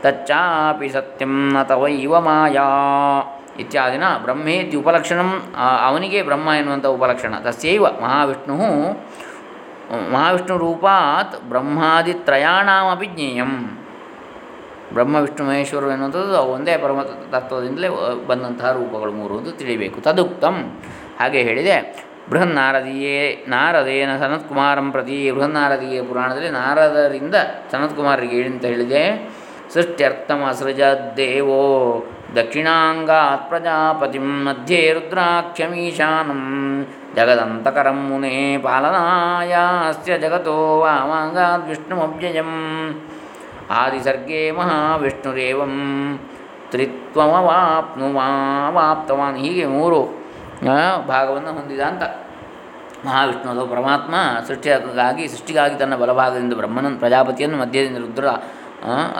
ತಚ್ಚಾಪಿ 0.03 0.89
ಸತ್ಯಂ 0.89 1.35
ನ 1.55 1.63
ತವೈವ 1.63 2.15
ಮಾಯಾ. 2.21 2.69
ಇತ್ಯಾದಿನ 3.59 4.05
ಬ್ರಹ್ಮೇತಿ 4.23 4.77
ಉಪಲಕ್ಷಣಂ 4.77 5.31
ಅವನಿಗೆ 5.89 6.21
ಬ್ರಹ್ಮ 6.29 6.49
ಎನ್ನುವಂಥ 6.59 6.87
ಉಪಲಕ್ಷಣ. 6.97 7.33
ತಸ್ಯೈವ 7.47 7.85
ಮಹಾವಿಷ್ಣು 8.03 8.57
ಮಹಾವಿಷ್ಣು 10.13 10.55
ರೂಪಾತ್ 10.67 11.35
ಬ್ರಹ್ಮಾದಿತ್ರಯಾಣಮಪಿ 11.51 13.09
ಜ್ಞೇಯಂ 13.15 13.53
ಬ್ರಹ್ಮ, 14.93 15.17
ವಿಷ್ಣು, 15.17 15.47
ಮಹೇಶ್ವರ 15.47 15.83
ಎನ್ನುವಂಥದ್ದು 15.83 16.39
ಒಂದೇ 16.39 16.77
ಪರಮ 16.77 17.03
ತತ್ವದಿಂದಲೇ 17.03 17.89
ಬಂದಂತಹ 18.27 18.73
ರೂಪಗಳು 18.73 19.13
ಮೂರು 19.13 19.39
ಅಂತ 19.39 19.57
ತಿಳಿಬೇಕು 19.57 20.01
ತದುಕ್ತಂ. 20.01 20.81
ಹಾಗೆ 21.21 21.43
ಹೇಳಿದೆ. 21.43 22.07
ಬೃಹನ್ನಾರದಿಯೇ, 22.31 23.45
ನಾರದೇನ 23.49 24.19
ಸನತ್ಕುಮಾರಂ 24.19 24.93
ಪ್ರತಿ 24.93 25.31
ಬೃಹನ್ನಾರದಿಯ 25.31 26.03
ಪುರಾಣದಲ್ಲಿ 26.03 26.51
ನಾರದರಿಂದ 26.51 27.35
ಸನತ್ಕುಮಾರರಿಗೆ 27.73 28.43
ಅಂತ 28.43 28.65
ಹೇಳಿದೆ. 28.65 29.35
ಸೃಷ್ಟ್ಯರ್ಥಮಸೃಜದ್ದೇವೋ 29.75 31.63
ದಕ್ಷಿಣಾಂಗಾತ್ 32.37 33.49
ಪ್ರಜಾಪತಿಂ 33.49 34.45
ಮಧ್ಯೆ 34.45 34.93
ರುದ್ರಾಕ್ಷಮೀಶಾನಂ 34.93 36.43
ಜಗದಂತಕರಂ 37.17 38.09
ಮುನೇ 38.09 38.59
ಪಾಲನಾಯಾಸ್ಯ 38.59 40.19
ಜಗತೋ 40.19 40.79
ವಾಮಾಂಗಾದ್ 40.79 41.69
ವಿಷ್ಣುಮವ್ಯಯಂ. 41.69 42.51
ಆದಿಸರ್ಗೇ 43.81 44.51
ಮಹಾವಿಷ್ಣುರೇವಂ. 44.61 45.75
ತ್ರಿತ್ವಮವಾಪ್ನುವಾಪ್ತವಾನ್ 46.71 49.37
ಹೀಗೆ 49.37 49.67
ಮೂರು 49.67 50.23
ಭಾಗವನ್ನು 51.09 51.53
ಹೊಂದಿದ 51.53 51.81
ಅಂತ. 51.91 52.03
ಮಹಾವಿಷ್ಣು 53.07 53.53
ಅಥವಾ 53.53 53.75
ಪರಮಾತ್ಮ 53.75 54.15
ಸೃಷ್ಟಿಗಾಗಿ 54.49 55.29
ಸೃಷ್ಟಿಗಾಗಿ 55.29 55.79
ತನ್ನ 55.79 55.97
ಬಲಭಾಗದಿಂದ 55.97 56.55
ಬ್ರಹ್ಮನ 56.55 56.99
ಪ್ರಜಾಪತಿಯನ್ನು 56.99 57.59
ಮಧ್ಯದಿಂದ 57.59 57.97
ರುದ್ರ 57.97 58.27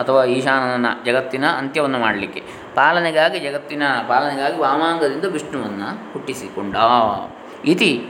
ಅಥವಾ 0.01 0.25
ಈಶಾನನ 0.35 0.85
ಜಗತ್ತಿನ 1.05 1.45
ಅಂತ್ಯವನ್ನು 1.57 1.99
ಮಾಡಲಿಕ್ಕೆ. 1.99 2.43
ಪಾಲನೆಗಾಗಿ 2.75 3.39
ಜಗತ್ತಿನ, 3.39 3.83
ಪಾಲನೆಗಾಗಿ 4.07 4.57
ವಾಮಾಂಗದಿಂದ 4.57 5.25
ವಿಷ್ಣುವನ್ನು 5.25 6.13
ಹುಟ್ಟಿಸಿಕೊಂಡ. 6.13 6.75
ಇತಿ 7.65 8.09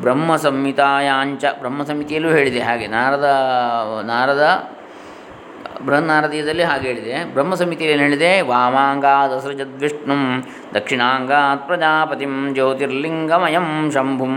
ಬ್ರಹ್ಮ 0.00 0.36
ಸಂಹಿತಾಯಾಂಚ 0.36 1.44
ಬ್ರಹ್ಮ 1.60 1.84
ಸಂಹಿತೆಯಲ್ಲೂ 1.84 2.30
ಹೇಳಿದೆ 2.30 2.60
ಹಾಗೆ. 2.60 2.86
ನಾರದ 2.86 3.28
ನಾರದ 4.06 4.70
ಬೃಹನ್ನಾರದೀಯದಲ್ಲಿ 5.86 6.62
ಹಾಗೆ 6.62 6.86
ಹೇಳಿದೆ. 6.88 7.24
ಬ್ರಹ್ಮ 7.24 7.54
ಸಮಿತಿಯಲ್ಲಿ 7.54 8.04
ಹೇಳಿದೆ? 8.04 8.40
ವಾಮಾಂಗಾದಸೃಜದ್ 8.40 9.58
ಸೃಜದ್ವಿಷ್ಣು 9.58 10.16
ದಕ್ಷಿಣಾಂಗಾತ್ 10.74 11.66
ಪ್ರಜಾಪತಿಂ, 11.66 12.54
ಜ್ಯೋತಿರ್ಲಿಂಗಮಯಂ 12.54 13.90
ಶಂಭುಂ 13.94 14.34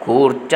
ಕೂರ್ಚ 0.00 0.54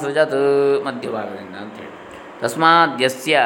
ಸೃಜತ್ 0.00 0.38
ಮಧ್ಯಭಾಗದಿಂದ 0.84 1.56
ಅಂತೇಳಿ 1.56 1.92
ತಸ್ಮಾದ್ಯಸ್ಯ 2.40 3.40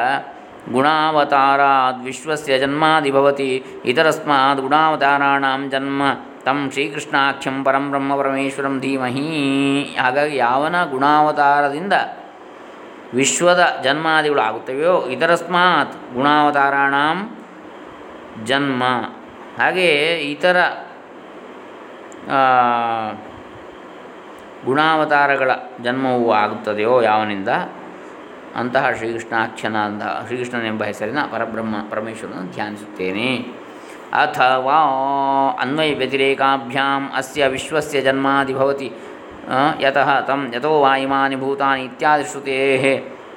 ಗುಣಾವತಾರಾದ್ 0.73 2.05
ವಿಶ್ವಸ್ಯ 2.05 2.59
ಜನ್ಮಾದಿಭವತಿ 2.59 3.65
ಇತರಸ್ಮಾತ್ 3.85 4.61
ಗುಣಾವತಾರಾಣಾಂ 4.61 5.71
ಜನ್ಮ 5.71 6.03
ತಂ 6.45 6.71
ಶ್ರೀಕೃಷ್ಣಾಖ್ಯಂ 6.73 7.65
ಪರಂ 7.65 7.91
ಬ್ರಹ್ಮ 7.91 8.17
ಪರಮೇಶ್ವರಂ 8.17 8.81
ಧೀಮಹಿ. 8.81 9.29
ಹಾಗಾಗಿ 10.01 10.37
ಯಾವನ 10.37 10.85
ಗುಣಾವತಾರದಿಂದ 10.91 11.93
ವಿಶ್ವದ 13.15 13.81
ಜನ್ಮಾದಿಗಳು 13.85 14.41
ಆಗುತ್ತವೆಯೋ 14.41 15.07
ಇತರಸ್ಮಾತ್ 15.07 16.15
ಗುಣಾವತಾರಾಣ 16.15 16.95
ಜನ್ಮ. 18.45 18.83
ಹಾಗೆಯೇ 19.63 20.19
ಇತರ 20.19 20.57
ಗುಣಾವತಾರಗಳ 24.65 25.51
ಜನ್ಮವು 25.83 26.33
ಆಗುತ್ತದೆಯೋ 26.33 27.03
ಯಾವನಿಂದ? 27.03 27.49
ಅಂತಹ 28.57 28.91
ಶ್ರೀಕೃಷ್ಣಾಖ್ಯನ 28.91 29.77
ಅಂತ 29.77 30.03
ಶ್ರೀಕೃಷ್ಣನೆಂಬ 30.27 30.85
ಹೆಸರಿನ 30.85 31.19
ಪರಬ್ರಹ್ಮ 31.33 31.77
ಪರಮೇಶ್ವರನ 31.91 32.47
ಧ್ಯಾನಿಸುತ್ತೇನೆ. 32.53 33.37
ಅಥವಾ 34.13 34.79
ಅನ್ವಯ 35.61 35.95
ವ್ಯತಿರೇಕಾಭ್ಯಾಂ, 35.95 37.13
ಅಸ್ಯ 37.17 37.47
ವಿಶ್ವಸ್ಯ 37.47 38.01
ಜನ್ಮಾದಿ 38.01 38.55
ಭವತಿ 38.55 38.93
ಯತಃ 39.81 40.21
ತಂ 40.21 40.53
ಯಥೋ 40.55 40.81
ವಾಯುಮಾನಿ 40.81 41.37
ಭೂತಾನಿ 41.37 41.85
ಇತ್ಯಾದಿ 41.85 42.25
ಶ್ರುತೇ 42.25 42.57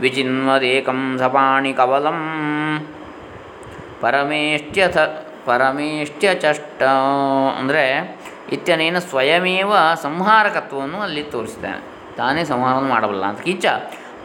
ವಿಚಿನ್ವದೇಕಂ 0.00 1.16
ಸಪಾಣಿ 1.18 1.72
ಕವಲಂ 1.72 2.20
ಪರಮೇಷ್ಟ್ಯಥ 4.00 4.98
ಪರಮೇಷ್ಟ್ಯಚಷ್ಟ 5.44 6.82
ಅಂದರೆ 7.58 7.84
ಇತ್ಯನೇನ 8.52 8.98
ಸ್ವಯಮೇವ 8.98 9.72
ಸಂಹಾರಕತ್ವವನ್ನು 10.02 11.00
ಅಲ್ಲಿ 11.00 11.22
ತೋರಿಸಿದ್ದಾನೆ 11.22 11.80
ತಾನೇ 12.16 12.44
ಸಂಹಾರವನ್ನು 12.44 12.90
ಮಾಡಬಲ್ಲ 12.90 13.24
ಅಂತ. 13.24 13.40
ಕಿಂಚ 13.40 13.66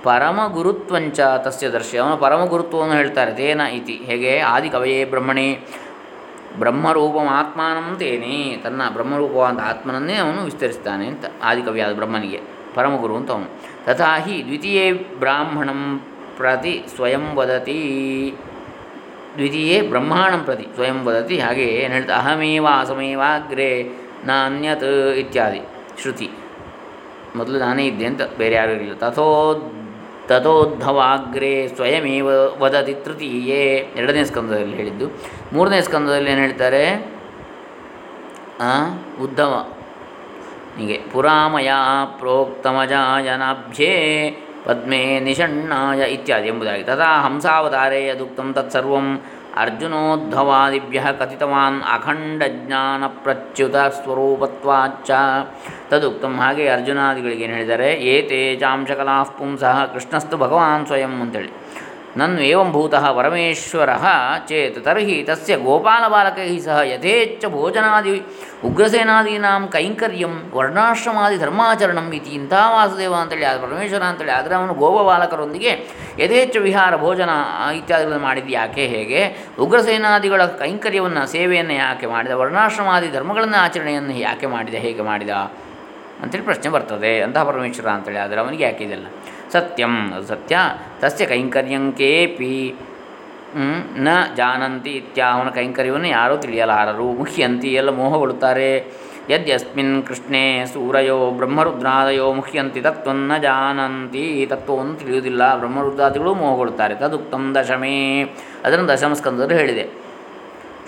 ಪರಮ 0.03 0.39
ಗುರುತ್ವಂಚ 0.53 1.19
ತಸ್ಯ 1.19 1.69
ದರ್ಶಿ 1.69 1.97
ಅವನು 1.97 2.17
ಪರಮ 2.17 2.45
ಗುರುತ್ವವನ್ನು 2.45 2.93
ಹೇಳ್ತಾರೆ. 2.93 3.32
ತೇನ 3.32 3.61
ಇತಿ. 3.61 3.93
ಹೇಗೆ? 3.93 4.39
ಆದಿ 4.39 4.69
ಕವಯೇ 4.69 5.05
ಬ್ರಹ್ಮಣಿ 5.05 5.59
ಬ್ರಹ್ಮರೂಪಂ 6.60 7.28
ಆತ್ಮಾನಂ 7.28 7.88
ತೇನೆ, 7.99 8.58
ತನ್ನ 8.64 8.82
ಬ್ರಹ್ಮರೂಪವಾದ 8.93 9.60
ಆತ್ಮನನ್ನೇ 9.64 10.16
ಅವನು 10.16 10.41
ವಿಸ್ತರಿಸ್ತಾನೆ 10.41 11.08
ಅಂತ 11.08 11.26
ಆದಿಕವಿಯಾದ 11.43 11.93
ಬ್ರಹ್ಮನಿಗೆ, 11.93 12.39
ಪರಮಗುರು 12.76 13.16
ಅಂತ 13.16 13.32
ಅವನು. 13.32 13.49
ತಥಾ 13.86 14.12
ಹಿ 14.18 14.43
ದ್ವಿತೀಯೇ 14.45 14.86
ಬ್ರಾಹ್ಮಣಂ 14.93 15.82
ಪ್ರತಿ 16.38 16.74
ಸ್ವಯಂ 16.95 17.26
ವದತಿ. 17.36 17.80
ದ್ವಿತೀಯೇ 19.38 19.82
ಬ್ರಹ್ಮಾಣಂ 19.82 20.41
ಪ್ರತಿ 20.43 20.66
ಸ್ವಯಂ 20.76 21.06
ವದತಿ 21.06 21.39
ಹಾಗೆ 21.39 21.64
ಏನು 21.64 21.93
ಹೇಳ್ತಾ, 21.93 22.16
ಅಹಮೇವ 22.16 22.68
ಅಸಮೇವಾಗ್ರೆ 22.80 23.70
ನಾನ್ಯತ್ 24.26 24.84
ಇತ್ಯಾದಿ 25.18 25.62
ಶ್ರುತಿ. 26.01 26.30
ಮೊದಲು 27.36 27.60
ನಾನೇ 27.60 27.86
ಇದ್ದೆ 27.86 28.06
ಅಂತ 28.06 28.22
ಬೇರೆ 28.38 28.56
ಯಾರೂ 28.56 28.72
ಇರಲಿಲ್ಲ. 28.72 28.97
ತಥೋ 28.97 29.26
ತಥೋದ್ಧವಾಗ್ರೆ 30.28 31.67
ಸ್ವಯಮೇವ 31.67 32.30
ವದತಿ 32.59 32.93
ತೃತೀಯೇ. 32.93 33.65
ಎರಡನೇ 33.95 34.23
ಸ್ಕಂದದಲ್ಲಿ 34.23 34.76
ಹೇಳಿದ್ದು. 34.76 35.07
ಮೂರನೇ 35.53 35.82
ಸ್ಕಂದದಲ್ಲಿ 35.82 36.32
ಏನು 36.32 36.41
ಹೇಳ್ತಾರೆ? 36.41 36.84
ಉದ್ಧವ. 39.21 39.53
ಹೀಗೆ, 40.78 40.97
ಪುರಾಮಯ 41.13 41.69
ಪ್ರೋಕ್ತಮಜಾಯನಾಭ್ಯೇ 42.19 43.93
ಪದ್ಮೇ 44.65 45.19
ನಿಷಣ್ಣಾಯ 45.19 46.01
ಇತ್ಯಾದಿ 46.11 46.47
ಎಂಬುದಾಗಿ. 46.47 46.84
ತದಾ 46.84 47.21
ಹಂಸಾವತಾರೇ 47.21 48.07
ಯದುಕ್ತಂ 48.07 48.53
ತತ್ಸರ್ವಂ 48.53 49.21
ಅರ್ಜುನೋದ್ಧವಾದಿಭ್ಯ 49.64 51.01
ಕಥಿತವಾನ್ 51.20 51.78
ಅಖಂಡಜ್ಞಾನ 51.95 53.03
ಪ್ರಚ್ಯುತ 53.26 53.76
ಸ್ವರೂಪತ್ವಾಚ್ಚ 53.97 55.12
ತದುಕ್ತಂ 55.91 56.34
ಹಾಗೆ 56.41 56.66
ಅರ್ಜುನಾದಿಗಳಿಗೆ 56.76 57.43
ಏನು 57.47 57.56
ಹೇಳಿದ್ದಾರೆ, 57.58 57.89
ಏ 58.12 58.16
ಚಾಂಶಕಲಾಃ 58.64 59.30
ಪುಂಸಃ 59.39 59.80
ಕೃಷ್ಣಸ್ತು 59.93 60.38
ಭಗವಾನ್ 60.43 60.86
ಸ್ವಯಂ 60.91 61.16
ಅಂತೇಳಿ. 61.22 61.51
ನನ್ 62.20 62.36
ಏವಂ 62.49 62.70
ಪರಮೇಶ್ವರ 63.22 63.91
ಚೇತ್ 64.49 64.78
ತರ್ಹಿ 64.86 65.16
ತಸ್ಯ 65.30 65.55
ಗೋಪಾಲಬಾಲಕೈ 65.66 66.45
ಸಹ 66.66 66.78
ಯಥೇಚ್ಛ 66.91 67.45
ಭೋಜನಾದಿ 67.55 68.13
ಉಗ್ರಸೇನಾದೀನಾಂ 68.68 69.63
ಕೈಂಕರ್ಯಂ 69.74 70.36
ವರ್ಣಾಶ್ರಮಾದಿ 70.57 71.38
ಧರ್ಮಾಚರಣಂ 71.38 72.07
ಇತಿ 72.20 72.32
ಇಂಥ 72.39 72.53
ವಾಸುದೇವ 72.76 73.13
ಅಂತೇಳಿ 73.24 73.45
ಅದು 73.51 73.61
ಪರಮೇಶ್ವರ 73.66 74.03
ಅಂತೇಳಿ 74.11 74.34
ಆದರೆ 74.38 74.55
ಅವನು 74.59 74.74
ಗೋಪಬಾಲಕರೊಂದಿಗೆ 74.84 75.74
ಯಥೇಚ್ಛ 76.24 76.63
ವಿಹಾರ 76.70 76.95
ಭೋಜನ 76.95 77.30
ಇತ್ಯಾದಿಗಳನ್ನು 77.82 78.24
ಮಾಡಿದ್ದು 78.28 78.51
ಯಾಕೆ 78.59 78.86
ಹೇಗೆ? 78.95 79.22
ಉಗ್ರಸೇನಾದಿಗಳ 79.59 80.45
ಕೈಂಕರ್ಯವನ್ನು, 80.63 81.26
ಸೇವೆಯನ್ನು 81.36 81.74
ಯಾಕೆ 81.74 82.07
ಮಾಡಿದ? 82.16 82.32
ವರ್ಣಾಶ್ರಮಾದಿ 82.43 83.11
ಧರ್ಮಗಳನ್ನು 83.18 83.61
ಆಚರಣೆಯನ್ನು 83.66 84.18
ಯಾಕೆ 84.28 84.47
ಮಾಡಿದ? 84.55 84.74
ಹೇಗೆ 84.88 85.05
ಮಾಡಿದ? 85.11 85.30
ಅಂತೇಳಿ 86.24 86.45
ಪ್ರಶ್ನೆ 86.49 86.70
ಬರ್ತದೆ. 86.72 87.13
ಅಂತಹ 87.22 87.43
ಪರಮೇಶ್ವರ 87.43 87.89
ಅಂತೇಳಿ 87.97 88.22
ಆದರೆ 88.26 88.39
ಅವನಿಗೆ 88.39 88.63
ಯಾಕೆ 88.63 88.84
ಇದೆಲ್ಲ? 88.84 89.07
ಸತ್ಯಂ 89.52 90.14
ಅದು 90.14 90.28
ಸತ್ಯ 90.28 90.58
ತಸ್ಯ 91.00 91.26
ಕೈಂಕರ್ಯಂ 91.26 91.91
ಕೇಪಿ. 91.91 92.76
ನ 93.98 94.08
ಜಾನಂತಿ 94.38 94.89
ಇತ್ಯಾವನ 94.89 95.50
ಕೈಂಕರ್ಯವನ್ನು 95.50 96.08
ಯಾರೂ 96.08 96.38
ತಿಳಿಯಲಾರರು. 96.38 97.06
ಮುಹ್ಯಂತಿ 97.06 97.68
ಎಲ್ಲ 97.68 97.89
ಮೋಹಗೊಳ್ಳುತ್ತಾರೆ. 97.89 98.88
ಯದ್ಯಸ್ಮಿನ್ 99.30 100.04
ಕೃಷ್ಣೇ 100.04 100.66
ಸೂರಯೋ 100.66 101.32
ಬ್ರಹ್ಮರುದ್ರಾದಯೋ 101.32 102.34
ಮುಹ್ಯಂತಿ 102.34 102.82
ತತ್ವನ್ನ 102.82 103.38
ಜಾನಂತಿ. 103.38 104.46
ತತ್ವವನ್ನು 104.50 104.96
ತಿಳಿಯುವುದಿಲ್ಲ. 104.96 105.60
ಬ್ರಹ್ಮರುದ್ರಾದಿಗಳು 105.60 106.34
ಮೋಹಗೊಳ್ಳುತ್ತಾರೆ. 106.34 106.96
ತದುಕ್ತಂ 106.96 107.56
ದಶಮೇ. 107.56 108.24
ಅದನ್ನು 108.66 108.88
ದಶಮ 108.88 109.14
ಸ್ಕಂದರು 109.14 109.56
ಹೇಳಿದೆ. 109.56 110.05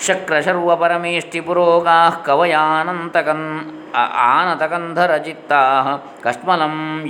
ಶಕ್ರಶರ್ವ 0.06 0.76
कवयानन्तकन् 0.76 1.40
ಪುರೋಗಾ 1.48 2.24
ಕವಯಾನಂತಕನ್ 2.26 3.74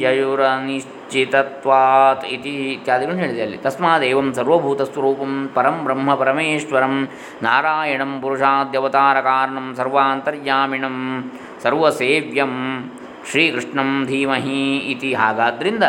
ययुरनिश्चितत्वात् 0.04 2.26
ಇತಿ 2.26 2.50
ಇತ್ಯಾದಿಗಳನ್ನು 2.50 3.22
ಹೇಳಿದೆ 3.22 3.42
ಅಲ್ಲಿ. 3.42 3.58
ತಸ್ಮಾದೇವಂ 3.58 4.34
ಸರ್ವಭೂತಸ್ವರೂಪಂ 4.34 5.50
ಪರಂ 5.56 5.84
ಬ್ರಹ್ಮ 5.84 6.16
ಪರಮೇಶ್ವರಂ, 6.16 7.10
ನಾರಾಯಣಂ 7.44 8.22
ಪುರುಷಾದ್ಯವತಾರ 8.22 9.22
ಕಾರಣಂ 9.22 9.76
ಸರ್ವಾಂತರ್ಯಾಮಿಣಂ, 9.76 11.32
ಸರ್ವಸೇವ್ಯಂ 11.64 12.54
ಶ್ರೀಕೃಷ್ಣಂ 13.32 14.06
ಧೀಮಹಿ 14.06 14.78
ಇತಿ. 14.78 15.14
ಹಾಗಾದ್ದರಿಂದ 15.14 15.84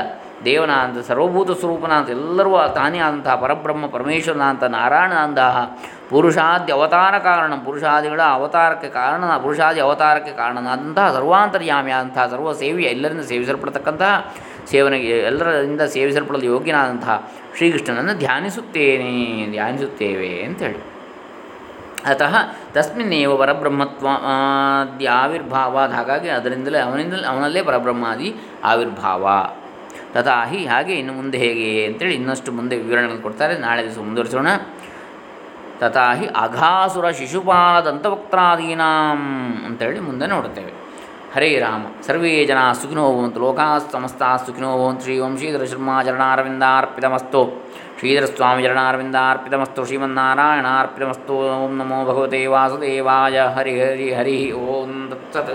ದೇವನಾದ 0.45 1.01
ಸರ್ವಭೂತ 1.01 1.51
ಸ್ವರೂಪನಾದ 1.51 2.09
ಎಲ್ಲರೂ 2.09 2.69
ತಾನೇ 2.69 2.99
ಆದಂತಹ 2.99 3.35
ಪರಬ್ರಹ್ಮ 3.35 3.87
ಪರಮೇಶ್ವರನಾದಂಥ 3.87 4.65
ನಾರಾಯಣನಾದಂತಹ 4.65 5.77
ಪುರುಷಾದಿ 6.11 6.73
ಅವತಾರ 6.73 7.19
ಕಾರಣ 7.19 7.55
ಪುರುಷಾದಿಗಳ 7.55 8.21
ಅವತಾರಕ್ಕೆ 8.23 8.89
ಕಾರಣ 8.89 9.37
ಪುರುಷಾದಿ 9.37 9.81
ಅವತಾರಕ್ಕೆ 9.81 10.33
ಕಾರಣನಾದಂತಹ 10.33 11.13
ಸರ್ವಾಂತರ್ಯಾಮಿ 11.13 11.91
ಸರ್ವ 12.31 12.53
ಸೇವಿ 12.53 12.85
ಎಲ್ಲರಿಂದ 12.85 13.21
ಸೇವಿಸಲ್ಪಡ್ತಕ್ಕಂತಹ 13.21 14.33
ಸೇವನೆಗೆ 14.71 15.19
ಎಲ್ಲರಿಂದ 15.19 15.81
ಸೇವಿಸಲ್ಪಡಲು 15.81 16.43
ಯೋಗ್ಯನಾದಂತಹ 16.43 17.31
ಶ್ರೀಕೃಷ್ಣನನ್ನು 17.57 18.15
ಧ್ಯಾನಿಸುತ್ತೇನೆ, 18.19 19.47
ಧ್ಯಾನಿಸುತ್ತೇವೆ 19.51 20.43
ಅಂತೇಳಿ. 20.43 20.99
ಅತಃ 22.07 22.35
ತಸ್ಮಿನ್ನೇವ 22.73 23.37
ಪರಬ್ರಹ್ಮತ್ವ 23.37 24.07
ಆವಿರ್ಭಾವಾದ 25.11 25.91
ಹಾಗಾಗಿ 25.91 26.29
ಅದರಿಂದಲೇ 26.29 26.79
ಅವನಿಂದಲೇ, 26.79 27.27
ಅವನಲ್ಲೇ 27.27 27.63
ಪರಬ್ರಹ್ಮಾದಿ 27.63 28.35
ಆವಿರ್ಭಾವ. 28.65 29.29
ತಥಾ 30.15 30.45
ಹಿ 30.45 30.67
ಹಾಗೆ 30.67 30.95
ಇನ್ನು 30.95 31.13
ಮುಂದೆ 31.13 31.39
ಹೇಗೆ 31.39 31.87
ಅಂತೇಳಿ 31.87 32.15
ಇನ್ನಷ್ಟು 32.15 32.53
ಮುಂದೆ 32.53 32.77
ವಿವರಣೆಗಳನ್ನು 32.77 33.23
ಕೊಡ್ತಾರೆ. 33.23 33.59
ನಾಳೆ 33.59 33.83
ದಿವಸ 33.85 33.99
ಮುಂದುವರಿಸೋಣ. 33.99 34.47
ತಥಾ 35.81 36.07
ಹಿ 36.15 36.27
ಅಘಾಸುರ 36.27 37.11
ಶಿಶುಪಾಲ 37.11 37.81
ದಂತವಕ್ತಾದೀನಾಂ 37.81 39.21
ಅಂತೇಳಿ 39.67 40.01
ಮುಂದೆ 40.01 40.27
ನೋಡುತ್ತೇವೆ. 40.27 40.73
ಹರೇ 41.35 41.59
ರಾಮ, 41.59 41.83
ಸರ್ವೇ 42.07 42.47
ಜನ 42.47 42.61
ಸುಖಿನೋ 42.73 43.05
ಭವಂತು, 43.13 43.41
ಲೋಕಾ 43.41 43.79
ಸಮಸ್ತ 43.93 44.23
ಸುಖಿನೋ 44.47 44.71
ಭವಂತು, 44.79 45.03
ಶ್ರೀ 45.03 45.19
ಓಂ 45.19 45.37
ಶ್ರೀಧರ 45.37 45.65
ಶರ್ಮಾಚರಣಾರವಿಂದಾರ್ಪಿತಮಸ್ತು 45.65 47.43
ಶ್ರೀಧರ 47.99 48.25
ಸ್ವಾಮಿ 48.25 48.63
ಚರಣಾರವಿಂದಾರ್ಪಿತಮಸ್ತು, 48.63 49.85
ಶ್ರೀಮನ್ನಾರಾಯಣಾರ್ಪಿತಮಸ್ತು, 49.85 51.35
ಓಂ 51.35 51.77
ನಮೋ 51.79 51.99
ಭಗವತೆ 52.05 52.47
ವಾಸುದೇವಾಯ, 52.47 53.39
ಹರಿ 53.41 53.75
ಹರಿ 53.81 54.15
ಹರಿ 54.15 54.53
ಓಂ 54.53 54.93
ದತ್ಸತ್ 55.11 55.55